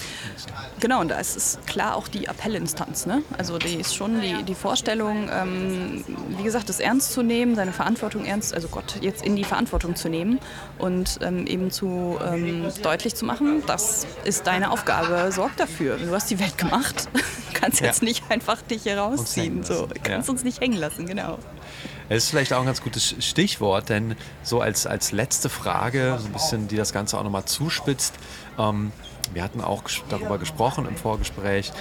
Genau, 0.81 1.01
und 1.01 1.09
da 1.09 1.19
ist 1.19 1.37
es 1.37 1.59
klar 1.67 1.97
auch 1.97 2.09
die 2.09 2.29
Appellinstanz. 2.29 3.07
Ne? 3.07 3.23
Also 3.37 3.59
die 3.59 3.75
ist 3.75 3.95
schon 3.95 4.21
die, 4.21 4.43
die 4.43 4.55
Vorstellung, 4.55 5.29
ähm, 5.31 6.05
wie 6.39 6.43
gesagt, 6.43 6.69
das 6.69 6.81
ernst 6.81 7.13
zu 7.13 7.23
nehmen, 7.23 7.55
seine 7.57 7.73
Verantwortung 7.73 8.25
ernst, 8.25 8.55
also 8.55 8.69
Gott 8.69 8.97
jetzt 9.01 9.25
in 9.25 9.37
die 9.37 9.45
Verantwortung 9.45 9.97
zu 9.97 10.09
nehmen 10.09 10.41
und 10.79 11.19
ähm, 11.23 11.47
eben 11.47 11.71
zu 11.71 12.19
ähm, 12.25 12.67
deutlich 12.83 13.15
zu 13.15 13.25
machen, 13.25 13.63
das 13.67 14.07
ist 14.25 14.47
deine 14.47 14.71
Aufgabe, 14.71 15.31
sorg 15.31 15.57
dafür. 15.57 15.99
Du 15.99 16.11
hast 16.13 16.31
die 16.31 16.39
Welt 16.41 16.57
gemacht, 16.57 17.09
kannst 17.55 17.81
jetzt 17.81 18.03
ja. 18.03 18.09
nicht 18.09 18.31
einfach 18.31 18.63
dich 18.63 18.85
hier 18.85 18.99
rausziehen, 18.99 19.63
so, 19.63 19.89
kannst 20.03 20.29
ja. 20.29 20.33
uns 20.33 20.45
nicht 20.45 20.61
hängen 20.61 20.79
lassen, 20.79 21.07
genau. 21.07 21.39
Das 22.09 22.25
ist 22.25 22.31
vielleicht 22.31 22.53
auch 22.53 22.61
ein 22.61 22.67
ganz 22.67 22.83
gutes 22.83 23.15
Stichwort, 23.21 23.89
denn 23.89 24.15
so 24.43 24.61
als, 24.61 24.87
als 24.87 25.13
letzte 25.13 25.49
Frage, 25.49 26.19
so 26.21 26.27
ein 26.27 26.33
bisschen, 26.33 26.69
die 26.69 26.77
das 26.77 26.93
Ganze 26.93 27.19
auch 27.19 27.25
nochmal 27.25 27.47
zuspitzt, 27.47 28.15
ähm, 28.59 28.93
wir 29.33 29.43
hatten 29.43 29.63
auch 29.63 29.85
darüber 30.11 30.39
gesprochen 30.39 30.87
im 30.87 30.97
Vorgespräch, 30.97 31.73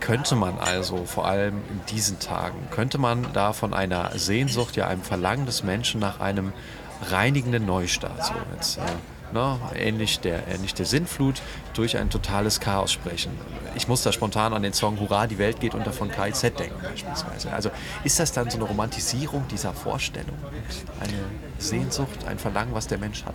könnte 0.00 0.34
man 0.34 0.58
also 0.58 1.04
vor 1.04 1.26
allem 1.26 1.56
in 1.70 1.80
diesen 1.90 2.18
Tagen, 2.18 2.68
könnte 2.70 2.98
man 2.98 3.26
da 3.32 3.52
von 3.52 3.74
einer 3.74 4.16
Sehnsucht, 4.18 4.76
ja 4.76 4.86
einem 4.86 5.02
Verlangen 5.02 5.46
des 5.46 5.62
Menschen 5.62 6.00
nach 6.00 6.20
einem 6.20 6.52
reinigenden 7.10 7.66
Neustart, 7.66 8.24
so 8.24 8.34
jetzt, 8.54 8.78
äh, 8.78 8.82
ne, 9.32 9.58
ähnlich, 9.74 10.20
der, 10.20 10.46
ähnlich 10.48 10.74
der 10.74 10.86
Sinnflut, 10.86 11.42
durch 11.74 11.96
ein 11.96 12.10
totales 12.10 12.60
Chaos 12.60 12.92
sprechen. 12.92 13.32
Ich 13.74 13.88
muss 13.88 14.02
da 14.02 14.12
spontan 14.12 14.54
an 14.54 14.62
den 14.62 14.72
Song 14.72 14.98
Hurra, 14.98 15.26
die 15.26 15.38
Welt 15.38 15.60
geht 15.60 15.74
unter 15.74 15.92
von 15.92 16.10
KIZ 16.10 16.42
denken 16.42 16.80
beispielsweise. 16.82 17.52
Also 17.52 17.70
ist 18.04 18.18
das 18.18 18.32
dann 18.32 18.48
so 18.48 18.56
eine 18.56 18.64
Romantisierung 18.64 19.46
dieser 19.48 19.74
Vorstellung? 19.74 20.36
Eine 21.00 21.18
Sehnsucht, 21.58 22.26
ein 22.26 22.38
Verlangen, 22.38 22.74
was 22.74 22.86
der 22.86 22.98
Mensch 22.98 23.24
hat? 23.24 23.34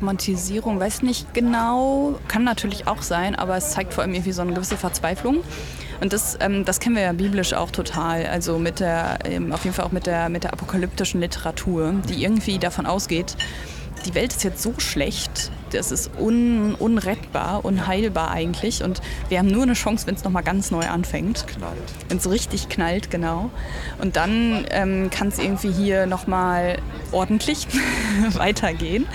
Romantisierung, 0.00 0.78
weiß 0.78 1.02
nicht 1.02 1.34
genau, 1.34 2.18
kann 2.28 2.44
natürlich 2.44 2.86
auch 2.86 3.02
sein, 3.02 3.34
aber 3.34 3.56
es 3.56 3.70
zeigt 3.70 3.94
vor 3.94 4.02
allem 4.02 4.14
irgendwie 4.14 4.32
so 4.32 4.42
eine 4.42 4.52
gewisse 4.52 4.76
Verzweiflung. 4.76 5.42
Und 6.00 6.12
das, 6.12 6.38
ähm, 6.40 6.64
das 6.64 6.78
kennen 6.78 6.94
wir 6.94 7.02
ja 7.02 7.12
biblisch 7.12 7.54
auch 7.54 7.70
total. 7.70 8.26
Also 8.26 8.58
mit 8.58 8.80
der, 8.80 9.18
ähm, 9.24 9.52
auf 9.52 9.64
jeden 9.64 9.74
Fall 9.74 9.84
auch 9.84 9.92
mit 9.92 10.06
der, 10.06 10.28
mit 10.28 10.44
der 10.44 10.52
apokalyptischen 10.52 11.20
Literatur, 11.20 11.94
die 12.08 12.22
irgendwie 12.22 12.58
davon 12.58 12.86
ausgeht, 12.86 13.36
die 14.06 14.14
Welt 14.14 14.32
ist 14.32 14.44
jetzt 14.44 14.62
so 14.62 14.74
schlecht, 14.78 15.50
das 15.72 15.92
ist 15.92 16.10
un, 16.18 16.74
unrettbar, 16.74 17.64
unheilbar 17.64 18.30
eigentlich. 18.30 18.82
Und 18.82 19.00
wir 19.28 19.38
haben 19.38 19.48
nur 19.48 19.62
eine 19.62 19.74
Chance, 19.74 20.06
wenn 20.06 20.14
es 20.14 20.24
nochmal 20.24 20.42
ganz 20.42 20.70
neu 20.70 20.86
anfängt. 20.86 21.46
Knallt. 21.46 21.78
Wenn 22.08 22.18
es 22.18 22.30
richtig 22.30 22.68
knallt, 22.68 23.10
genau. 23.10 23.50
Und 24.00 24.16
dann 24.16 24.66
ähm, 24.70 25.10
kann 25.10 25.28
es 25.28 25.38
irgendwie 25.38 25.70
hier 25.70 26.06
nochmal 26.06 26.78
ordentlich 27.12 27.66
weitergehen. 28.32 29.06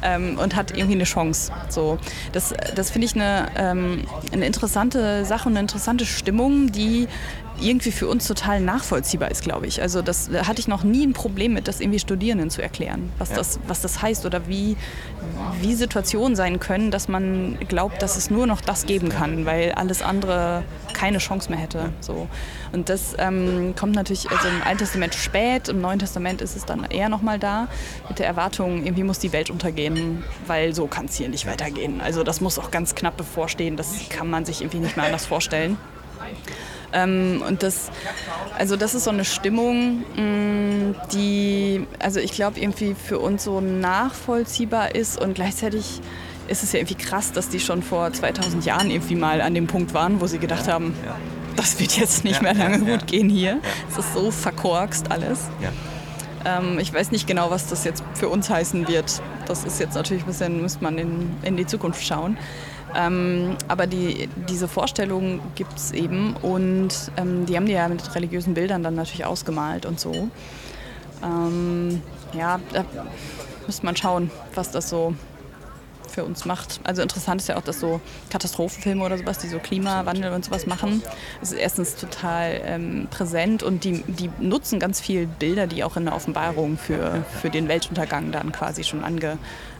Ähm, 0.00 0.38
und 0.38 0.54
hat 0.54 0.76
irgendwie 0.76 0.94
eine 0.94 1.02
Chance. 1.02 1.50
So, 1.70 1.98
das 2.30 2.54
das 2.76 2.92
finde 2.92 3.06
ich 3.06 3.16
eine, 3.16 3.48
ähm, 3.56 4.04
eine 4.30 4.46
interessante 4.46 5.24
Sache 5.24 5.48
und 5.48 5.54
eine 5.54 5.60
interessante 5.62 6.06
Stimmung, 6.06 6.70
die 6.70 7.08
irgendwie 7.60 7.90
für 7.90 8.08
uns 8.08 8.26
total 8.26 8.60
nachvollziehbar 8.60 9.30
ist, 9.30 9.42
glaube 9.42 9.66
ich. 9.66 9.82
Also 9.82 10.02
das 10.02 10.28
da 10.30 10.46
hatte 10.46 10.60
ich 10.60 10.68
noch 10.68 10.82
nie 10.82 11.06
ein 11.06 11.12
Problem 11.12 11.54
mit, 11.54 11.68
das 11.68 11.80
irgendwie 11.80 11.98
Studierenden 11.98 12.50
zu 12.50 12.62
erklären, 12.62 13.10
was, 13.18 13.30
ja. 13.30 13.36
das, 13.36 13.60
was 13.66 13.80
das 13.80 14.02
heißt 14.02 14.26
oder 14.26 14.48
wie, 14.48 14.76
wie 15.60 15.74
Situationen 15.74 16.36
sein 16.36 16.60
können, 16.60 16.90
dass 16.90 17.08
man 17.08 17.58
glaubt, 17.68 18.02
dass 18.02 18.16
es 18.16 18.30
nur 18.30 18.46
noch 18.46 18.60
das 18.60 18.86
geben 18.86 19.08
kann, 19.08 19.46
weil 19.46 19.72
alles 19.72 20.02
andere 20.02 20.62
keine 20.92 21.18
Chance 21.18 21.50
mehr 21.50 21.58
hätte. 21.58 21.92
So. 22.00 22.28
Und 22.72 22.88
das 22.88 23.14
ähm, 23.18 23.74
kommt 23.78 23.94
natürlich 23.94 24.30
also 24.30 24.48
im 24.48 24.62
Alten 24.62 24.78
Testament 24.78 25.14
spät, 25.14 25.68
im 25.68 25.80
Neuen 25.80 25.98
Testament 25.98 26.42
ist 26.42 26.56
es 26.56 26.64
dann 26.64 26.84
eher 26.84 27.08
nochmal 27.08 27.38
da, 27.38 27.68
mit 28.08 28.18
der 28.18 28.26
Erwartung, 28.26 28.84
irgendwie 28.84 29.04
muss 29.04 29.18
die 29.18 29.32
Welt 29.32 29.50
untergehen, 29.50 30.24
weil 30.46 30.74
so 30.74 30.86
kann 30.86 31.06
es 31.06 31.16
hier 31.16 31.28
nicht 31.28 31.46
weitergehen. 31.46 32.00
Also 32.00 32.22
das 32.22 32.40
muss 32.40 32.58
auch 32.58 32.70
ganz 32.70 32.94
knapp 32.94 33.16
bevorstehen, 33.16 33.76
das 33.76 34.08
kann 34.08 34.28
man 34.28 34.44
sich 34.44 34.60
irgendwie 34.60 34.78
nicht 34.78 34.96
mehr 34.96 35.06
anders 35.06 35.26
vorstellen. 35.26 35.76
Ähm, 36.92 37.42
und 37.46 37.62
das, 37.62 37.90
also 38.56 38.76
das 38.76 38.94
ist 38.94 39.04
so 39.04 39.10
eine 39.10 39.24
Stimmung, 39.24 40.04
mh, 40.16 40.22
mm, 40.22 40.94
die, 41.12 41.86
also 41.98 42.20
ich 42.20 42.32
glaube, 42.32 42.58
irgendwie 42.60 42.94
für 42.94 43.18
uns 43.18 43.44
so 43.44 43.60
nachvollziehbar 43.60 44.94
ist 44.94 45.20
und 45.20 45.34
gleichzeitig 45.34 46.00
ist 46.48 46.62
es 46.62 46.72
ja 46.72 46.78
irgendwie 46.78 46.94
krass, 46.94 47.32
dass 47.32 47.50
die 47.50 47.60
schon 47.60 47.82
vor 47.82 48.12
2000 48.12 48.64
Jahren 48.64 48.90
irgendwie 48.90 49.16
mal 49.16 49.40
an 49.40 49.54
dem 49.54 49.66
Punkt 49.66 49.92
waren, 49.92 50.20
wo 50.20 50.26
sie 50.26 50.38
gedacht 50.38 50.66
haben, 50.66 50.94
das 51.56 51.78
wird 51.78 51.98
jetzt 51.98 52.24
nicht 52.24 52.40
mehr 52.40 52.54
lange 52.54 52.78
gut 52.80 53.06
gehen 53.06 53.28
hier. 53.28 53.60
Es 53.90 53.98
ist 53.98 54.14
so 54.14 54.30
verkorkst 54.30 55.10
alles. 55.10 55.48
Ähm, 56.44 56.78
ich 56.78 56.92
weiß 56.92 57.10
nicht 57.10 57.26
genau, 57.26 57.50
was 57.50 57.66
das 57.66 57.84
jetzt 57.84 58.02
für 58.14 58.28
uns 58.28 58.48
heißen 58.48 58.88
wird. 58.88 59.20
Das 59.46 59.64
ist 59.64 59.80
jetzt 59.80 59.94
natürlich 59.94 60.22
ein 60.22 60.26
bisschen, 60.26 60.62
müsste 60.62 60.82
man 60.82 60.98
in, 60.98 61.30
in 61.42 61.56
die 61.56 61.66
Zukunft 61.66 62.04
schauen. 62.04 62.38
Ähm, 62.96 63.56
aber 63.68 63.86
die, 63.86 64.28
diese 64.48 64.68
Vorstellung 64.68 65.40
gibt 65.54 65.76
es 65.76 65.92
eben 65.92 66.34
und 66.36 67.12
ähm, 67.16 67.46
die 67.46 67.56
haben 67.56 67.66
die 67.66 67.72
ja 67.72 67.88
mit 67.88 68.14
religiösen 68.14 68.54
Bildern 68.54 68.82
dann 68.82 68.94
natürlich 68.94 69.24
ausgemalt 69.24 69.86
und 69.86 70.00
so. 70.00 70.28
Ähm, 71.22 72.02
ja, 72.32 72.60
da 72.72 72.84
müsste 73.66 73.84
man 73.84 73.96
schauen, 73.96 74.30
was 74.54 74.70
das 74.70 74.88
so 74.88 75.14
für 76.08 76.24
uns 76.24 76.44
macht. 76.46 76.80
Also 76.84 77.02
interessant 77.02 77.40
ist 77.40 77.48
ja 77.48 77.56
auch, 77.56 77.62
dass 77.62 77.78
so 77.78 78.00
Katastrophenfilme 78.30 79.04
oder 79.04 79.18
sowas, 79.18 79.38
die 79.38 79.48
so 79.48 79.58
Klimawandel 79.58 80.32
und 80.32 80.44
sowas 80.44 80.66
machen, 80.66 81.02
ist 81.42 81.52
erstens 81.52 81.94
total 81.96 82.60
ähm, 82.64 83.08
präsent 83.10 83.62
und 83.62 83.84
die, 83.84 84.02
die 84.02 84.30
nutzen 84.40 84.80
ganz 84.80 85.00
viel 85.00 85.26
Bilder, 85.26 85.66
die 85.66 85.84
auch 85.84 85.96
in 85.96 86.06
der 86.06 86.14
Offenbarung 86.14 86.78
für, 86.78 87.24
für 87.40 87.50
den 87.50 87.68
Weltuntergang 87.68 88.32
dann 88.32 88.50
quasi 88.52 88.82
schon 88.82 89.04
ange, 89.04 89.38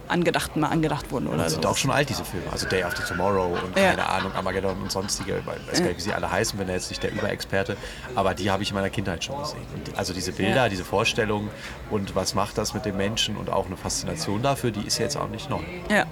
angedacht, 0.09 0.57
mal 0.57 0.69
angedacht 0.69 1.11
wurden. 1.11 1.29
Oder 1.29 1.49
sind 1.49 1.63
so. 1.63 1.69
auch 1.69 1.77
schon 1.77 1.91
alt, 1.91 2.09
diese 2.09 2.25
Filme. 2.25 2.47
Also 2.51 2.69
Day 2.69 2.83
After 2.83 3.05
Tomorrow 3.05 3.59
und 3.65 3.77
ja. 3.77 3.91
keine 3.91 4.09
Ahnung, 4.09 4.33
Armageddon 4.35 4.81
und 4.83 4.91
sonstige, 4.91 5.39
ich 5.39 5.47
weiß 5.47 5.79
gar 5.79 5.89
nicht, 5.89 5.99
wie 5.99 6.03
sie 6.03 6.13
alle 6.13 6.31
heißen, 6.31 6.59
bin 6.59 6.69
ja 6.69 6.75
jetzt 6.75 6.91
nicht 6.91 7.03
der 7.03 7.13
Überexperte, 7.13 7.77
aber 8.15 8.35
die 8.35 8.51
habe 8.51 8.63
ich 8.63 8.71
in 8.71 8.75
meiner 8.75 8.91
Kindheit 8.91 9.25
schon 9.25 9.39
gesehen. 9.39 9.63
Und 9.75 9.99
also 9.99 10.13
diese 10.13 10.33
Bilder, 10.33 10.65
ja. 10.65 10.69
diese 10.69 10.85
Vorstellung 10.85 11.49
und 11.91 12.15
was 12.15 12.35
macht 12.35 12.59
das 12.59 12.75
mit 12.75 12.85
dem 12.85 12.97
Menschen 12.97 13.37
und 13.37 13.51
auch 13.51 13.67
eine 13.67 13.77
Faszination 13.77 14.43
dafür, 14.43 14.71
die 14.71 14.87
ist 14.87 14.99
jetzt 14.99 15.17
auch 15.17 15.29
nicht 15.29 15.51
neu. 15.51 15.61
Ja, 15.91 16.05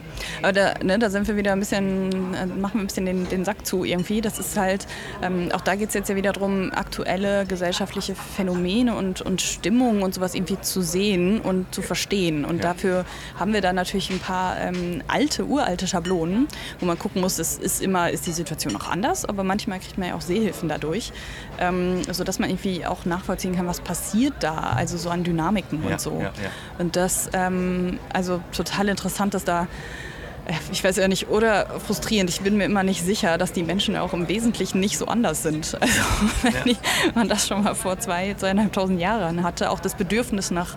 aber 0.42 0.52
da, 0.52 0.74
ne, 0.82 0.98
da 0.98 1.10
sind 1.10 1.28
wir 1.28 1.36
wieder 1.36 1.52
ein 1.52 1.60
bisschen, 1.60 2.34
äh, 2.34 2.46
machen 2.46 2.74
wir 2.74 2.80
ein 2.82 2.86
bisschen 2.86 3.06
den, 3.06 3.28
den 3.28 3.44
Sack 3.44 3.66
zu 3.66 3.84
irgendwie. 3.84 4.20
Das 4.20 4.38
ist 4.38 4.56
halt, 4.56 4.86
ähm, 5.22 5.50
auch 5.52 5.60
da 5.60 5.74
geht 5.74 5.88
es 5.88 5.94
jetzt 5.94 6.08
ja 6.08 6.16
wieder 6.16 6.32
darum, 6.32 6.72
aktuelle 6.72 7.46
gesellschaftliche 7.46 8.14
Phänomene 8.14 8.94
und, 8.94 9.22
und 9.22 9.40
Stimmungen 9.40 10.02
und 10.02 10.14
sowas 10.14 10.34
irgendwie 10.34 10.60
zu 10.60 10.82
sehen 10.82 11.40
und 11.40 11.74
zu 11.74 11.82
verstehen. 11.82 12.44
Und 12.44 12.56
ja. 12.58 12.72
dafür 12.72 13.04
haben 13.38 13.52
wir 13.52 13.60
dann 13.60 13.76
natürlich 13.76 13.85
ein 13.94 14.18
paar 14.18 14.58
ähm, 14.60 15.02
alte, 15.08 15.44
uralte 15.44 15.86
Schablonen, 15.86 16.48
wo 16.80 16.86
man 16.86 16.98
gucken 16.98 17.20
muss, 17.20 17.38
ist, 17.38 17.62
ist 17.62 17.82
immer, 17.82 18.10
ist 18.10 18.26
die 18.26 18.32
Situation 18.32 18.72
noch 18.72 18.88
anders, 18.88 19.24
aber 19.24 19.44
manchmal 19.44 19.80
kriegt 19.80 19.98
man 19.98 20.08
ja 20.08 20.14
auch 20.14 20.20
Sehhilfen 20.20 20.68
dadurch, 20.68 21.12
ähm, 21.58 22.02
sodass 22.10 22.38
man 22.38 22.50
irgendwie 22.50 22.84
auch 22.84 23.04
nachvollziehen 23.04 23.54
kann, 23.54 23.66
was 23.66 23.80
passiert 23.80 24.34
da, 24.40 24.56
also 24.58 24.96
so 24.96 25.10
an 25.10 25.24
Dynamiken 25.24 25.82
ja, 25.84 25.92
und 25.92 26.00
so. 26.00 26.18
Ja, 26.18 26.24
ja. 26.24 26.32
Und 26.78 26.96
das, 26.96 27.30
ähm, 27.32 27.98
also 28.12 28.40
total 28.52 28.88
interessant, 28.88 29.34
dass 29.34 29.44
da 29.44 29.68
ich 30.70 30.84
weiß 30.84 30.96
ja 30.96 31.08
nicht, 31.08 31.28
oder 31.28 31.80
frustrierend. 31.80 32.30
Ich 32.30 32.40
bin 32.40 32.56
mir 32.56 32.64
immer 32.64 32.82
nicht 32.82 33.04
sicher, 33.04 33.38
dass 33.38 33.52
die 33.52 33.62
Menschen 33.62 33.96
auch 33.96 34.12
im 34.12 34.28
Wesentlichen 34.28 34.80
nicht 34.80 34.96
so 34.98 35.06
anders 35.06 35.42
sind. 35.42 35.76
Also 35.86 36.00
wenn 36.42 36.52
ja. 36.52 36.60
ich, 36.66 36.78
man 37.14 37.28
das 37.28 37.46
schon 37.46 37.62
mal 37.62 37.74
vor 37.74 37.98
zwei, 37.98 38.34
zweieinhalbtausend 38.34 39.00
Jahren 39.00 39.42
hatte, 39.42 39.70
auch 39.70 39.80
das 39.80 39.94
Bedürfnis 39.94 40.50
nach 40.50 40.76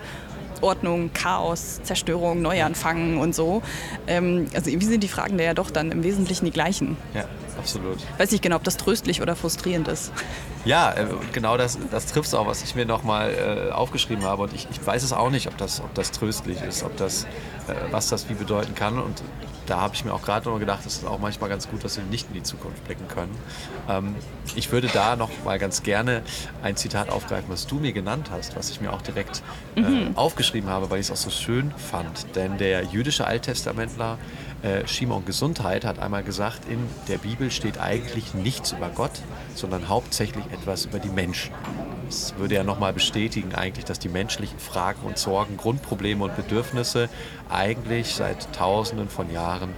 Ordnung, 0.62 1.12
Chaos, 1.14 1.82
Zerstörung, 1.84 2.41
Neuanfang 2.41 3.18
und 3.18 3.36
so. 3.36 3.62
Ähm, 4.07 4.47
also 4.53 4.70
irgendwie 4.70 4.88
sind 4.88 5.03
die 5.03 5.07
Fragen 5.07 5.38
da 5.38 5.43
ja 5.43 5.53
doch 5.53 5.72
dann 5.72 5.91
im 5.91 6.03
Wesentlichen 6.03 6.45
die 6.45 6.51
gleichen. 6.51 6.97
Ja, 7.14 7.26
absolut. 7.60 7.97
Weiß 8.18 8.32
nicht 8.32 8.41
genau, 8.41 8.55
ob 8.55 8.64
das 8.64 8.78
tröstlich 8.78 9.22
oder 9.22 9.36
frustrierend 9.36 9.88
ist. 9.88 10.12
Ja, 10.66 10.91
äh, 10.93 11.05
genau 11.32 11.57
das, 11.57 11.78
das 11.91 12.07
trifft 12.07 12.34
auch, 12.34 12.47
was 12.47 12.64
ich 12.64 12.76
mir 12.76 12.86
nochmal 12.86 13.70
äh, 13.70 13.72
aufgeschrieben 13.72 14.26
habe. 14.26 14.43
Und 14.43 14.53
ich, 14.53 14.68
ich, 14.72 14.86
weiß 14.86 15.03
es 15.03 15.14
auch 15.14 15.30
nicht, 15.30 15.47
ob 15.47 15.57
das, 15.57 15.82
ob 15.82 15.93
das 15.93 16.12
tröstlich 16.12 16.62
ist, 16.62 16.84
ob 16.84 16.97
das, 16.97 17.24
äh, 17.24 17.28
was 17.91 18.10
das 18.10 18.30
wie 18.30 18.34
bedeuten 18.34 18.76
kann. 18.76 18.99
Und 18.99 19.22
da 19.70 19.80
habe 19.80 19.93
ich 19.93 20.03
mir 20.03 20.14
auch 20.14 20.22
gerade 20.22 20.49
noch 20.49 20.60
gedacht, 20.60 20.86
es 20.86 20.97
ist 20.97 21.05
auch 21.05 21.20
manchmal 21.20 21.49
ganz 21.49 21.70
gut, 21.70 21.84
dass 21.84 21.97
wir 21.97 22.03
nicht 22.05 22.28
in 22.30 22.34
die 22.34 22.43
Zukunft 22.43 22.84
blicken 22.86 23.07
können. 23.07 23.36
Ähm, 23.88 24.16
ich 24.55 24.72
würde 24.72 24.89
da 24.91 25.16
noch 25.16 25.30
mal 25.45 25.60
ganz 25.60 25.84
gerne 25.84 26.24
ein 26.64 26.76
Zitat 26.76 27.10
aufgreifen, 27.10 27.49
was 27.49 27.68
du 27.68 27.76
mir 27.76 27.93
genannt 27.93 28.30
hast, 28.32 28.55
was 28.55 28.70
ich 28.72 28.82
mir 28.82 28.91
auch 28.91 29.01
direkt 29.01 29.43
äh, 29.76 29.82
mhm. 29.82 30.18
aufgeschrieben 30.18 30.70
habe, 30.70 30.89
weil 30.89 30.99
ich 30.99 31.07
es 31.07 31.12
auch 31.12 31.18
so 31.18 31.30
schön 31.30 31.72
fand. 31.78 32.36
Denn 32.36 32.57
der 32.57 32.84
jüdische 32.86 33.28
Alttestamentler 33.28 34.18
äh, 34.64 34.86
Shimon 34.88 35.26
Gesundheit 35.26 35.86
hat 35.86 35.99
einmal 35.99 36.24
gesagt, 36.24 36.68
in 36.70 36.80
der 37.07 37.18
Bibel 37.18 37.49
steht 37.51 37.80
eigentlich 37.80 38.34
nichts 38.34 38.74
über 38.74 38.89
Gott, 38.89 39.22
sondern 39.55 39.88
hauptsächlich 39.88 40.45
etwas 40.51 40.86
über 40.86 40.99
die 40.99 41.10
Menschen. 41.10 41.53
Das 42.07 42.36
würde 42.38 42.55
ja 42.55 42.64
nochmal 42.64 42.91
bestätigen 42.91 43.55
eigentlich, 43.55 43.86
dass 43.86 43.99
die 43.99 44.10
menschlichen 44.10 44.60
Fragen 44.60 45.01
und 45.03 45.18
Sorgen, 45.18 45.57
Grundprobleme 45.57 46.24
und 46.24 46.36
Bedürfnisse 46.36 47.07
eigentlich 47.49 48.16
seit 48.16 48.51
Tausenden 48.53 49.10
von 49.10 49.32
Jahren 49.32 49.70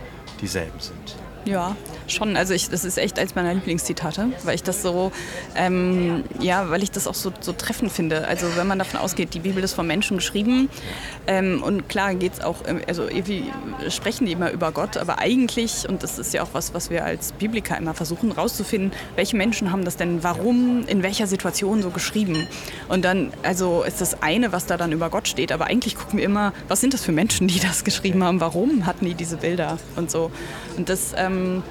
dieselben 0.42 0.80
sind. 0.80 1.16
Ja, 1.46 1.76
schon. 2.08 2.38
Also 2.38 2.54
ich, 2.54 2.70
das 2.70 2.86
ist 2.86 2.98
echt 2.98 3.18
eins 3.18 3.34
meiner 3.34 3.54
Lieblingszitate, 3.54 4.28
weil 4.44 4.56
ich 4.56 4.64
das 4.64 4.84
so, 4.84 5.12
ähm, 5.56 6.24
ja, 6.40 6.70
weil 6.70 6.84
ich 6.84 6.92
das 6.92 7.08
auch 7.08 7.16
so, 7.16 7.32
so 7.40 7.52
treffend 7.54 7.92
finde. 7.92 8.28
Also 8.28 8.46
wenn 8.56 8.68
man 8.68 8.78
davon 8.78 9.00
ausgeht, 9.00 9.34
die 9.34 9.40
Bibel 9.40 9.64
ist 9.64 9.74
von 9.74 9.88
Menschen 9.88 10.18
geschrieben 10.18 10.70
ähm, 11.26 11.64
und 11.64 11.90
klar 11.90 12.14
geht 12.14 12.34
es 12.34 12.42
auch, 12.42 12.58
ähm, 12.68 12.82
also 12.88 13.08
irgendwie 13.08 13.46
sprechen 13.90 14.28
die 14.28 14.34
immer 14.34 14.52
über 14.52 14.72
Gott, 14.72 14.98
aber 14.98 15.18
eigentlich, 15.20 15.90
und 15.90 16.04
das 16.04 16.20
ist 16.20 16.34
ja 16.34 16.44
auch 16.44 16.50
was, 16.54 16.76
was 16.76 16.92
wir 16.92 17.06
als 17.06 17.32
Bibliker 17.32 17.78
immer 17.78 17.96
versuchen 17.96 18.32
rauszufinden, 18.32 18.92
welche 19.16 19.36
Menschen 19.36 19.72
haben 19.72 19.84
das 19.84 19.98
denn 19.98 20.24
warum, 20.24 20.86
in 20.88 21.02
welcher 21.02 21.26
Situation 21.26 21.82
so 21.82 21.90
geschrieben. 21.90 22.48
Und 22.88 23.04
dann, 23.04 23.34
also 23.42 23.84
ist 23.84 24.00
das 24.00 24.22
eine, 24.22 24.52
was 24.52 24.68
da 24.68 24.78
dann 24.78 24.92
über 24.92 25.10
Gott 25.10 25.28
steht, 25.28 25.52
aber 25.52 25.66
eigentlich 25.66 25.96
gucken 25.96 26.20
wir 26.20 26.26
immer, 26.26 26.54
was 26.68 26.82
sind 26.82 26.94
das 26.94 27.04
für 27.04 27.12
Menschen, 27.12 27.48
die 27.48 27.60
das 27.60 27.84
geschrieben 27.84 28.24
haben, 28.24 28.40
warum 28.40 28.86
hatten 28.86 29.06
die 29.06 29.16
diese 29.16 29.38
Bilder 29.38 29.80
und 29.96 30.12
so. 30.12 30.32
Und 30.78 30.90
das, 30.90 31.14
ähm, 31.18 31.31
ähm, 31.32 31.64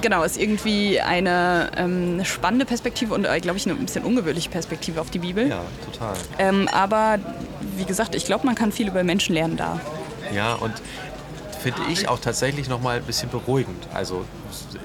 genau, 0.00 0.22
ist 0.22 0.38
irgendwie 0.38 1.00
eine 1.00 1.70
ähm, 1.76 2.24
spannende 2.24 2.64
Perspektive 2.64 3.14
und, 3.14 3.24
äh, 3.24 3.40
glaube 3.40 3.58
ich, 3.58 3.66
eine 3.66 3.78
ein 3.78 3.84
bisschen 3.84 4.04
ungewöhnliche 4.04 4.50
Perspektive 4.50 5.00
auf 5.00 5.10
die 5.10 5.18
Bibel. 5.18 5.48
Ja, 5.48 5.62
total. 5.84 6.14
Ähm, 6.38 6.68
aber 6.72 7.18
wie 7.76 7.84
gesagt, 7.84 8.14
ich 8.14 8.24
glaube, 8.24 8.46
man 8.46 8.54
kann 8.54 8.72
viel 8.72 8.88
über 8.88 9.04
Menschen 9.04 9.34
lernen 9.34 9.56
da. 9.56 9.80
Ja, 10.34 10.54
und 10.54 10.74
finde 11.58 11.80
ich 11.90 12.08
auch 12.08 12.20
tatsächlich 12.20 12.68
noch 12.68 12.80
mal 12.80 12.98
ein 12.98 13.02
bisschen 13.02 13.30
beruhigend. 13.30 13.88
Also 13.92 14.24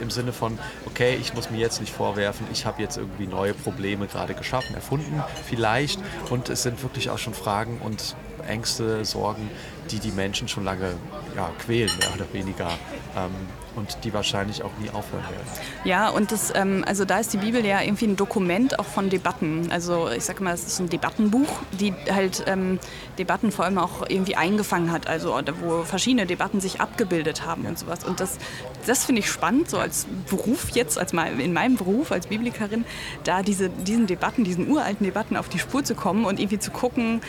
im 0.01 0.09
Sinne 0.09 0.33
von, 0.33 0.57
okay, 0.85 1.17
ich 1.19 1.33
muss 1.33 1.49
mir 1.49 1.59
jetzt 1.59 1.79
nicht 1.79 1.93
vorwerfen, 1.93 2.47
ich 2.51 2.65
habe 2.65 2.81
jetzt 2.81 2.97
irgendwie 2.97 3.27
neue 3.27 3.53
Probleme 3.53 4.07
gerade 4.07 4.33
geschaffen, 4.33 4.75
erfunden 4.75 5.23
vielleicht. 5.47 5.99
Und 6.29 6.49
es 6.49 6.63
sind 6.63 6.81
wirklich 6.81 7.09
auch 7.09 7.19
schon 7.19 7.33
Fragen 7.33 7.79
und 7.83 8.15
Ängste, 8.47 9.05
Sorgen, 9.05 9.49
die 9.91 9.99
die 9.99 10.11
Menschen 10.11 10.47
schon 10.47 10.63
lange 10.63 10.93
ja, 11.35 11.49
quälen, 11.59 11.91
mehr 11.99 12.13
oder 12.15 12.31
weniger. 12.33 12.69
Ähm, 13.15 13.31
und 13.75 13.97
die 14.03 14.13
wahrscheinlich 14.13 14.63
auch 14.63 14.71
nie 14.79 14.89
aufhören 14.89 15.23
werden. 15.23 15.47
Ja, 15.83 16.09
und 16.09 16.31
das, 16.31 16.53
ähm, 16.55 16.83
also 16.87 17.05
da 17.05 17.19
ist 17.19 17.33
die 17.33 17.37
Bibel 17.37 17.65
ja 17.65 17.81
irgendwie 17.81 18.05
ein 18.05 18.15
Dokument 18.15 18.79
auch 18.79 18.85
von 18.85 19.09
Debatten. 19.09 19.69
Also 19.71 20.09
ich 20.09 20.23
sage 20.23 20.43
mal, 20.43 20.53
es 20.53 20.65
ist 20.65 20.79
ein 20.79 20.89
Debattenbuch, 20.89 21.49
die 21.71 21.93
halt 22.11 22.43
ähm, 22.47 22.79
Debatten 23.17 23.51
vor 23.51 23.65
allem 23.65 23.77
auch 23.77 24.07
irgendwie 24.07 24.35
eingefangen 24.35 24.91
hat, 24.91 25.07
also 25.07 25.39
wo 25.61 25.83
verschiedene 25.83 26.25
Debatten 26.25 26.61
sich 26.61 26.81
abgebildet 26.81 27.45
haben 27.45 27.63
ja. 27.63 27.69
und 27.69 27.79
sowas. 27.79 28.03
Und 28.03 28.19
das, 28.19 28.37
das 28.85 29.05
finde 29.05 29.21
ich 29.21 29.29
spannend, 29.29 29.69
so 29.69 29.79
als 29.79 30.05
Beruf 30.29 30.69
jetzt, 30.71 30.97
als 30.97 31.13
mal 31.13 31.39
in 31.39 31.53
meinem 31.53 31.75
Beruf 31.75 32.11
als 32.11 32.27
Biblikerin, 32.27 32.85
da 33.23 33.41
diese, 33.41 33.69
diesen 33.69 34.07
Debatten, 34.07 34.43
diesen 34.43 34.69
uralten 34.69 35.05
Debatten 35.05 35.35
auf 35.35 35.49
die 35.49 35.59
Spur 35.59 35.83
zu 35.83 35.95
kommen 35.95 36.25
und 36.25 36.39
irgendwie 36.39 36.59
zu 36.59 36.71
gucken, 36.71 37.21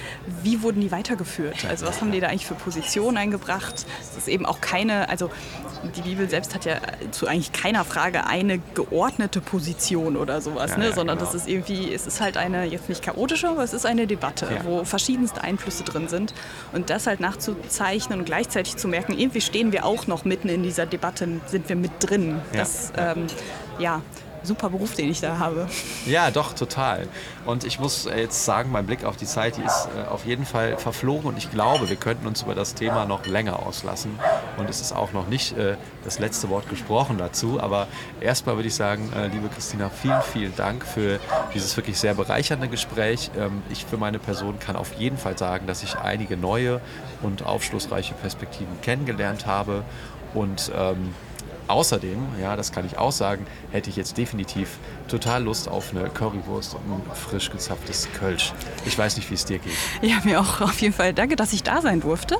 wie 0.42 0.62
wurden 0.62 0.80
die 0.80 0.92
weitergeführt? 0.92 1.64
Also 1.68 1.86
was 1.86 2.00
haben 2.00 2.12
die 2.12 2.20
da 2.20 2.28
eigentlich 2.28 2.43
für 2.44 2.54
Positionen 2.54 3.16
eingebracht? 3.16 3.86
Das 3.98 4.16
ist 4.16 4.28
eben 4.28 4.46
auch 4.46 4.60
keine, 4.60 5.08
also 5.08 5.30
die 5.96 6.02
Bibel 6.02 6.28
selbst 6.28 6.54
hat 6.54 6.64
ja 6.64 6.76
zu 7.10 7.26
eigentlich 7.26 7.52
keiner 7.52 7.84
Frage 7.84 8.26
eine 8.26 8.58
geordnete 8.74 9.40
Position 9.40 10.16
oder 10.16 10.40
sowas, 10.40 10.72
ja, 10.72 10.78
ne? 10.78 10.84
Ja, 10.86 10.92
sondern 10.94 11.18
genau. 11.18 11.30
das 11.30 11.42
ist 11.42 11.48
irgendwie, 11.48 11.92
es 11.92 12.06
ist 12.06 12.20
halt 12.20 12.36
eine, 12.36 12.64
jetzt 12.64 12.88
nicht 12.88 13.02
chaotische, 13.02 13.48
aber 13.48 13.64
es 13.64 13.72
ist 13.72 13.86
eine 13.86 14.06
Debatte, 14.06 14.48
ja. 14.52 14.64
wo 14.64 14.84
verschiedenste 14.84 15.42
Einflüsse 15.42 15.84
drin 15.84 16.08
sind. 16.08 16.34
Und 16.72 16.90
das 16.90 17.06
halt 17.06 17.20
nachzuzeichnen 17.20 18.20
und 18.20 18.24
gleichzeitig 18.24 18.76
zu 18.76 18.88
merken, 18.88 19.18
irgendwie 19.18 19.40
stehen 19.40 19.72
wir 19.72 19.84
auch 19.84 20.06
noch 20.06 20.24
mitten 20.24 20.48
in 20.48 20.62
dieser 20.62 20.86
Debatte, 20.86 21.28
sind 21.46 21.68
wir 21.68 21.76
mit 21.76 21.92
drin. 22.00 22.40
Das, 22.52 22.92
ähm, 22.96 23.26
ja, 23.78 24.02
super 24.44 24.70
Beruf, 24.70 24.94
den 24.94 25.10
ich 25.10 25.20
da 25.20 25.38
habe. 25.38 25.68
Ja, 26.06 26.30
doch, 26.30 26.52
total. 26.52 27.08
Und 27.46 27.64
ich 27.64 27.78
muss 27.78 28.06
äh, 28.06 28.20
jetzt 28.20 28.44
sagen, 28.44 28.70
mein 28.70 28.86
Blick 28.86 29.04
auf 29.04 29.16
die 29.16 29.26
Zeit, 29.26 29.56
die 29.56 29.62
ist 29.62 29.88
äh, 29.96 30.08
auf 30.08 30.26
jeden 30.26 30.46
Fall 30.46 30.76
verflogen 30.76 31.28
und 31.28 31.38
ich 31.38 31.50
glaube, 31.50 31.88
wir 31.88 31.96
könnten 31.96 32.26
uns 32.26 32.42
über 32.42 32.54
das 32.54 32.74
Thema 32.74 33.06
noch 33.06 33.26
länger 33.26 33.60
auslassen. 33.66 34.18
Und 34.56 34.70
es 34.70 34.80
ist 34.80 34.92
auch 34.92 35.12
noch 35.12 35.26
nicht 35.28 35.56
äh, 35.56 35.76
das 36.04 36.18
letzte 36.18 36.48
Wort 36.48 36.68
gesprochen 36.68 37.18
dazu. 37.18 37.60
Aber 37.60 37.88
erstmal 38.20 38.56
würde 38.56 38.68
ich 38.68 38.74
sagen, 38.74 39.12
äh, 39.16 39.26
liebe 39.28 39.48
Christina, 39.48 39.90
vielen, 39.90 40.22
vielen 40.22 40.56
Dank 40.56 40.84
für 40.84 41.18
dieses 41.54 41.76
wirklich 41.76 41.98
sehr 41.98 42.14
bereichernde 42.14 42.68
Gespräch. 42.68 43.30
Ähm, 43.36 43.62
ich 43.70 43.84
für 43.84 43.96
meine 43.96 44.18
Person 44.18 44.58
kann 44.58 44.76
auf 44.76 44.94
jeden 44.94 45.18
Fall 45.18 45.36
sagen, 45.36 45.66
dass 45.66 45.82
ich 45.82 45.96
einige 45.96 46.36
neue 46.36 46.80
und 47.22 47.44
aufschlussreiche 47.44 48.14
Perspektiven 48.14 48.80
kennengelernt 48.82 49.46
habe. 49.46 49.84
Und 50.34 50.70
ähm, 50.76 51.14
Außerdem, 51.66 52.18
ja, 52.40 52.56
das 52.56 52.72
kann 52.72 52.84
ich 52.84 52.98
auch 52.98 53.12
sagen, 53.12 53.46
hätte 53.72 53.88
ich 53.90 53.96
jetzt 53.96 54.18
definitiv 54.18 54.78
total 55.08 55.44
Lust 55.44 55.68
auf 55.68 55.90
eine 55.90 56.08
Currywurst 56.10 56.74
und 56.74 56.80
ein 56.92 57.02
frisch 57.14 57.50
gezapftes 57.50 58.08
Kölsch. 58.18 58.52
Ich 58.84 58.98
weiß 58.98 59.16
nicht, 59.16 59.30
wie 59.30 59.34
es 59.34 59.44
dir 59.44 59.58
geht. 59.58 59.72
Ja, 60.02 60.16
mir 60.24 60.40
auch 60.40 60.60
auf 60.60 60.80
jeden 60.80 60.94
Fall. 60.94 61.14
Danke, 61.14 61.36
dass 61.36 61.52
ich 61.52 61.62
da 61.62 61.80
sein 61.80 62.00
durfte. 62.00 62.36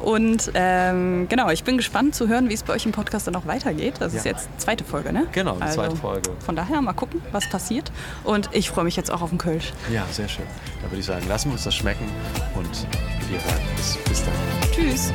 Und 0.00 0.50
ähm, 0.54 1.26
genau, 1.28 1.50
ich 1.50 1.64
bin 1.64 1.76
gespannt 1.76 2.14
zu 2.14 2.28
hören, 2.28 2.48
wie 2.48 2.54
es 2.54 2.62
bei 2.62 2.72
euch 2.72 2.86
im 2.86 2.92
Podcast 2.92 3.26
dann 3.26 3.36
auch 3.36 3.46
weitergeht. 3.46 3.94
Das 3.98 4.12
ja. 4.12 4.18
ist 4.18 4.24
jetzt 4.24 4.48
zweite 4.58 4.84
Folge, 4.84 5.12
ne? 5.12 5.26
Genau, 5.32 5.56
die 5.56 5.62
also, 5.62 5.74
zweite 5.76 5.96
Folge. 5.96 6.30
Von 6.44 6.56
daher 6.56 6.80
mal 6.80 6.92
gucken, 6.92 7.20
was 7.32 7.48
passiert. 7.48 7.92
Und 8.24 8.48
ich 8.52 8.70
freue 8.70 8.84
mich 8.84 8.96
jetzt 8.96 9.10
auch 9.10 9.22
auf 9.22 9.30
den 9.30 9.38
Kölsch. 9.38 9.72
Ja, 9.92 10.06
sehr 10.10 10.28
schön. 10.28 10.46
Da 10.82 10.90
würde 10.90 11.00
ich 11.00 11.06
sagen, 11.06 11.26
lassen 11.28 11.48
wir 11.48 11.52
uns 11.52 11.64
das 11.64 11.74
schmecken 11.74 12.08
und 12.54 12.86
wir 13.28 13.38
hören. 13.44 13.62
Bis, 13.76 13.96
bis 14.08 14.24
dann. 14.24 14.34
Tschüss. 14.72 15.12